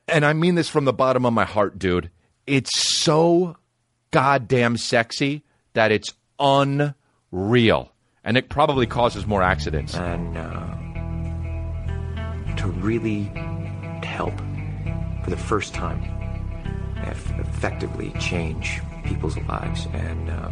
and 0.06 0.26
I 0.26 0.34
mean 0.34 0.56
this 0.56 0.68
from 0.68 0.84
the 0.84 0.92
bottom 0.92 1.24
of 1.24 1.32
my 1.32 1.46
heart, 1.46 1.78
dude. 1.78 2.10
It's 2.46 2.78
so 2.78 3.56
goddamn 4.10 4.76
sexy 4.76 5.44
that 5.72 5.92
it's 5.92 6.12
unreal. 6.38 7.90
And 8.22 8.36
it 8.36 8.50
probably 8.50 8.86
causes 8.86 9.26
more 9.26 9.42
accidents. 9.42 9.94
and 9.94 10.36
uh, 10.36 10.76
to 12.56 12.68
really 12.68 13.24
help 14.02 14.36
for 15.24 15.30
the 15.30 15.36
first 15.36 15.74
time 15.74 16.02
effectively 17.38 18.10
change 18.20 18.80
people's 19.04 19.36
lives 19.38 19.86
and 19.92 20.30
uh, 20.30 20.48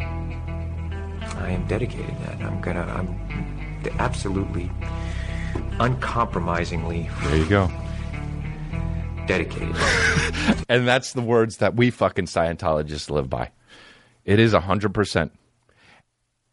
i 1.39 1.49
am 1.49 1.65
dedicated 1.67 2.07
to 2.07 2.23
that 2.23 2.41
i'm 2.41 2.59
gonna 2.61 2.81
i'm 2.81 3.07
absolutely 3.99 4.69
uncompromisingly 5.79 7.09
There 7.23 7.37
you 7.37 7.45
go. 7.45 7.71
dedicated 9.27 9.75
And 10.69 10.87
that's 10.87 11.13
the 11.13 11.21
words 11.21 11.57
that 11.57 11.75
we 11.75 11.89
fucking 11.89 12.25
Scientologists 12.25 13.09
live 13.09 13.29
by. 13.29 13.51
It 14.25 14.39
is 14.39 14.53
100%. 14.53 15.31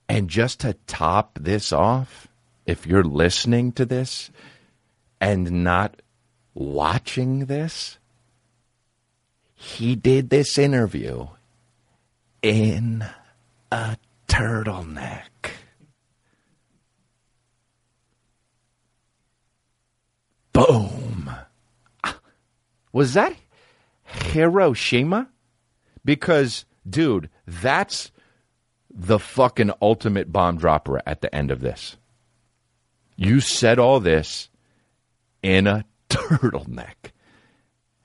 And 0.08 0.28
just 0.30 0.60
to 0.60 0.74
top 0.86 1.38
this 1.40 1.72
off, 1.72 2.28
if 2.64 2.86
you're 2.86 3.04
listening 3.04 3.72
to 3.72 3.84
this 3.84 4.30
and 5.20 5.64
not 5.64 6.02
watching 6.54 7.46
this, 7.46 7.98
he 9.54 9.94
did 9.94 10.30
this 10.30 10.58
interview 10.58 11.26
in 12.42 13.04
a 13.72 13.96
turtleneck. 14.28 15.50
Boom. 20.52 21.30
Was 22.92 23.12
that 23.14 23.34
Hiroshima? 24.04 25.28
Because, 26.04 26.64
dude, 26.88 27.28
that's 27.46 28.10
the 28.90 29.18
fucking 29.18 29.72
ultimate 29.82 30.32
bomb 30.32 30.56
dropper 30.56 31.02
at 31.04 31.20
the 31.20 31.34
end 31.34 31.50
of 31.50 31.60
this. 31.60 31.96
You 33.16 33.40
said 33.40 33.78
all 33.78 34.00
this 34.00 34.48
in 35.42 35.66
a 35.66 35.84
turtleneck. 36.08 37.12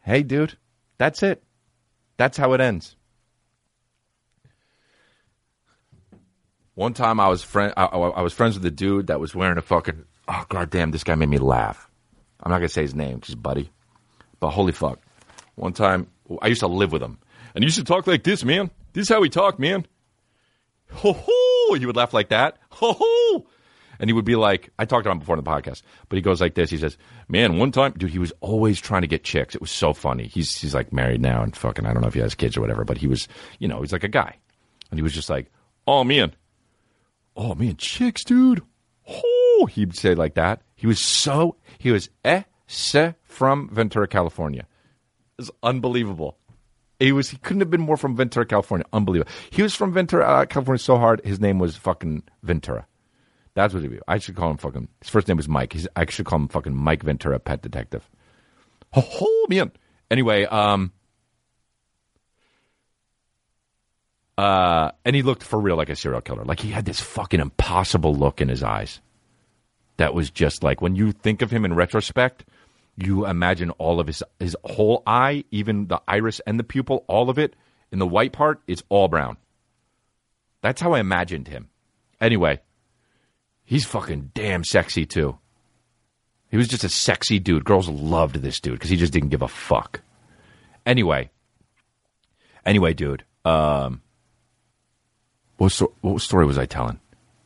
Hey, 0.04 0.24
dude, 0.24 0.58
that's 0.98 1.24
it. 1.24 1.44
That's 2.18 2.38
how 2.38 2.54
it 2.54 2.62
ends. 2.62 2.96
One 6.76 6.94
time 6.94 7.20
I 7.20 7.28
was 7.28 7.44
friend, 7.44 7.74
I, 7.76 7.86
I 7.86 8.22
was 8.22 8.34
friends 8.34 8.56
with 8.56 8.66
a 8.66 8.72
dude 8.72 9.08
that 9.08 9.20
was 9.20 9.36
wearing 9.36 9.58
a 9.58 9.62
fucking. 9.62 10.06
Oh 10.28 10.46
goddamn! 10.50 10.92
This 10.92 11.04
guy 11.04 11.16
made 11.16 11.30
me 11.30 11.38
laugh. 11.38 11.90
I'm 12.42 12.50
not 12.52 12.60
gonna 12.60 12.70
say 12.70 12.82
his 12.84 12.96
name, 12.96 13.20
'cause 13.20 13.28
he's 13.28 13.36
buddy. 13.36 13.70
But 14.40 14.52
holy 14.52 14.72
fuck. 14.72 15.00
One 15.56 15.74
time, 15.74 16.08
I 16.42 16.48
used 16.48 16.62
to 16.62 16.68
live 16.68 16.92
with 16.92 17.04
him. 17.04 17.20
And 17.54 17.64
he 17.64 17.68
used 17.68 17.78
to 17.78 17.84
talk 17.84 18.08
like 18.08 18.24
this, 18.24 18.44
man. 18.46 18.72
This 18.94 19.04
is 19.04 19.10
how 19.10 19.22
he 19.22 19.30
talked, 19.30 19.60
man. 19.60 19.86
Ho 20.92 21.14
ho! 21.14 21.74
He 21.76 21.86
would 21.86 21.96
laugh 21.98 22.14
like 22.14 22.30
that. 22.30 22.58
Ho 22.70 22.96
ho! 22.98 23.46
And 24.02 24.10
he 24.10 24.14
would 24.14 24.26
be 24.26 24.36
like, 24.36 24.72
I 24.78 24.84
talked 24.86 25.06
to 25.06 25.12
him 25.12 25.20
before 25.20 25.38
in 25.38 25.44
the 25.44 25.50
podcast, 25.50 25.84
but 26.10 26.18
he 26.18 26.22
goes 26.22 26.42
like 26.42 26.56
this. 26.56 26.70
He 26.70 26.78
says, 26.78 26.98
Man, 27.30 27.58
one 27.58 27.72
time, 27.72 27.94
dude, 27.96 28.10
he 28.10 28.20
was 28.20 28.34
always 28.42 28.82
trying 28.82 29.04
to 29.04 29.08
get 29.08 29.24
chicks. 29.24 29.56
It 29.56 29.62
was 29.62 29.72
so 29.72 29.94
funny. 29.94 30.26
He's, 30.26 30.54
he's 30.60 30.74
like 30.74 30.92
married 30.92 31.22
now 31.22 31.44
and 31.44 31.56
fucking, 31.56 31.86
I 31.86 31.94
don't 31.94 32.02
know 32.02 32.08
if 32.08 32.16
he 32.16 32.20
has 32.20 32.36
kids 32.36 32.58
or 32.58 32.62
whatever, 32.62 32.84
but 32.84 32.98
he 32.98 33.08
was, 33.08 33.30
you 33.60 33.68
know, 33.70 33.80
he's 33.80 33.94
like 33.94 34.04
a 34.04 34.10
guy. 34.10 34.36
And 34.90 34.98
he 34.98 35.04
was 35.04 35.14
just 35.14 35.30
like, 35.30 35.52
Oh, 35.88 36.04
man. 36.04 36.34
Oh, 37.38 37.56
man, 37.56 37.78
chicks, 37.78 38.24
dude. 38.24 38.62
Oh, 39.08 39.68
he'd 39.72 39.96
say 39.96 40.16
like 40.16 40.34
that. 40.34 40.62
He 40.76 40.88
was 40.88 41.00
so, 41.00 41.56
he 41.78 41.92
was 41.92 42.10
eh, 42.26 42.44
se 42.68 43.16
from 43.24 43.70
Ventura, 43.72 44.08
California. 44.08 44.62
It 45.38 45.42
was 45.42 45.52
unbelievable. 45.64 46.38
He 47.00 47.12
was. 47.12 47.30
He 47.30 47.38
couldn't 47.38 47.62
have 47.62 47.72
been 47.72 47.82
more 47.82 47.98
from 47.98 48.16
Ventura, 48.16 48.46
California. 48.46 48.86
Unbelievable. 48.94 49.32
He 49.50 49.64
was 49.64 49.74
from 49.74 49.92
Ventura, 49.92 50.24
uh, 50.24 50.46
California, 50.46 50.78
so 50.78 50.98
hard. 50.98 51.20
His 51.26 51.40
name 51.40 51.58
was 51.58 51.76
fucking 51.76 52.24
Ventura. 52.44 52.86
That's 53.54 53.74
what 53.74 53.84
he. 53.84 53.90
I 54.08 54.18
should 54.18 54.36
call 54.36 54.52
him 54.52 54.58
fucking. 54.58 54.88
His 55.02 55.10
first 55.10 55.28
name 55.28 55.38
was 55.38 55.50
Mike. 55.50 55.74
He's, 55.74 55.88
I 55.96 56.06
should 56.10 56.26
call 56.26 56.40
him 56.40 56.48
fucking 56.48 56.76
Mike 56.76 57.04
Ventura, 57.04 57.40
pet 57.40 57.62
detective. 57.62 58.10
Oh, 58.96 59.48
man. 59.50 59.72
Anyway, 60.10 60.44
um, 60.46 60.92
uh, 64.38 64.92
and 65.06 65.16
he 65.16 65.22
looked 65.22 65.44
for 65.44 65.60
real 65.60 65.76
like 65.76 65.90
a 65.90 65.96
serial 65.96 66.22
killer. 66.22 66.44
Like 66.44 66.60
he 66.60 66.70
had 66.70 66.86
this 66.86 67.00
fucking 67.00 67.40
impossible 67.40 68.16
look 68.16 68.42
in 68.42 68.50
his 68.50 68.64
eyes. 68.64 69.00
That 69.98 70.14
was 70.14 70.30
just 70.32 70.64
like 70.64 70.82
when 70.82 70.96
you 70.96 71.12
think 71.12 71.42
of 71.42 71.52
him 71.52 71.64
in 71.64 71.74
retrospect, 71.74 72.44
you 72.98 73.26
imagine 73.26 73.70
all 73.72 74.00
of 74.00 74.08
his 74.08 74.24
his 74.40 74.58
whole 74.64 75.04
eye, 75.06 75.44
even 75.52 75.88
the 75.88 76.02
iris 76.08 76.42
and 76.48 76.60
the 76.60 76.64
pupil, 76.64 77.06
all 77.08 77.30
of 77.30 77.38
it 77.38 77.56
in 77.92 78.00
the 78.00 78.08
white 78.08 78.32
part, 78.32 78.62
it's 78.68 78.84
all 78.90 79.08
brown. 79.08 79.38
That's 80.62 80.82
how 80.82 80.94
I 80.94 81.00
imagined 81.00 81.48
him. 81.48 81.70
Anyway, 82.20 82.62
He's 83.64 83.86
fucking 83.86 84.32
damn 84.34 84.64
sexy 84.64 85.06
too. 85.06 85.38
He 86.50 86.58
was 86.58 86.68
just 86.68 86.84
a 86.84 86.90
sexy 86.90 87.40
dude. 87.40 87.64
Girls 87.64 87.88
loved 87.88 88.36
this 88.36 88.60
dude 88.60 88.74
because 88.74 88.90
he 88.90 88.98
just 88.98 89.14
didn't 89.14 89.30
give 89.30 89.42
a 89.42 89.48
fuck. 89.48 90.02
Anyway, 90.86 91.30
anyway, 92.66 92.94
dude. 92.94 93.24
Um, 93.46 94.02
what, 95.58 95.72
sto- 95.72 95.94
what 96.02 96.22
story 96.22 96.46
was 96.46 96.58
I 96.58 96.66
telling? 96.66 97.00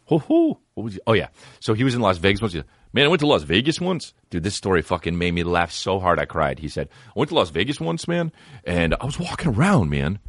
Ho 0.06 0.20
ho! 0.20 0.60
What 0.74 0.84
was? 0.84 0.94
He? 0.96 1.00
Oh 1.06 1.14
yeah. 1.14 1.28
So 1.60 1.74
he 1.74 1.84
was 1.84 1.96
in 1.96 2.02
Las 2.02 2.18
Vegas 2.18 2.42
once. 2.42 2.56
Man, 2.94 3.06
I 3.06 3.08
went 3.08 3.20
to 3.20 3.28
Las 3.28 3.44
Vegas 3.44 3.82
once. 3.82 4.14
Dude, 4.30 4.44
this 4.44 4.56
story 4.56 4.82
fucking 4.82 5.18
made 5.18 5.34
me 5.34 5.44
laugh 5.44 5.72
so 5.72 6.00
hard 6.00 6.20
I 6.20 6.26
cried. 6.26 6.60
He 6.60 6.70
said, 6.70 6.90
I 7.08 7.12
went 7.16 7.30
to 7.30 7.36
Las 7.36 7.50
Vegas 7.50 7.80
once, 7.80 8.08
man, 8.08 8.32
and 8.64 8.96
I 9.02 9.06
was 9.06 9.20
walking 9.20 9.54
around, 9.54 9.90
man, 9.90 10.20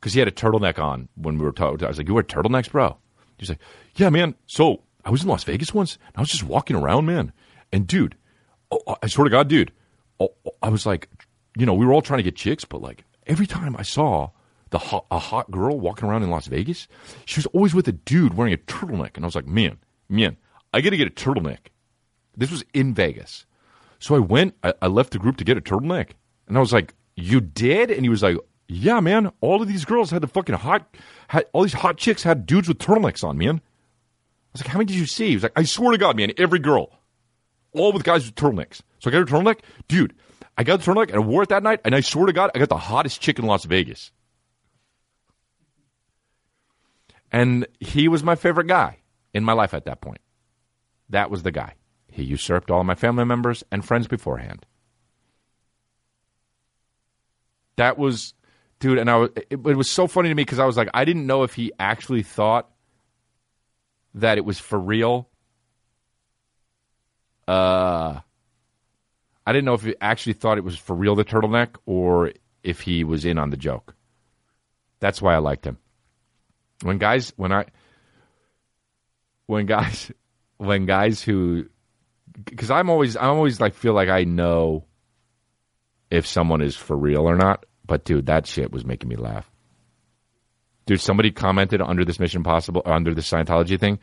because 0.00 0.14
he 0.14 0.20
had 0.20 0.28
a 0.28 0.32
turtleneck 0.32 0.78
on 0.78 1.08
when 1.16 1.36
we 1.38 1.44
were 1.44 1.52
talking. 1.52 1.84
I 1.84 1.88
was 1.88 1.98
like, 1.98 2.08
"You 2.08 2.14
wear 2.14 2.22
turtlenecks, 2.22 2.70
bro?" 2.70 2.96
He's 3.38 3.48
like, 3.50 3.60
"Yeah, 3.96 4.10
man." 4.10 4.34
So 4.46 4.82
I 5.06 5.10
was 5.10 5.22
in 5.22 5.28
Las 5.28 5.44
Vegas 5.44 5.72
once, 5.72 5.98
and 6.08 6.16
I 6.16 6.20
was 6.20 6.30
just 6.30 6.42
walking 6.42 6.74
around, 6.74 7.06
man, 7.06 7.32
and 7.72 7.86
dude, 7.86 8.16
oh, 8.72 8.80
oh 8.88 8.96
I 9.00 9.06
swear 9.06 9.24
to 9.24 9.30
God, 9.30 9.46
dude, 9.46 9.70
oh, 10.18 10.34
oh, 10.44 10.50
I 10.60 10.68
was 10.68 10.84
like, 10.84 11.08
you 11.56 11.64
know, 11.64 11.74
we 11.74 11.86
were 11.86 11.92
all 11.92 12.02
trying 12.02 12.18
to 12.18 12.24
get 12.24 12.34
chicks, 12.34 12.64
but 12.64 12.82
like 12.82 13.04
every 13.24 13.46
time 13.46 13.76
I 13.78 13.82
saw 13.82 14.30
the 14.70 14.78
hot, 14.78 15.06
a 15.12 15.20
hot 15.20 15.48
girl 15.52 15.78
walking 15.78 16.08
around 16.08 16.24
in 16.24 16.30
Las 16.30 16.48
Vegas, 16.48 16.88
she 17.24 17.38
was 17.38 17.46
always 17.46 17.72
with 17.72 17.86
a 17.86 17.92
dude 17.92 18.34
wearing 18.36 18.52
a 18.52 18.56
turtleneck, 18.56 19.14
and 19.14 19.24
I 19.24 19.28
was 19.28 19.36
like, 19.36 19.46
man, 19.46 19.78
man, 20.08 20.36
I 20.74 20.80
got 20.80 20.90
to 20.90 20.96
get 20.96 21.06
a 21.06 21.10
turtleneck. 21.10 21.68
This 22.36 22.50
was 22.50 22.64
in 22.74 22.92
Vegas, 22.92 23.46
so 24.00 24.16
I 24.16 24.18
went. 24.18 24.56
I, 24.64 24.74
I 24.82 24.86
left 24.88 25.12
the 25.12 25.20
group 25.20 25.36
to 25.36 25.44
get 25.44 25.56
a 25.56 25.60
turtleneck, 25.60 26.10
and 26.48 26.56
I 26.56 26.60
was 26.60 26.72
like, 26.72 26.94
"You 27.14 27.40
did?" 27.40 27.90
And 27.90 28.02
he 28.02 28.10
was 28.10 28.22
like, 28.22 28.36
"Yeah, 28.68 29.00
man. 29.00 29.30
All 29.40 29.62
of 29.62 29.68
these 29.68 29.86
girls 29.86 30.10
had 30.10 30.20
the 30.20 30.26
fucking 30.26 30.56
hot, 30.56 30.94
had, 31.28 31.46
all 31.54 31.62
these 31.62 31.72
hot 31.72 31.96
chicks 31.96 32.24
had 32.24 32.44
dudes 32.44 32.68
with 32.68 32.78
turtlenecks 32.78 33.24
on, 33.24 33.38
man." 33.38 33.62
Was 34.56 34.62
like, 34.62 34.72
"How 34.72 34.78
many 34.78 34.86
did 34.86 34.96
you 34.96 35.06
see?" 35.06 35.28
He 35.28 35.36
was 35.36 35.42
like, 35.42 35.52
"I 35.56 35.64
swear 35.64 35.92
to 35.92 35.98
God, 35.98 36.16
man, 36.16 36.32
every 36.38 36.58
girl, 36.58 36.90
all 37.72 37.92
with 37.92 38.04
guys 38.04 38.24
with 38.26 38.34
turtlenecks." 38.34 38.80
So 38.98 39.10
I 39.10 39.12
got 39.12 39.22
a 39.22 39.26
turtleneck, 39.26 39.60
dude. 39.88 40.14
I 40.56 40.64
got 40.64 40.80
the 40.80 40.90
turtleneck 40.90 41.08
and 41.08 41.16
I 41.16 41.18
wore 41.18 41.42
it 41.42 41.50
that 41.50 41.62
night, 41.62 41.80
and 41.84 41.94
I 41.94 42.00
swear 42.00 42.26
to 42.26 42.32
God, 42.32 42.50
I 42.54 42.58
got 42.58 42.70
the 42.70 42.76
hottest 42.76 43.20
chick 43.20 43.38
in 43.38 43.46
Las 43.46 43.64
Vegas. 43.64 44.12
And 47.30 47.66
he 47.80 48.08
was 48.08 48.22
my 48.22 48.34
favorite 48.34 48.66
guy 48.66 48.98
in 49.34 49.44
my 49.44 49.52
life 49.52 49.74
at 49.74 49.84
that 49.84 50.00
point. 50.00 50.20
That 51.10 51.30
was 51.30 51.42
the 51.42 51.52
guy. 51.52 51.74
He 52.10 52.22
usurped 52.22 52.70
all 52.70 52.82
my 52.84 52.94
family 52.94 53.24
members 53.24 53.62
and 53.70 53.84
friends 53.84 54.08
beforehand. 54.08 54.64
That 57.76 57.98
was, 57.98 58.32
dude, 58.80 58.96
and 58.96 59.10
I 59.10 59.16
was, 59.16 59.30
it, 59.36 59.46
it 59.50 59.76
was 59.76 59.90
so 59.90 60.06
funny 60.06 60.30
to 60.30 60.34
me 60.34 60.44
because 60.44 60.58
I 60.58 60.64
was 60.64 60.78
like, 60.78 60.88
I 60.94 61.04
didn't 61.04 61.26
know 61.26 61.42
if 61.42 61.54
he 61.54 61.72
actually 61.78 62.22
thought 62.22 62.70
that 64.16 64.38
it 64.38 64.44
was 64.44 64.58
for 64.58 64.78
real. 64.78 65.28
Uh, 67.46 68.20
I 69.46 69.52
didn't 69.52 69.66
know 69.66 69.74
if 69.74 69.82
he 69.82 69.94
actually 70.00 70.32
thought 70.32 70.58
it 70.58 70.64
was 70.64 70.76
for 70.76 70.96
real, 70.96 71.14
the 71.14 71.24
turtleneck, 71.24 71.76
or 71.86 72.32
if 72.62 72.80
he 72.80 73.04
was 73.04 73.24
in 73.24 73.38
on 73.38 73.50
the 73.50 73.56
joke. 73.56 73.94
That's 74.98 75.22
why 75.22 75.34
I 75.34 75.38
liked 75.38 75.64
him. 75.64 75.78
When 76.82 76.98
guys, 76.98 77.32
when 77.36 77.52
I, 77.52 77.66
when 79.46 79.66
guys, 79.66 80.10
when 80.56 80.86
guys 80.86 81.22
who, 81.22 81.66
because 82.44 82.70
I'm 82.70 82.90
always, 82.90 83.16
I 83.16 83.26
always 83.26 83.60
like 83.60 83.74
feel 83.74 83.92
like 83.92 84.08
I 84.08 84.24
know 84.24 84.86
if 86.10 86.26
someone 86.26 86.62
is 86.62 86.74
for 86.74 86.96
real 86.96 87.28
or 87.28 87.36
not. 87.36 87.66
But 87.86 88.04
dude, 88.04 88.26
that 88.26 88.46
shit 88.46 88.72
was 88.72 88.84
making 88.84 89.08
me 89.08 89.16
laugh. 89.16 89.48
Dude, 90.86 91.00
somebody 91.00 91.32
commented 91.32 91.82
under 91.82 92.04
this 92.04 92.20
Mission 92.20 92.44
Possible, 92.44 92.80
under 92.84 93.12
the 93.12 93.20
Scientology 93.20 93.78
thing. 93.78 93.98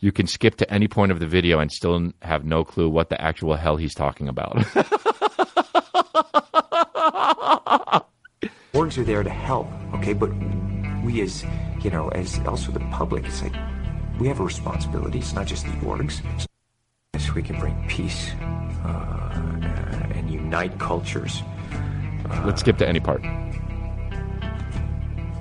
You 0.00 0.10
can 0.10 0.26
skip 0.26 0.56
to 0.56 0.70
any 0.70 0.88
point 0.88 1.12
of 1.12 1.20
the 1.20 1.26
video 1.26 1.60
and 1.60 1.70
still 1.70 2.10
have 2.22 2.44
no 2.44 2.64
clue 2.64 2.90
what 2.90 3.08
the 3.08 3.20
actual 3.20 3.54
hell 3.54 3.76
he's 3.76 3.94
talking 3.94 4.28
about. 4.28 4.56
Orgs 8.74 8.98
are 8.98 9.04
there 9.04 9.22
to 9.22 9.30
help, 9.30 9.68
okay? 9.94 10.12
But 10.12 10.30
we 11.04 11.22
as, 11.22 11.44
you 11.82 11.90
know, 11.90 12.08
as 12.08 12.38
also 12.40 12.72
the 12.72 12.80
public, 12.90 13.24
it's 13.24 13.42
like 13.42 13.54
we 14.18 14.28
have 14.28 14.40
a 14.40 14.44
responsibility. 14.44 15.20
It's 15.20 15.34
not 15.34 15.46
just 15.46 15.64
the 15.64 15.72
orgs. 15.72 16.20
Yes, 17.14 17.32
we 17.32 17.42
can 17.42 17.58
bring 17.58 17.86
peace 17.88 18.32
uh, 18.84 20.10
and 20.14 20.30
unite 20.30 20.78
cultures. 20.78 21.42
Let's 22.44 22.60
skip 22.60 22.76
to 22.78 22.88
any 22.88 23.00
part. 23.00 23.22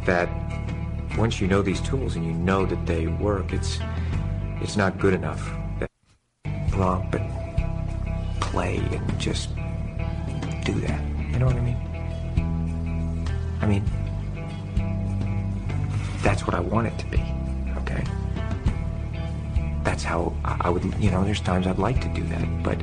That 0.05 0.29
once 1.17 1.41
you 1.41 1.47
know 1.47 1.61
these 1.61 1.81
tools 1.81 2.15
and 2.15 2.25
you 2.25 2.31
know 2.31 2.65
that 2.65 2.85
they 2.85 3.07
work, 3.07 3.53
it's 3.53 3.79
it's 4.61 4.77
not 4.77 4.99
good 4.99 5.13
enough. 5.13 5.51
That 5.79 5.89
romp 6.73 7.15
and 7.15 8.41
play 8.41 8.77
and 8.77 9.19
just 9.19 9.49
do 10.63 10.73
that. 10.81 11.01
You 11.31 11.39
know 11.39 11.47
what 11.47 11.55
I 11.55 11.61
mean? 11.61 11.77
I 13.61 13.65
mean, 13.67 13.83
that's 16.21 16.45
what 16.45 16.55
I 16.55 16.59
want 16.59 16.87
it 16.87 16.97
to 16.99 17.05
be. 17.07 17.34
That's 19.85 20.03
how 20.03 20.33
I 20.43 20.57
I 20.61 20.69
would. 20.69 20.83
You 20.99 21.11
know, 21.11 21.23
there's 21.23 21.39
times 21.41 21.67
I'd 21.67 21.77
like 21.77 22.01
to 22.01 22.09
do 22.09 22.23
that, 22.29 22.63
but 22.63 22.77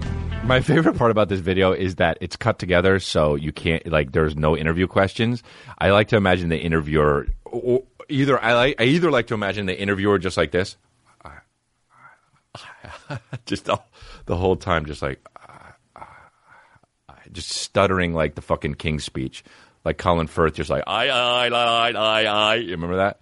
My 0.44 0.60
favorite 0.60 0.96
part 0.96 1.10
about 1.10 1.28
this 1.28 1.40
video 1.40 1.72
is 1.72 1.96
that 1.96 2.16
it's 2.20 2.36
cut 2.36 2.58
together 2.58 2.98
so 3.00 3.34
you 3.34 3.52
can't 3.52 3.86
like 3.86 4.12
there's 4.12 4.36
no 4.36 4.56
interview 4.56 4.86
questions. 4.86 5.42
I 5.78 5.90
like 5.90 6.08
to 6.08 6.16
imagine 6.16 6.48
the 6.48 6.58
interviewer 6.58 7.26
or 7.44 7.82
either 8.08 8.42
I 8.42 8.54
like 8.54 8.80
I 8.80 8.84
either 8.84 9.10
like 9.10 9.26
to 9.28 9.34
imagine 9.34 9.66
the 9.66 9.78
interviewer 9.78 10.18
just 10.18 10.36
like 10.36 10.52
this. 10.52 10.76
just 13.46 13.64
the, 13.66 13.80
the 14.26 14.36
whole 14.36 14.56
time 14.56 14.86
just 14.86 15.02
like 15.02 15.20
just 17.32 17.50
stuttering 17.50 18.12
like 18.12 18.34
the 18.34 18.42
fucking 18.42 18.74
King's 18.74 19.04
speech. 19.04 19.42
Like 19.84 19.98
Colin 19.98 20.28
Firth 20.28 20.54
just 20.54 20.70
like 20.70 20.84
I 20.86 21.08
I 21.08 21.48
I 21.48 21.90
I 21.90 22.24
I 22.24 22.54
you 22.56 22.70
remember 22.72 22.96
that? 22.96 23.20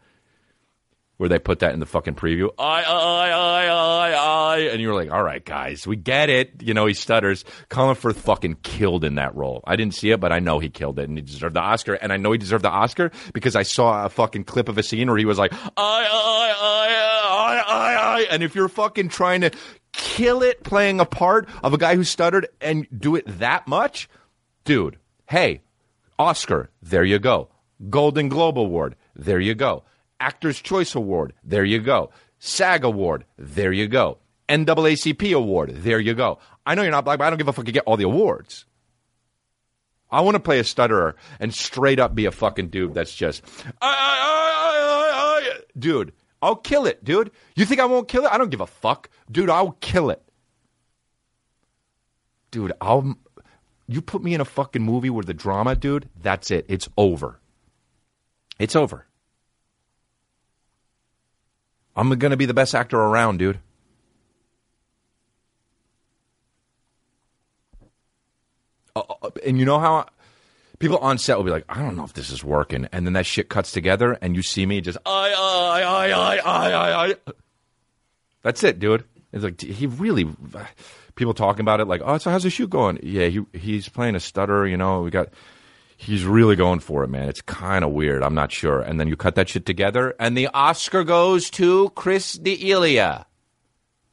Where 1.20 1.28
they 1.28 1.38
put 1.38 1.58
that 1.58 1.74
in 1.74 1.80
the 1.80 1.86
fucking 1.86 2.14
preview. 2.14 2.48
I 2.58 2.82
I 2.82 3.28
I 3.28 3.66
I 3.66 4.12
I 4.12 4.58
and 4.72 4.80
you're 4.80 4.94
like, 4.94 5.10
"All 5.10 5.22
right, 5.22 5.44
guys, 5.44 5.86
we 5.86 5.94
get 5.96 6.30
it." 6.30 6.62
You 6.62 6.72
know, 6.72 6.86
he 6.86 6.94
stutters. 6.94 7.44
Colin 7.68 7.94
Firth 7.94 8.18
fucking 8.18 8.56
killed 8.62 9.04
in 9.04 9.16
that 9.16 9.34
role. 9.36 9.62
I 9.66 9.76
didn't 9.76 9.92
see 9.92 10.12
it, 10.12 10.18
but 10.18 10.32
I 10.32 10.38
know 10.38 10.60
he 10.60 10.70
killed 10.70 10.98
it 10.98 11.10
and 11.10 11.18
he 11.18 11.22
deserved 11.22 11.56
the 11.56 11.60
Oscar. 11.60 11.92
And 11.92 12.10
I 12.10 12.16
know 12.16 12.32
he 12.32 12.38
deserved 12.38 12.64
the 12.64 12.70
Oscar 12.70 13.10
because 13.34 13.54
I 13.54 13.64
saw 13.64 14.06
a 14.06 14.08
fucking 14.08 14.44
clip 14.44 14.70
of 14.70 14.78
a 14.78 14.82
scene 14.82 15.08
where 15.08 15.18
he 15.18 15.26
was 15.26 15.36
like, 15.38 15.52
"I 15.52 15.58
I 15.76 16.54
I 16.58 16.94
I 17.28 17.64
I 17.68 18.18
I," 18.20 18.26
and 18.30 18.42
if 18.42 18.54
you're 18.54 18.70
fucking 18.70 19.10
trying 19.10 19.42
to 19.42 19.50
kill 19.92 20.42
it 20.42 20.62
playing 20.62 21.00
a 21.00 21.04
part 21.04 21.50
of 21.62 21.74
a 21.74 21.76
guy 21.76 21.96
who 21.96 22.04
stuttered 22.04 22.48
and 22.62 22.86
do 22.98 23.14
it 23.14 23.24
that 23.26 23.68
much, 23.68 24.08
dude, 24.64 24.96
hey, 25.28 25.60
Oscar, 26.18 26.70
there 26.82 27.04
you 27.04 27.18
go. 27.18 27.50
Golden 27.90 28.30
Globe 28.30 28.58
Award, 28.58 28.96
there 29.14 29.38
you 29.38 29.54
go. 29.54 29.84
Actors 30.20 30.60
Choice 30.60 30.94
Award, 30.94 31.32
there 31.42 31.64
you 31.64 31.80
go. 31.80 32.10
SAG 32.38 32.84
Award, 32.84 33.24
there 33.38 33.72
you 33.72 33.88
go. 33.88 34.18
NAACP 34.48 35.34
Award, 35.34 35.70
there 35.76 35.98
you 35.98 36.14
go. 36.14 36.38
I 36.66 36.74
know 36.74 36.82
you're 36.82 36.90
not 36.90 37.04
black, 37.04 37.18
but 37.18 37.24
I 37.24 37.30
don't 37.30 37.38
give 37.38 37.48
a 37.48 37.52
fuck. 37.52 37.66
You 37.66 37.72
get 37.72 37.84
all 37.84 37.96
the 37.96 38.04
awards. 38.04 38.66
I 40.10 40.20
want 40.22 40.34
to 40.34 40.40
play 40.40 40.58
a 40.58 40.64
stutterer 40.64 41.16
and 41.38 41.54
straight 41.54 42.00
up 42.00 42.14
be 42.14 42.26
a 42.26 42.32
fucking 42.32 42.68
dude 42.68 42.94
that's 42.94 43.14
just, 43.14 43.42
I, 43.80 43.88
I, 43.88 45.50
I, 45.52 45.60
dude. 45.78 46.12
I'll 46.42 46.56
kill 46.56 46.86
it, 46.86 47.04
dude. 47.04 47.30
You 47.54 47.64
think 47.64 47.80
I 47.80 47.84
won't 47.84 48.08
kill 48.08 48.24
it? 48.24 48.32
I 48.32 48.38
don't 48.38 48.50
give 48.50 48.62
a 48.62 48.66
fuck, 48.66 49.10
dude. 49.30 49.50
I'll 49.50 49.76
kill 49.80 50.10
it, 50.10 50.22
dude. 52.50 52.72
I'll. 52.80 53.14
You 53.86 54.00
put 54.00 54.22
me 54.22 54.34
in 54.34 54.40
a 54.40 54.44
fucking 54.44 54.82
movie 54.82 55.10
where 55.10 55.24
the 55.24 55.34
drama, 55.34 55.74
dude. 55.74 56.08
That's 56.22 56.50
it. 56.50 56.64
It's 56.68 56.88
over. 56.96 57.40
It's 58.58 58.74
over. 58.74 59.06
I'm 62.00 62.08
gonna 62.18 62.38
be 62.38 62.46
the 62.46 62.54
best 62.54 62.74
actor 62.74 62.98
around, 62.98 63.40
dude. 63.40 63.58
Uh, 68.96 69.02
uh, 69.22 69.30
and 69.44 69.58
you 69.58 69.66
know 69.66 69.78
how 69.78 70.06
people 70.78 70.96
on 70.96 71.18
set 71.18 71.36
will 71.36 71.44
be 71.44 71.50
like, 71.50 71.66
I 71.68 71.82
don't 71.82 71.96
know 71.98 72.04
if 72.04 72.14
this 72.14 72.30
is 72.30 72.42
working, 72.42 72.88
and 72.90 73.04
then 73.04 73.12
that 73.12 73.26
shit 73.26 73.50
cuts 73.50 73.70
together, 73.70 74.16
and 74.22 74.34
you 74.34 74.40
see 74.40 74.64
me 74.64 74.80
just 74.80 74.96
I 75.04 75.34
I 75.34 75.82
I 75.82 76.10
I 76.10 76.36
I 76.38 76.70
I 76.70 77.06
I. 77.10 77.14
That's 78.40 78.64
it, 78.64 78.78
dude. 78.78 79.04
It's 79.34 79.44
like 79.44 79.60
he 79.60 79.86
really. 79.86 80.26
People 81.16 81.34
talking 81.34 81.60
about 81.60 81.80
it 81.80 81.84
like, 81.84 82.00
oh, 82.02 82.16
so 82.16 82.30
how's 82.30 82.44
the 82.44 82.50
shoot 82.50 82.70
going? 82.70 82.98
Yeah, 83.02 83.26
he 83.26 83.44
he's 83.52 83.90
playing 83.90 84.14
a 84.14 84.20
stutter. 84.20 84.66
You 84.66 84.78
know, 84.78 85.02
we 85.02 85.10
got. 85.10 85.28
He's 86.02 86.24
really 86.24 86.56
going 86.56 86.80
for 86.80 87.04
it, 87.04 87.08
man. 87.08 87.28
It's 87.28 87.42
kind 87.42 87.84
of 87.84 87.90
weird. 87.90 88.22
I'm 88.22 88.34
not 88.34 88.50
sure. 88.50 88.80
And 88.80 88.98
then 88.98 89.06
you 89.06 89.16
cut 89.16 89.34
that 89.34 89.50
shit 89.50 89.66
together, 89.66 90.14
and 90.18 90.34
the 90.34 90.48
Oscar 90.54 91.04
goes 91.04 91.50
to 91.50 91.90
Chris 91.90 92.32
D'Elia. 92.32 93.26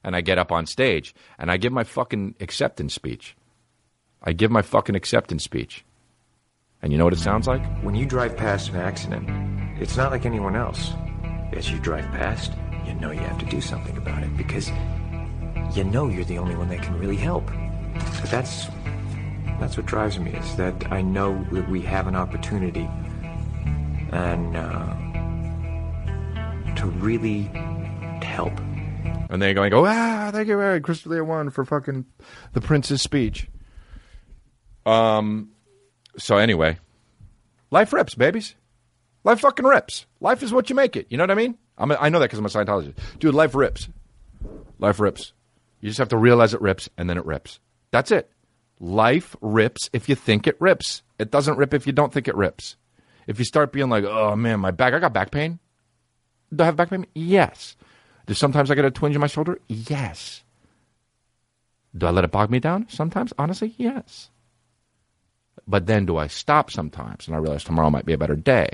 And 0.03 0.13
I 0.13 0.19
get 0.19 0.37
up 0.37 0.51
on 0.51 0.65
stage 0.65 1.15
and 1.39 1.49
I 1.49 1.55
give 1.55 1.71
my 1.71 1.85
fucking 1.85 2.35
acceptance 2.41 2.93
speech. 2.93 3.37
I 4.21 4.33
give 4.33 4.51
my 4.51 4.61
fucking 4.61 4.95
acceptance 4.95 5.45
speech. 5.45 5.85
And 6.81 6.91
you 6.91 6.97
know 6.97 7.05
what 7.05 7.13
it 7.13 7.19
sounds 7.19 7.47
like? 7.47 7.63
when 7.81 7.95
you 7.95 8.05
drive 8.05 8.35
past 8.35 8.69
an 8.69 8.75
accident, 8.75 9.29
it's 9.81 9.95
not 9.95 10.11
like 10.11 10.25
anyone 10.25 10.57
else. 10.57 10.91
As 11.53 11.71
you 11.71 11.79
drive 11.79 12.05
past, 12.11 12.51
you 12.85 12.95
know 12.95 13.11
you 13.11 13.21
have 13.21 13.39
to 13.39 13.45
do 13.45 13.61
something 13.61 13.95
about 13.95 14.23
it 14.23 14.35
because 14.35 14.69
you 15.73 15.85
know 15.85 16.09
you're 16.09 16.25
the 16.25 16.37
only 16.37 16.55
one 16.55 16.67
that 16.67 16.81
can 16.81 16.99
really 16.99 17.15
help. 17.15 17.45
But 17.93 18.29
that's 18.29 18.67
that's 19.59 19.77
what 19.77 19.85
drives 19.85 20.19
me 20.19 20.31
is 20.31 20.55
that 20.57 20.91
I 20.91 21.01
know 21.01 21.45
that 21.51 21.69
we 21.69 21.81
have 21.81 22.07
an 22.07 22.15
opportunity 22.15 22.87
and 24.11 24.55
uh, 24.55 24.95
to 26.75 26.87
really 26.99 27.43
help. 28.23 28.53
And 29.29 29.41
they're 29.41 29.53
going, 29.53 29.71
go, 29.71 29.85
ah, 29.85 30.29
thank 30.31 30.47
you, 30.47 30.57
very 30.57 30.79
Christopher 30.79 31.15
Lee 31.15 31.21
one 31.21 31.49
for 31.49 31.65
fucking 31.65 32.05
the 32.53 32.61
prince's 32.61 33.01
speech. 33.01 33.49
Um, 34.85 35.49
so 36.17 36.37
anyway, 36.37 36.77
life 37.71 37.91
rips, 37.91 38.15
babies. 38.15 38.55
Life 39.23 39.41
fucking 39.41 39.65
rips. 39.65 40.05
Life 40.21 40.43
is 40.43 40.53
what 40.53 40.69
you 40.69 40.75
make 40.75 40.95
it. 40.95 41.07
You 41.09 41.17
know 41.17 41.23
what 41.23 41.31
I 41.31 41.35
mean? 41.35 41.57
I'm 41.77 41.91
a, 41.91 41.95
I 41.95 42.07
know 42.09 42.19
that 42.19 42.31
because 42.31 42.39
I'm 42.39 42.45
a 42.45 42.49
Scientologist. 42.49 42.95
Dude, 43.19 43.35
life 43.35 43.53
rips. 43.53 43.89
Life 44.79 44.99
rips. 44.99 45.33
You 45.81 45.89
just 45.89 45.99
have 45.99 46.09
to 46.09 46.17
realize 46.17 46.53
it 46.53 46.61
rips, 46.61 46.89
and 46.97 47.09
then 47.09 47.17
it 47.17 47.25
rips. 47.25 47.59
That's 47.91 48.11
it. 48.11 48.31
Life 48.79 49.35
rips 49.41 49.89
if 49.93 50.07
you 50.07 50.15
think 50.15 50.47
it 50.47 50.59
rips. 50.59 51.01
It 51.17 51.31
doesn't 51.31 51.57
rip 51.57 51.73
if 51.73 51.87
you 51.87 51.93
don't 51.93 52.13
think 52.13 52.27
it 52.27 52.35
rips. 52.35 52.75
If 53.25 53.39
you 53.39 53.45
start 53.45 53.71
being 53.71 53.89
like, 53.89 54.03
oh 54.03 54.35
man, 54.35 54.59
my 54.59 54.71
back, 54.71 54.93
I 54.93 54.99
got 54.99 55.13
back 55.13 55.31
pain. 55.31 55.59
Do 56.55 56.63
I 56.63 56.67
have 56.67 56.75
back 56.75 56.89
pain? 56.89 57.05
Yes. 57.13 57.75
Do 58.25 58.33
sometimes 58.33 58.69
I 58.69 58.75
get 58.75 58.85
a 58.85 58.91
twinge 58.91 59.15
in 59.15 59.21
my 59.21 59.27
shoulder? 59.27 59.59
Yes. 59.67 60.43
Do 61.97 62.05
I 62.05 62.11
let 62.11 62.23
it 62.23 62.31
bog 62.31 62.51
me 62.51 62.59
down? 62.59 62.85
Sometimes, 62.89 63.33
honestly, 63.37 63.73
yes. 63.77 64.29
But 65.67 65.87
then 65.87 66.05
do 66.05 66.17
I 66.17 66.27
stop 66.27 66.71
sometimes 66.71 67.27
and 67.27 67.35
I 67.35 67.39
realize 67.39 67.63
tomorrow 67.63 67.89
might 67.89 68.05
be 68.05 68.13
a 68.13 68.17
better 68.17 68.35
day? 68.35 68.69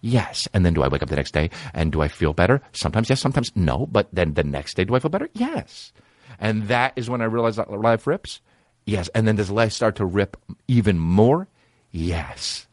Yes. 0.00 0.46
And 0.52 0.66
then 0.66 0.74
do 0.74 0.82
I 0.82 0.88
wake 0.88 1.02
up 1.02 1.08
the 1.08 1.16
next 1.16 1.32
day 1.32 1.50
and 1.72 1.92
do 1.92 2.02
I 2.02 2.08
feel 2.08 2.32
better? 2.32 2.60
Sometimes 2.72 3.08
yes, 3.08 3.20
sometimes 3.20 3.52
no. 3.54 3.86
But 3.86 4.08
then 4.12 4.34
the 4.34 4.44
next 4.44 4.76
day, 4.76 4.84
do 4.84 4.94
I 4.94 4.98
feel 4.98 5.10
better? 5.10 5.28
Yes. 5.32 5.92
And 6.38 6.68
that 6.68 6.92
is 6.96 7.08
when 7.08 7.22
I 7.22 7.26
realize 7.26 7.56
that 7.56 7.70
life 7.70 8.06
rips? 8.06 8.40
Yes. 8.86 9.08
And 9.08 9.26
then 9.28 9.36
does 9.36 9.50
life 9.50 9.72
start 9.72 9.96
to 9.96 10.06
rip 10.06 10.36
even 10.68 10.98
more? 10.98 11.48
Yes. 11.90 12.66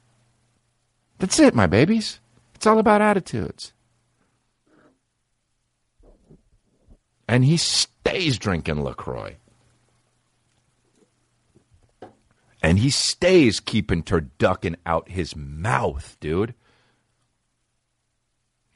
That's 1.17 1.39
it, 1.39 1.55
my 1.55 1.67
babies. 1.67 2.19
It's 2.55 2.67
all 2.67 2.79
about 2.79 3.01
attitudes. 3.01 3.73
And 7.27 7.43
he 7.43 7.57
stays 7.57 8.37
drinking 8.37 8.83
LaCroix. 8.83 9.37
And 12.61 12.79
he 12.79 12.89
stays 12.89 13.59
keeping 13.59 14.03
turducken 14.03 14.75
out 14.85 15.09
his 15.09 15.35
mouth, 15.35 16.15
dude. 16.19 16.53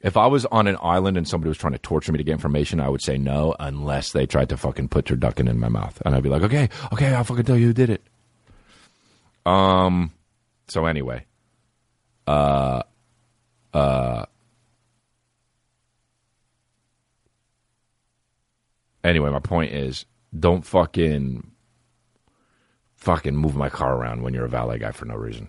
If 0.00 0.16
I 0.16 0.26
was 0.28 0.46
on 0.46 0.68
an 0.68 0.76
island 0.80 1.16
and 1.16 1.26
somebody 1.26 1.48
was 1.48 1.58
trying 1.58 1.72
to 1.72 1.78
torture 1.78 2.12
me 2.12 2.18
to 2.18 2.24
get 2.24 2.32
information, 2.32 2.78
I 2.80 2.88
would 2.88 3.02
say 3.02 3.18
no, 3.18 3.56
unless 3.58 4.12
they 4.12 4.26
tried 4.26 4.48
to 4.50 4.56
fucking 4.56 4.88
put 4.88 5.06
turducken 5.06 5.48
in 5.48 5.58
my 5.58 5.68
mouth, 5.68 6.00
and 6.06 6.14
I'd 6.14 6.22
be 6.22 6.28
like, 6.28 6.42
okay, 6.42 6.68
okay, 6.92 7.12
I'll 7.14 7.24
fucking 7.24 7.44
tell 7.44 7.56
you 7.56 7.66
who 7.66 7.72
did 7.72 7.90
it. 7.90 8.02
Um. 9.44 10.12
So 10.68 10.86
anyway, 10.86 11.24
uh, 12.26 12.82
uh. 13.74 14.26
Anyway, 19.02 19.30
my 19.30 19.38
point 19.40 19.72
is, 19.72 20.04
don't 20.38 20.64
fucking, 20.66 21.50
fucking 22.96 23.34
move 23.34 23.56
my 23.56 23.70
car 23.70 23.96
around 23.96 24.22
when 24.22 24.34
you're 24.34 24.44
a 24.44 24.48
valet 24.50 24.78
guy 24.78 24.92
for 24.92 25.06
no 25.06 25.14
reason. 25.14 25.48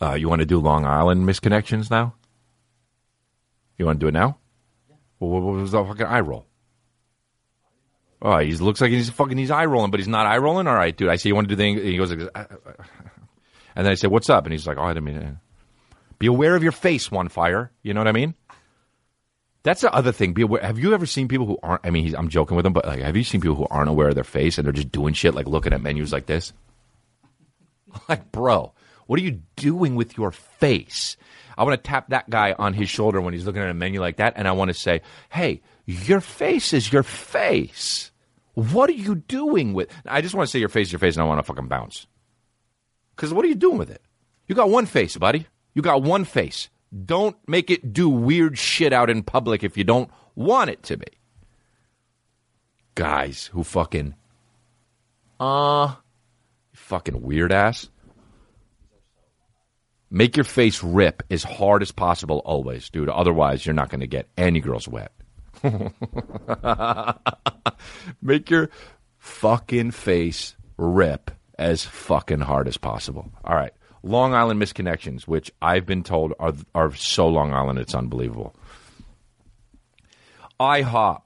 Uh, 0.00 0.14
you 0.14 0.28
want 0.28 0.40
to 0.40 0.46
do 0.46 0.58
Long 0.58 0.86
Island 0.86 1.28
misconnections 1.28 1.90
now? 1.90 2.14
You 3.80 3.86
want 3.86 3.98
to 3.98 4.04
do 4.04 4.08
it 4.08 4.12
now? 4.12 4.36
Yeah. 4.90 4.96
Well, 5.20 5.40
what 5.40 5.54
was 5.54 5.70
the 5.70 5.82
fucking 5.82 6.04
eye 6.04 6.20
roll? 6.20 6.44
Oh, 8.20 8.36
he 8.36 8.54
looks 8.56 8.82
like 8.82 8.90
he's 8.90 9.08
fucking 9.08 9.38
he's 9.38 9.50
eye 9.50 9.64
rolling, 9.64 9.90
but 9.90 10.00
he's 10.00 10.06
not 10.06 10.26
eye 10.26 10.36
rolling. 10.36 10.66
All 10.66 10.74
right, 10.74 10.94
dude. 10.94 11.08
I 11.08 11.16
say 11.16 11.30
you 11.30 11.34
want 11.34 11.48
to 11.48 11.56
do 11.56 11.56
the. 11.56 11.82
He 11.82 11.96
goes, 11.96 12.12
like, 12.12 12.30
and 13.74 13.86
then 13.86 13.90
I 13.90 13.94
say, 13.94 14.06
"What's 14.06 14.28
up?" 14.28 14.44
And 14.44 14.52
he's 14.52 14.66
like, 14.66 14.76
"Oh, 14.76 14.82
I 14.82 14.88
didn't 14.88 15.04
mean 15.04 15.16
it." 15.16 15.34
Be 16.18 16.26
aware 16.26 16.56
of 16.56 16.62
your 16.62 16.72
face, 16.72 17.10
one 17.10 17.30
fire. 17.30 17.72
You 17.82 17.94
know 17.94 18.00
what 18.00 18.08
I 18.08 18.12
mean? 18.12 18.34
That's 19.62 19.80
the 19.80 19.90
other 19.90 20.12
thing. 20.12 20.34
Be 20.34 20.42
aware. 20.42 20.60
Have 20.60 20.78
you 20.78 20.92
ever 20.92 21.06
seen 21.06 21.26
people 21.26 21.46
who 21.46 21.58
aren't? 21.62 21.80
I 21.86 21.88
mean, 21.88 22.14
I'm 22.14 22.28
joking 22.28 22.56
with 22.56 22.64
them, 22.64 22.74
but 22.74 22.84
like, 22.84 23.00
have 23.00 23.16
you 23.16 23.24
seen 23.24 23.40
people 23.40 23.56
who 23.56 23.66
aren't 23.70 23.88
aware 23.88 24.08
of 24.08 24.14
their 24.14 24.24
face 24.24 24.58
and 24.58 24.66
they're 24.66 24.74
just 24.74 24.92
doing 24.92 25.14
shit 25.14 25.32
like 25.32 25.46
looking 25.46 25.72
at 25.72 25.80
menus 25.80 26.12
like 26.12 26.26
this? 26.26 26.52
Like, 28.10 28.30
bro, 28.30 28.74
what 29.10 29.18
are 29.18 29.24
you 29.24 29.40
doing 29.56 29.96
with 29.96 30.16
your 30.16 30.30
face? 30.30 31.16
I 31.58 31.64
want 31.64 31.82
to 31.82 31.90
tap 31.90 32.10
that 32.10 32.30
guy 32.30 32.54
on 32.56 32.74
his 32.74 32.88
shoulder 32.88 33.20
when 33.20 33.34
he's 33.34 33.44
looking 33.44 33.60
at 33.60 33.68
a 33.68 33.74
menu 33.74 34.00
like 34.00 34.18
that, 34.18 34.34
and 34.36 34.46
I 34.46 34.52
want 34.52 34.68
to 34.68 34.72
say, 34.72 35.02
"Hey, 35.30 35.62
your 35.84 36.20
face 36.20 36.72
is 36.72 36.92
your 36.92 37.02
face. 37.02 38.12
What 38.54 38.88
are 38.88 38.92
you 38.92 39.16
doing 39.16 39.74
with?" 39.74 39.92
I 40.06 40.20
just 40.20 40.36
want 40.36 40.46
to 40.46 40.50
say 40.52 40.60
your 40.60 40.68
face 40.68 40.86
is 40.86 40.92
your 40.92 41.00
face, 41.00 41.16
and 41.16 41.24
I 41.24 41.26
want 41.26 41.40
to 41.40 41.42
fucking 41.42 41.66
bounce. 41.66 42.06
Because 43.16 43.34
what 43.34 43.44
are 43.44 43.48
you 43.48 43.56
doing 43.56 43.78
with 43.78 43.90
it? 43.90 44.00
You 44.46 44.54
got 44.54 44.70
one 44.70 44.86
face, 44.86 45.16
buddy. 45.16 45.48
You 45.74 45.82
got 45.82 46.04
one 46.04 46.22
face. 46.22 46.68
Don't 47.04 47.36
make 47.48 47.68
it 47.68 47.92
do 47.92 48.08
weird 48.08 48.58
shit 48.58 48.92
out 48.92 49.10
in 49.10 49.24
public 49.24 49.64
if 49.64 49.76
you 49.76 49.82
don't 49.82 50.08
want 50.36 50.70
it 50.70 50.84
to 50.84 50.96
be. 50.96 51.08
Guys 52.94 53.46
who 53.46 53.64
fucking, 53.64 54.14
uh, 55.40 55.96
fucking 56.72 57.22
weird 57.22 57.50
ass. 57.50 57.88
Make 60.10 60.36
your 60.36 60.44
face 60.44 60.82
rip 60.82 61.22
as 61.30 61.44
hard 61.44 61.82
as 61.82 61.92
possible 61.92 62.42
always, 62.44 62.90
dude. 62.90 63.08
Otherwise, 63.08 63.64
you're 63.64 63.74
not 63.74 63.90
going 63.90 64.00
to 64.00 64.08
get 64.08 64.28
any 64.36 64.60
girls 64.60 64.88
wet. 64.88 65.12
Make 68.22 68.50
your 68.50 68.70
fucking 69.18 69.92
face 69.92 70.56
rip 70.76 71.30
as 71.58 71.84
fucking 71.84 72.40
hard 72.40 72.66
as 72.66 72.76
possible. 72.76 73.30
All 73.44 73.54
right. 73.54 73.72
Long 74.02 74.34
Island 74.34 74.60
misconnections, 74.60 75.22
which 75.24 75.52
I've 75.60 75.86
been 75.86 76.02
told 76.02 76.32
are 76.40 76.54
are 76.74 76.94
so 76.94 77.28
Long 77.28 77.52
Island 77.52 77.78
it's 77.78 77.94
unbelievable. 77.94 78.54
IHOP. 80.58 81.22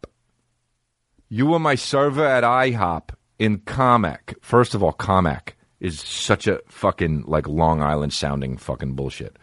You 1.28 1.46
were 1.46 1.58
my 1.58 1.74
server 1.76 2.26
at 2.26 2.44
IHOP 2.44 3.10
in 3.38 3.58
Commack. 3.58 4.34
First 4.42 4.74
of 4.74 4.82
all, 4.82 4.92
Carmack 4.92 5.56
is 5.84 6.00
such 6.00 6.46
a 6.46 6.60
fucking 6.66 7.24
like 7.26 7.46
Long 7.46 7.82
Island 7.82 8.14
sounding 8.14 8.56
fucking 8.56 8.94
bullshit. 8.94 9.36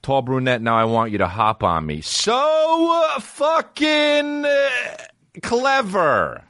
Tall 0.00 0.22
brunette, 0.22 0.62
now 0.62 0.76
I 0.76 0.84
want 0.84 1.10
you 1.10 1.18
to 1.18 1.26
hop 1.26 1.64
on 1.64 1.84
me. 1.84 2.02
So 2.02 3.16
fucking 3.18 4.44
uh, 4.44 4.96
clever. 5.42 6.44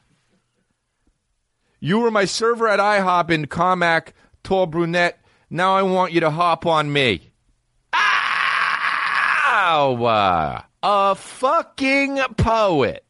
You 1.81 2.01
were 2.01 2.11
my 2.11 2.27
server 2.27 2.69
at 2.69 2.79
IHOP 2.79 3.31
in 3.31 3.47
Commack, 3.47 4.09
tall 4.45 4.67
brunette. 4.67 5.19
Now 5.49 5.75
I 5.75 5.83
want 5.83 6.12
you 6.12 6.21
to 6.21 6.29
hop 6.29 6.67
on 6.67 6.93
me. 6.93 7.31
Ow! 7.95 10.05
Uh, 10.05 10.61
a 10.83 11.14
fucking 11.14 12.19
poet. 12.37 13.03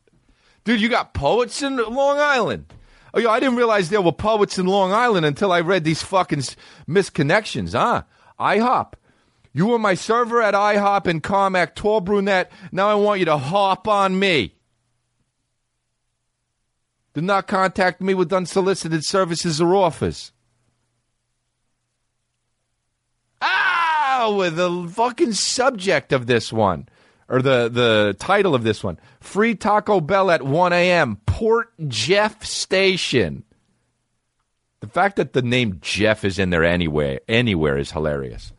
Dude, 0.63 0.81
you 0.81 0.89
got 0.89 1.15
poets 1.15 1.63
in 1.63 1.79
Long 1.79 2.21
Island. 2.21 2.73
Oh, 3.17 3.19
yo, 3.19 3.31
I 3.31 3.41
didn't 3.41 3.57
realize 3.57 3.89
there 3.89 4.03
were 4.03 4.12
poets 4.12 4.59
in 4.59 4.67
Long 4.67 4.93
Island 4.93 5.25
until 5.25 5.51
I 5.51 5.62
read 5.62 5.85
these 5.85 6.03
fucking 6.03 6.43
misconnections, 6.87 7.73
huh? 7.73 8.03
IHOP. 8.39 8.93
You 9.55 9.69
were 9.69 9.79
my 9.79 9.95
server 9.95 10.43
at 10.43 10.53
IHOP 10.53 11.07
in 11.07 11.23
Carmack, 11.23 11.75
tall 11.75 12.03
brunette. 12.03 12.53
Now 12.73 12.91
I 12.91 12.95
want 12.95 13.21
you 13.21 13.25
to 13.25 13.39
hop 13.39 13.89
on 13.89 14.19
me. 14.19 14.57
Do 17.14 17.23
not 17.23 17.47
contact 17.47 18.03
me 18.03 18.12
with 18.12 18.35
unsolicited 18.35 19.03
services 19.03 19.62
or 19.62 19.75
offers. 19.75 20.33
Ah, 23.41 24.25
Ow! 24.25 24.51
The 24.51 24.93
fucking 24.93 25.33
subject 25.33 26.12
of 26.12 26.27
this 26.27 26.53
one, 26.53 26.87
or 27.29 27.43
the, 27.43 27.68
the 27.68 28.16
title 28.18 28.55
of 28.55 28.62
this 28.62 28.85
one 28.85 28.99
Free 29.20 29.55
Taco 29.55 30.01
Bell 30.01 30.31
at 30.31 30.43
1 30.43 30.72
a.m., 30.72 31.16
Port 31.27 31.72
Jeff 31.89 32.45
Station. 32.45 33.45
The 34.81 34.89
fact 34.89 35.16
that 35.16 35.33
the 35.33 35.43
name 35.43 35.79
Jeff 35.81 36.24
is 36.24 36.39
in 36.39 36.51
there 36.51 36.64
anywhere, 36.64 37.20
anywhere 37.29 37.79
is 37.79 37.91
hilarious. 37.91 38.53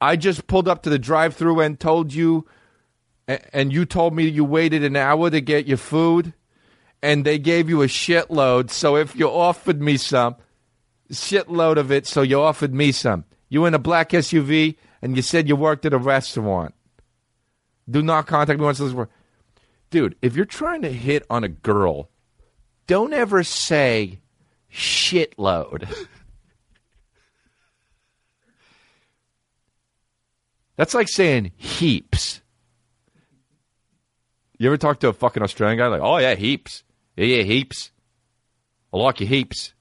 I 0.00 0.16
just 0.16 0.46
pulled 0.46 0.68
up 0.68 0.82
to 0.84 0.90
the 0.90 0.98
drive 0.98 1.34
through 1.34 1.60
and 1.60 1.78
told 1.78 2.12
you, 2.12 2.46
and 3.26 3.72
you 3.72 3.84
told 3.84 4.14
me 4.14 4.28
you 4.28 4.44
waited 4.44 4.84
an 4.84 4.96
hour 4.96 5.30
to 5.30 5.40
get 5.40 5.66
your 5.66 5.76
food, 5.76 6.32
and 7.02 7.24
they 7.24 7.38
gave 7.38 7.68
you 7.68 7.82
a 7.82 7.86
shitload. 7.86 8.70
So 8.70 8.96
if 8.96 9.16
you 9.16 9.28
offered 9.28 9.80
me 9.80 9.96
some, 9.96 10.36
shitload 11.10 11.76
of 11.76 11.90
it, 11.90 12.06
so 12.06 12.22
you 12.22 12.40
offered 12.40 12.74
me 12.74 12.92
some. 12.92 13.24
You 13.48 13.66
in 13.66 13.74
a 13.74 13.78
black 13.78 14.10
SUV, 14.10 14.76
and 15.02 15.16
you 15.16 15.22
said 15.22 15.48
you 15.48 15.56
worked 15.56 15.84
at 15.84 15.92
a 15.92 15.98
restaurant. 15.98 16.74
Do 17.88 18.02
not 18.02 18.26
contact 18.26 18.58
me 18.58 18.64
once 18.64 18.78
this. 18.78 18.94
Dude, 19.90 20.16
if 20.22 20.36
you're 20.36 20.44
trying 20.44 20.82
to 20.82 20.92
hit 20.92 21.24
on 21.28 21.44
a 21.44 21.48
girl, 21.48 22.10
don't 22.86 23.12
ever 23.12 23.42
say 23.42 24.20
shitload. 24.72 25.92
That's 30.76 30.94
like 30.94 31.08
saying 31.08 31.52
heaps. 31.56 32.40
You 34.58 34.68
ever 34.68 34.76
talk 34.76 35.00
to 35.00 35.08
a 35.08 35.12
fucking 35.12 35.42
Australian 35.42 35.78
guy 35.78 35.88
like, 35.88 36.00
oh 36.02 36.18
yeah, 36.18 36.34
heaps. 36.34 36.84
Yeah, 37.16 37.26
yeah, 37.26 37.42
heaps. 37.42 37.90
I 38.92 38.96
like 38.96 39.20
your 39.20 39.28
heaps. 39.28 39.74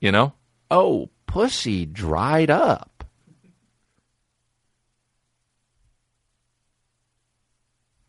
You 0.00 0.12
know? 0.12 0.34
Oh, 0.70 1.10
pussy 1.26 1.86
dried 1.86 2.50
up. 2.50 2.91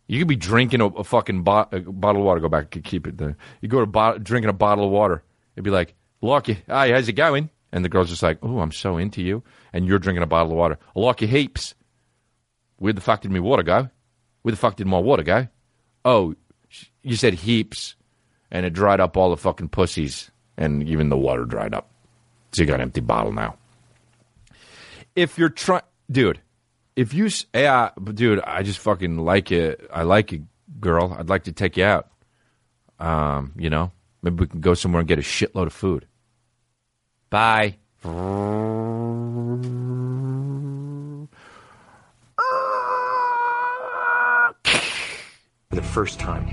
You 0.07 0.19
could 0.19 0.27
be 0.27 0.35
drinking 0.35 0.81
a, 0.81 0.87
a 0.87 1.03
fucking 1.03 1.43
bo- 1.43 1.67
a 1.71 1.79
bottle 1.79 2.21
of 2.21 2.25
water. 2.25 2.39
Go 2.41 2.49
back, 2.49 2.75
and 2.75 2.83
keep 2.83 3.07
it 3.07 3.17
there. 3.17 3.37
You 3.61 3.69
go 3.69 3.79
to 3.79 3.85
bo- 3.85 4.17
drinking 4.17 4.49
a 4.49 4.53
bottle 4.53 4.85
of 4.85 4.91
water. 4.91 5.23
It'd 5.55 5.63
be 5.63 5.71
like, 5.71 5.95
Lucky, 6.23 6.63
hi, 6.69 6.91
how's 6.91 7.09
it 7.09 7.13
going? 7.13 7.49
And 7.73 7.83
the 7.83 7.89
girl's 7.89 8.09
just 8.09 8.23
like, 8.23 8.37
oh, 8.41 8.59
I'm 8.59 8.71
so 8.71 8.97
into 8.97 9.21
you. 9.21 9.43
And 9.73 9.85
you're 9.85 9.99
drinking 9.99 10.23
a 10.23 10.27
bottle 10.27 10.53
of 10.53 10.57
water. 10.57 10.79
You 10.95 11.27
heaps. 11.27 11.75
Where 12.77 12.93
the 12.93 13.01
fuck 13.01 13.21
did 13.21 13.31
my 13.31 13.39
water 13.39 13.63
go? 13.63 13.89
Where 14.41 14.51
the 14.51 14.57
fuck 14.57 14.77
did 14.77 14.87
my 14.87 14.99
water 14.99 15.23
go? 15.23 15.47
Oh, 16.05 16.35
you 17.01 17.15
said 17.17 17.33
heaps. 17.33 17.95
And 18.51 18.65
it 18.65 18.71
dried 18.71 19.01
up 19.01 19.17
all 19.17 19.31
the 19.31 19.37
fucking 19.37 19.69
pussies. 19.69 20.31
And 20.55 20.87
even 20.87 21.09
the 21.09 21.17
water 21.17 21.43
dried 21.45 21.73
up. 21.73 21.89
So 22.53 22.61
you 22.61 22.67
got 22.67 22.75
an 22.75 22.81
empty 22.81 23.01
bottle 23.01 23.33
now. 23.33 23.57
If 25.15 25.37
you're 25.37 25.49
trying, 25.49 25.81
dude, 26.09 26.39
if 26.95 27.13
you, 27.13 27.29
dude, 28.13 28.39
I 28.41 28.63
just 28.63 28.79
fucking 28.79 29.17
like 29.17 29.51
you. 29.51 29.75
I 29.91 30.03
like 30.03 30.31
you, 30.31 30.47
girl. 30.79 31.15
I'd 31.17 31.29
like 31.29 31.43
to 31.45 31.51
take 31.51 31.77
you 31.77 31.83
out. 31.85 32.09
Um, 32.99 33.53
you 33.57 33.69
know, 33.69 33.91
maybe 34.21 34.37
we 34.37 34.47
can 34.47 34.61
go 34.61 34.73
somewhere 34.73 34.99
and 34.99 35.07
get 35.07 35.19
a 35.19 35.21
shitload 35.21 35.67
of 35.67 35.73
food. 35.73 36.07
Bye. 37.29 37.77
For 37.99 38.09
the 45.71 45.81
first 45.81 46.19
time, 46.19 46.47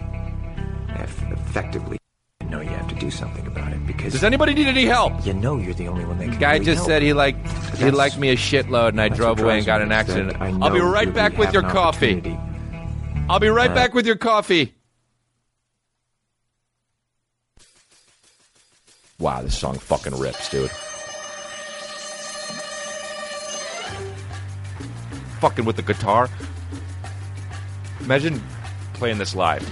effectively, 0.88 1.99
do 3.00 3.10
something 3.10 3.46
about 3.46 3.72
it 3.72 3.84
because 3.86 4.12
Does 4.12 4.22
anybody 4.24 4.54
need 4.54 4.66
any 4.68 4.84
help? 4.84 5.24
you 5.26 5.32
know 5.34 5.56
you're 5.56 5.74
the 5.74 5.88
only 5.88 6.04
one 6.04 6.18
that 6.18 6.28
can. 6.30 6.38
Guy 6.38 6.52
really 6.52 6.64
just 6.66 6.76
help. 6.78 6.88
said 6.88 7.02
he 7.02 7.12
liked 7.12 7.44
he 7.78 7.90
liked 7.90 8.18
me 8.18 8.28
a 8.30 8.36
shitload, 8.36 8.90
and 8.90 9.00
I 9.00 9.08
drove 9.08 9.40
away 9.40 9.56
and 9.58 9.66
got 9.66 9.82
an 9.82 9.90
accident. 9.90 10.36
I'll 10.40 10.70
be 10.70 10.80
right 10.80 11.12
back 11.12 11.36
with 11.38 11.52
your 11.52 11.62
coffee. 11.62 12.38
I'll 13.28 13.40
be 13.40 13.48
right 13.48 13.70
Uh, 13.70 13.74
back 13.74 13.94
with 13.94 14.06
your 14.06 14.16
coffee. 14.16 14.74
Wow, 19.18 19.42
this 19.42 19.58
song 19.58 19.78
fucking 19.78 20.18
rips, 20.18 20.48
dude. 20.50 20.70
Fucking 25.40 25.64
with 25.64 25.76
the 25.76 25.82
guitar. 25.82 26.28
Imagine 28.00 28.42
playing 28.94 29.18
this 29.18 29.34
live. 29.34 29.62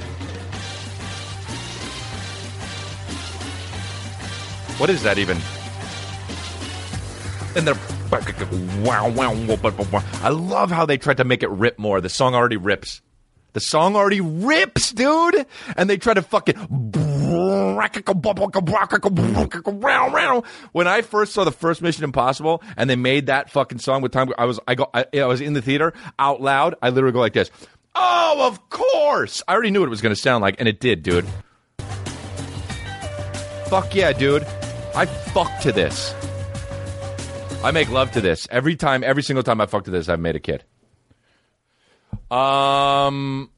What 4.79 4.91
is 4.91 5.03
that 5.03 5.19
even? 5.19 5.37
And 7.57 7.67
they're 7.67 7.75
wow, 8.85 9.11
wow. 9.11 9.35
I 10.23 10.29
love 10.31 10.71
how 10.71 10.87
they 10.87 10.97
tried 10.97 11.19
to 11.19 11.25
make 11.25 11.43
it 11.43 11.51
rip 11.51 11.79
more. 11.79 12.01
The 12.01 12.09
song 12.09 12.35
already 12.35 12.57
rips. 12.57 13.03
The 13.55 13.61
song 13.61 13.97
already 13.97 14.21
rips, 14.21 14.93
dude. 14.93 15.47
And 15.77 15.91
they 15.91 15.97
try 15.97 16.15
to 16.15 16.23
fucking. 16.23 16.55
When 20.73 20.87
I 20.87 21.03
first 21.03 21.33
saw 21.33 21.45
the 21.45 21.53
first 21.53 21.83
Mission 21.83 22.05
Impossible 22.05 22.63
and 22.77 22.89
they 22.89 22.97
made 22.97 23.27
that 23.27 23.51
fucking 23.51 23.79
song 23.79 24.03
with 24.03 24.13
Tom, 24.13 24.33
I 24.39 24.45
was 24.45 24.61
I 24.69 24.75
go 24.75 24.89
I, 24.95 25.07
I 25.15 25.25
was 25.25 25.41
in 25.41 25.55
the 25.55 25.63
theater 25.63 25.93
out 26.19 26.41
loud. 26.41 26.77
I 26.81 26.91
literally 26.91 27.13
go 27.13 27.21
like 27.21 27.33
this. 27.33 27.51
Oh, 27.95 28.47
of 28.47 28.71
course! 28.71 29.43
I 29.49 29.55
already 29.55 29.71
knew 29.71 29.81
what 29.81 29.87
it 29.87 29.91
was 29.91 30.03
going 30.03 30.15
to 30.15 30.21
sound 30.21 30.43
like, 30.43 30.57
and 30.59 30.69
it 30.69 30.79
did, 30.79 31.03
dude. 31.03 31.27
Fuck 33.69 33.95
yeah, 33.95 34.13
dude. 34.13 34.47
I 34.95 35.07
fuck 35.07 35.61
to 35.61 35.73
this. 35.73 36.15
I 37.63 37.71
make 37.73 37.91
love 37.91 38.13
to 38.13 38.21
this 38.21 38.47
every 38.51 38.77
time. 38.77 39.03
Every 39.03 39.23
single 39.23 39.43
time 39.43 39.61
I 39.61 39.67
fuck 39.67 39.85
to 39.85 39.91
this, 39.91 40.09
I've 40.09 40.21
made 40.21 40.37
a 40.37 40.41
kid. 40.41 40.65
Um. 42.31 43.51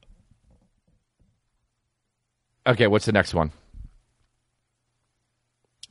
Okay, 2.66 2.86
what's 2.86 3.06
the 3.06 3.12
next 3.12 3.34
one? 3.34 3.52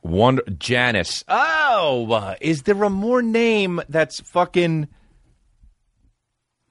One 0.02 0.40
Janice. 0.58 1.24
Oh, 1.28 2.12
uh, 2.12 2.36
is 2.42 2.64
there 2.64 2.82
a 2.84 2.90
more 2.90 3.22
name 3.22 3.82
that's 3.90 4.22
fucking? 4.22 4.88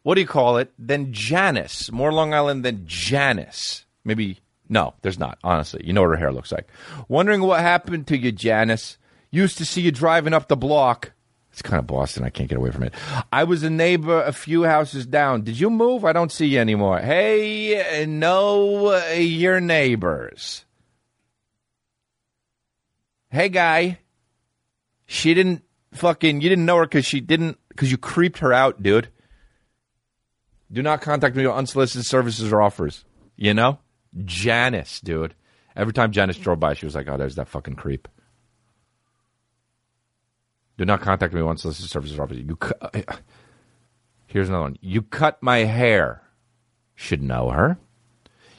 What 0.03 0.15
do 0.15 0.21
you 0.23 0.27
call 0.27 0.57
it? 0.57 0.73
Than 0.79 1.13
Janice? 1.13 1.93
More 1.93 2.13
Long 2.13 2.33
Island 2.33 2.65
than 2.65 2.87
Janice? 2.87 3.85
Maybe 4.05 4.39
no. 4.69 4.95
There's 5.03 5.19
not. 5.19 5.39
Honestly, 5.43 5.83
you 5.85 5.93
know 5.93 6.03
what 6.03 6.11
her 6.11 6.17
hair 6.17 6.33
looks 6.33 6.53
like. 6.53 6.69
Wondering 7.09 7.43
what 7.43 7.61
happened 7.61 8.07
to 8.09 8.19
you, 8.19 8.33
Janice. 8.33 8.99
Used 9.31 9.59
to 9.59 9.65
see 9.65 9.83
you 9.83 9.93
driving 9.93 10.33
up 10.33 10.49
the 10.49 10.57
block. 10.57 11.13
It's 11.53 11.63
kind 11.63 11.79
of 11.79 11.87
Boston. 11.87 12.25
I 12.25 12.31
can't 12.31 12.49
get 12.49 12.59
away 12.59 12.71
from 12.71 12.85
it. 12.85 12.95
I 13.33 13.45
was 13.45 13.63
a 13.63 13.71
neighbor 13.71 14.23
a 14.23 14.33
few 14.33 14.63
houses 14.63 15.07
down. 15.07 15.43
Did 15.43 15.59
you 15.59 15.71
move? 15.71 16.05
I 16.05 16.13
don't 16.13 16.31
see 16.31 16.47
you 16.47 16.61
anymore. 16.61 17.01
Hey, 17.01 18.07
no, 18.07 18.95
uh, 18.95 19.13
your 19.15 19.61
neighbors. 19.61 20.65
Hey, 23.31 23.49
guy. 23.49 23.99
She 25.07 25.35
didn't 25.35 25.65
fucking. 25.93 26.43
You 26.43 26.49
didn't 26.49 26.67
know 26.67 26.77
her 26.77 26.85
because 26.85 27.07
she 27.07 27.21
didn't. 27.21 27.59
Because 27.71 27.91
you 27.91 27.99
creeped 27.99 28.39
her 28.39 28.53
out, 28.53 28.83
dude. 28.83 29.09
Do 30.71 30.83
not 30.83 31.01
contact 31.01 31.35
me 31.35 31.47
with 31.47 31.57
unsolicited 31.57 32.07
services 32.07 32.53
or 32.53 32.63
offers. 32.63 33.05
You 33.37 33.55
know? 33.55 33.79
Janice, 34.25 35.01
dude. 35.01 35.35
Every 35.77 35.93
time 35.93 36.13
Janice 36.13 36.37
drove 36.39 36.59
by, 36.61 36.75
she 36.75 36.87
was 36.87 36.95
like, 36.95 37.09
oh, 37.09 37.17
there's 37.17 37.37
that 37.37 37.49
fucking 37.49 37.77
creep. 37.77 38.09
Do 40.77 40.85
not 40.85 41.01
contact 41.01 41.35
me 41.35 41.43
with 41.43 41.51
unsolicited 41.51 41.91
services 41.91 42.19
or 42.19 42.23
offers. 42.23 42.39
You 42.39 42.57
cu- 42.57 42.75
Here's 44.27 44.49
another 44.49 44.63
one. 44.63 44.77
You 44.81 45.03
cut 45.03 45.43
my 45.43 45.59
hair. 45.59 46.23
Should 46.95 47.23
know 47.23 47.51
her. 47.51 47.79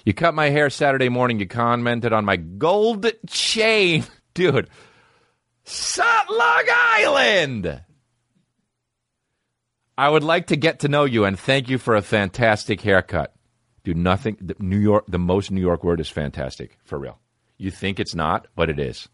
You 0.06 0.14
cut 0.14 0.34
my 0.34 0.50
hair 0.50 0.70
Saturday 0.70 1.10
morning. 1.10 1.39
You 1.39 1.45
commented 1.47 2.14
on 2.14 2.26
my 2.26 2.38
gold 2.38 3.06
chain. 3.28 4.04
Dude. 4.34 4.70
Sutlug 5.66 6.70
Island. 6.70 7.82
I 9.97 10.10
would 10.10 10.24
like 10.24 10.47
to 10.47 10.56
get 10.56 10.80
to 10.80 10.88
know 10.88 11.04
you 11.04 11.26
and 11.26 11.38
thank 11.38 11.70
you 11.70 11.78
for 11.78 11.95
a 11.95 12.02
fantastic 12.02 12.82
haircut. 12.82 13.34
Nothing. 13.93 14.37
The 14.41 14.55
New 14.59 14.79
York. 14.79 15.05
The 15.07 15.19
most 15.19 15.51
New 15.51 15.61
York 15.61 15.83
word 15.83 15.99
is 15.99 16.09
fantastic 16.09 16.77
for 16.83 16.97
real. 16.97 17.19
You 17.57 17.71
think 17.71 17.99
it's 17.99 18.15
not, 18.15 18.47
but 18.55 18.69
it 18.69 18.79
is. 18.79 19.09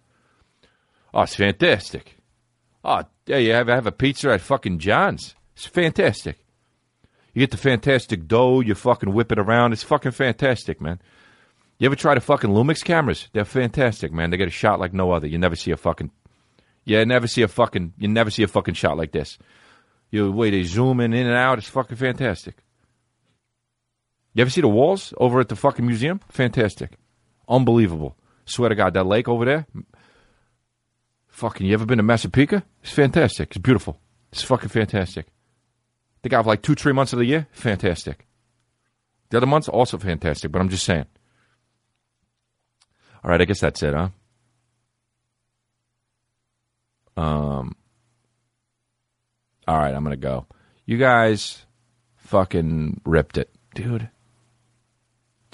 Oh, 1.14 1.22
it's 1.22 1.36
fantastic. 1.36 2.18
Oh, 2.84 3.04
yeah, 3.26 3.38
you 3.38 3.54
have, 3.54 3.68
have 3.68 3.88
a 3.88 3.92
pizza 3.92 4.32
at 4.32 4.42
fucking 4.42 4.80
John's. 4.80 5.34
It's 5.56 5.66
fantastic. 5.66 6.46
You 7.34 7.40
get 7.40 7.52
the 7.52 7.58
fantastic 7.58 8.28
dough. 8.28 8.62
You 8.62 8.76
fucking 8.76 9.14
whip 9.14 9.32
it 9.32 9.40
around. 9.40 9.74
It's 9.74 9.84
fucking 9.84 10.12
fantastic, 10.12 10.80
man. 10.80 11.02
You 11.80 11.88
ever 11.88 11.96
try 11.96 12.16
the 12.16 12.22
fucking 12.22 12.52
Lumix 12.52 12.84
cameras? 12.84 13.28
They're 13.34 13.44
fantastic, 13.44 14.14
man. 14.14 14.30
They 14.30 14.38
get 14.38 14.48
a 14.48 14.52
shot 14.52 14.80
like 14.80 14.94
no 14.94 15.12
other. 15.12 15.28
You 15.28 15.38
never 15.38 15.56
see 15.56 15.72
a 15.72 15.78
fucking. 15.78 16.12
You 16.86 17.06
never 17.06 17.28
see 17.28 17.42
a 17.42 17.48
fucking. 17.48 17.94
You 17.98 18.08
never 18.08 18.30
see 18.30 18.44
a 18.44 18.48
fucking 18.48 18.76
shot 18.76 18.98
like 18.98 19.12
this. 19.12 19.38
You 20.12 20.32
way 20.32 20.52
they 20.52 20.64
zoom 20.64 21.00
in, 21.00 21.14
in 21.14 21.28
and 21.28 21.36
out. 21.36 21.58
It's 21.58 21.68
fucking 21.68 21.98
fantastic. 21.98 22.64
You 24.36 24.42
ever 24.42 24.50
see 24.52 24.62
the 24.62 24.68
walls 24.68 25.14
over 25.18 25.40
at 25.40 25.48
the 25.48 25.56
fucking 25.56 25.86
museum? 25.88 26.20
Fantastic, 26.30 26.92
unbelievable. 27.48 28.18
Swear 28.46 28.70
to 28.70 28.76
God, 28.76 28.94
that 28.94 29.06
lake 29.06 29.28
over 29.30 29.46
there. 29.46 29.66
Fucking, 31.30 31.66
you 31.66 31.74
ever 31.74 31.86
been 31.86 31.98
to 31.98 32.04
Massapequa? 32.04 32.64
It's 32.84 32.92
fantastic. 32.92 33.50
It's 33.50 33.58
beautiful. 33.58 34.00
It's 34.32 34.44
fucking 34.44 34.70
fantastic. 34.70 35.28
They 36.22 36.30
got 36.30 36.46
like 36.46 36.62
two, 36.62 36.76
three 36.76 36.92
months 36.92 37.14
of 37.14 37.20
the 37.20 37.26
year. 37.26 37.48
Fantastic. 37.52 38.28
The 39.30 39.38
other 39.38 39.48
months 39.48 39.70
also 39.70 39.98
fantastic. 39.98 40.52
But 40.52 40.60
I'm 40.60 40.70
just 40.70 40.84
saying. 40.84 41.06
All 43.24 43.32
right, 43.32 43.42
I 43.42 43.46
guess 43.46 43.62
that's 43.62 43.82
it, 43.84 43.94
huh? 43.94 44.10
Um. 47.18 47.76
All 49.68 49.78
right, 49.78 49.96
I'm 49.96 50.04
gonna 50.04 50.18
go. 50.18 50.46
You 50.86 50.98
guys 50.98 51.66
fucking 52.18 53.02
ripped 53.06 53.38
it, 53.38 53.50
dude. 53.74 54.10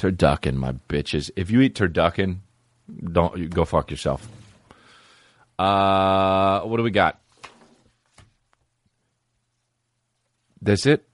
Turducken, 0.01 0.55
my 0.55 0.71
bitches. 0.89 1.29
If 1.35 1.51
you 1.51 1.61
eat 1.61 1.75
turducken, 1.75 2.37
don't 3.11 3.37
you 3.37 3.47
go 3.47 3.65
fuck 3.65 3.91
yourself. 3.91 4.27
Uh, 5.59 6.61
what 6.61 6.77
do 6.77 6.83
we 6.83 6.89
got? 6.89 7.21
That's 10.59 10.87
it. 10.87 11.07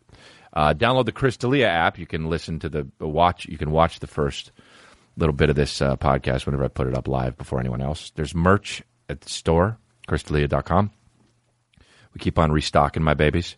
Uh, 0.53 0.73
download 0.73 1.05
the 1.05 1.11
Chris 1.11 1.35
D'Elia 1.35 1.67
app. 1.67 1.99
You 1.99 2.07
can 2.07 2.29
listen 2.29 2.59
to 2.59 2.69
the 2.69 2.87
watch. 3.01 3.45
You 3.45 3.57
can 3.57 3.71
watch 3.71 3.99
the 3.99 4.07
first 4.07 4.53
little 5.17 5.35
bit 5.35 5.49
of 5.49 5.57
this 5.57 5.81
uh, 5.81 5.97
podcast 5.97 6.45
whenever 6.45 6.63
I 6.63 6.69
put 6.69 6.87
it 6.87 6.97
up 6.97 7.09
live 7.09 7.37
before 7.37 7.59
anyone 7.59 7.81
else. 7.81 8.11
There's 8.15 8.33
merch 8.33 8.83
at 9.09 9.19
the 9.19 9.29
store, 9.29 9.79
chrisdelia.com. 10.07 10.91
We 12.13 12.19
keep 12.19 12.39
on 12.39 12.53
restocking 12.53 13.03
my 13.03 13.15
babies. 13.15 13.57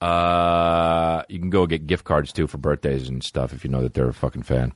Uh, 0.00 1.22
you 1.28 1.38
can 1.38 1.50
go 1.50 1.66
get 1.66 1.86
gift 1.86 2.04
cards 2.04 2.32
too 2.32 2.46
for 2.46 2.58
birthdays 2.58 3.08
and 3.08 3.22
stuff 3.22 3.52
if 3.52 3.64
you 3.64 3.70
know 3.70 3.82
that 3.82 3.94
they're 3.94 4.08
a 4.08 4.14
fucking 4.14 4.42
fan 4.42 4.72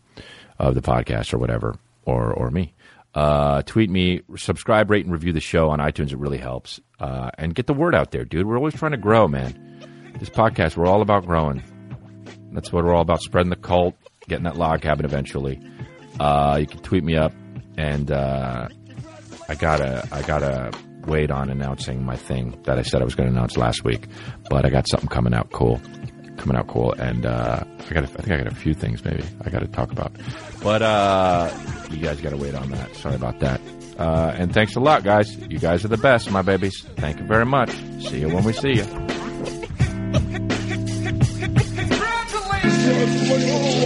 of 0.59 0.75
the 0.75 0.81
podcast 0.81 1.35
or 1.35 1.39
whatever, 1.39 1.77
or 2.05 2.33
or 2.33 2.51
me. 2.51 2.75
Uh, 3.15 3.63
tweet 3.63 3.91
me, 3.91 4.23
subscribe, 4.37 4.89
rate, 4.89 5.05
and 5.05 5.13
review 5.13 5.33
the 5.33 5.41
show 5.41 5.71
on 5.71 5.81
iTunes. 5.81 6.13
It 6.13 6.19
really 6.19 6.39
helps. 6.39 6.81
Uh, 6.99 7.31
and 7.39 7.55
get 7.55 7.67
the 7.67 7.75
word 7.75 7.95
out 7.95 8.13
there, 8.13 8.25
dude. 8.25 8.47
We're 8.47 8.57
always 8.57 8.75
trying 8.75 8.93
to 8.93 8.99
grow, 8.99 9.27
man. 9.27 9.83
This 10.19 10.31
podcast, 10.31 10.77
we're 10.77 10.87
all 10.87 11.03
about 11.03 11.27
growing. 11.27 11.63
That's 12.53 12.73
what 12.73 12.85
we're 12.85 12.95
all 12.95 13.03
about: 13.03 13.21
spreading 13.21 13.51
the 13.51 13.57
cult, 13.57 13.95
getting 14.29 14.45
that 14.45 14.57
log 14.57 14.83
cabin 14.83 15.05
eventually. 15.05 15.61
Uh, 16.19 16.59
you 16.61 16.67
can 16.67 16.81
tweet 16.81 17.05
me 17.05 17.17
up, 17.17 17.33
and 17.77 18.11
uh, 18.11 18.69
I 19.49 19.55
gotta, 19.55 20.07
I 20.13 20.23
gotta 20.23 20.73
wait 21.07 21.31
on 21.31 21.51
announcing 21.51 22.05
my 22.05 22.17
thing 22.17 22.59
that 22.65 22.79
I 22.79 22.83
said 22.83 23.01
I 23.01 23.05
was 23.05 23.15
going 23.15 23.29
to 23.29 23.35
announce 23.35 23.57
last 23.57 23.85
week, 23.85 24.07
but 24.49 24.65
I 24.65 24.71
got 24.71 24.89
something 24.89 25.09
coming 25.09 25.35
out 25.35 25.51
cool, 25.51 25.81
coming 26.37 26.57
out 26.57 26.69
cool, 26.69 26.93
and 26.93 27.27
uh, 27.27 27.63
I 27.89 27.93
got, 27.95 28.05
I 28.05 28.07
think 28.07 28.31
I 28.31 28.37
got 28.39 28.47
a 28.53 28.55
few 28.55 28.75
things 28.75 29.05
maybe 29.05 29.25
I 29.43 29.51
got 29.51 29.61
to 29.61 29.69
talk 29.69 29.93
about, 29.93 30.13
but 30.63 30.83
uh, 30.83 31.51
you 31.91 31.99
guys 31.99 32.21
got 32.21 32.31
to 32.31 32.37
wait 32.37 32.55
on 32.55 32.71
that. 32.71 32.95
Sorry 32.97 33.15
about 33.15 33.41
that. 33.41 33.61
Uh, 33.99 34.35
and 34.37 34.55
thanks 34.55 34.77
a 34.77 34.81
lot, 34.81 35.05
guys. 35.05 35.37
You 35.37 35.59
guys 35.59 35.85
are 35.85 35.89
the 35.89 35.99
best, 35.99 36.31
my 36.31 36.43
babies. 36.43 36.83
Thank 36.97 37.19
you 37.19 37.27
very 37.27 37.45
much. 37.45 37.71
See 38.01 38.21
you 38.21 38.29
when 38.29 38.45
we 38.45 38.53
see 38.53 38.75
you. 38.75 38.87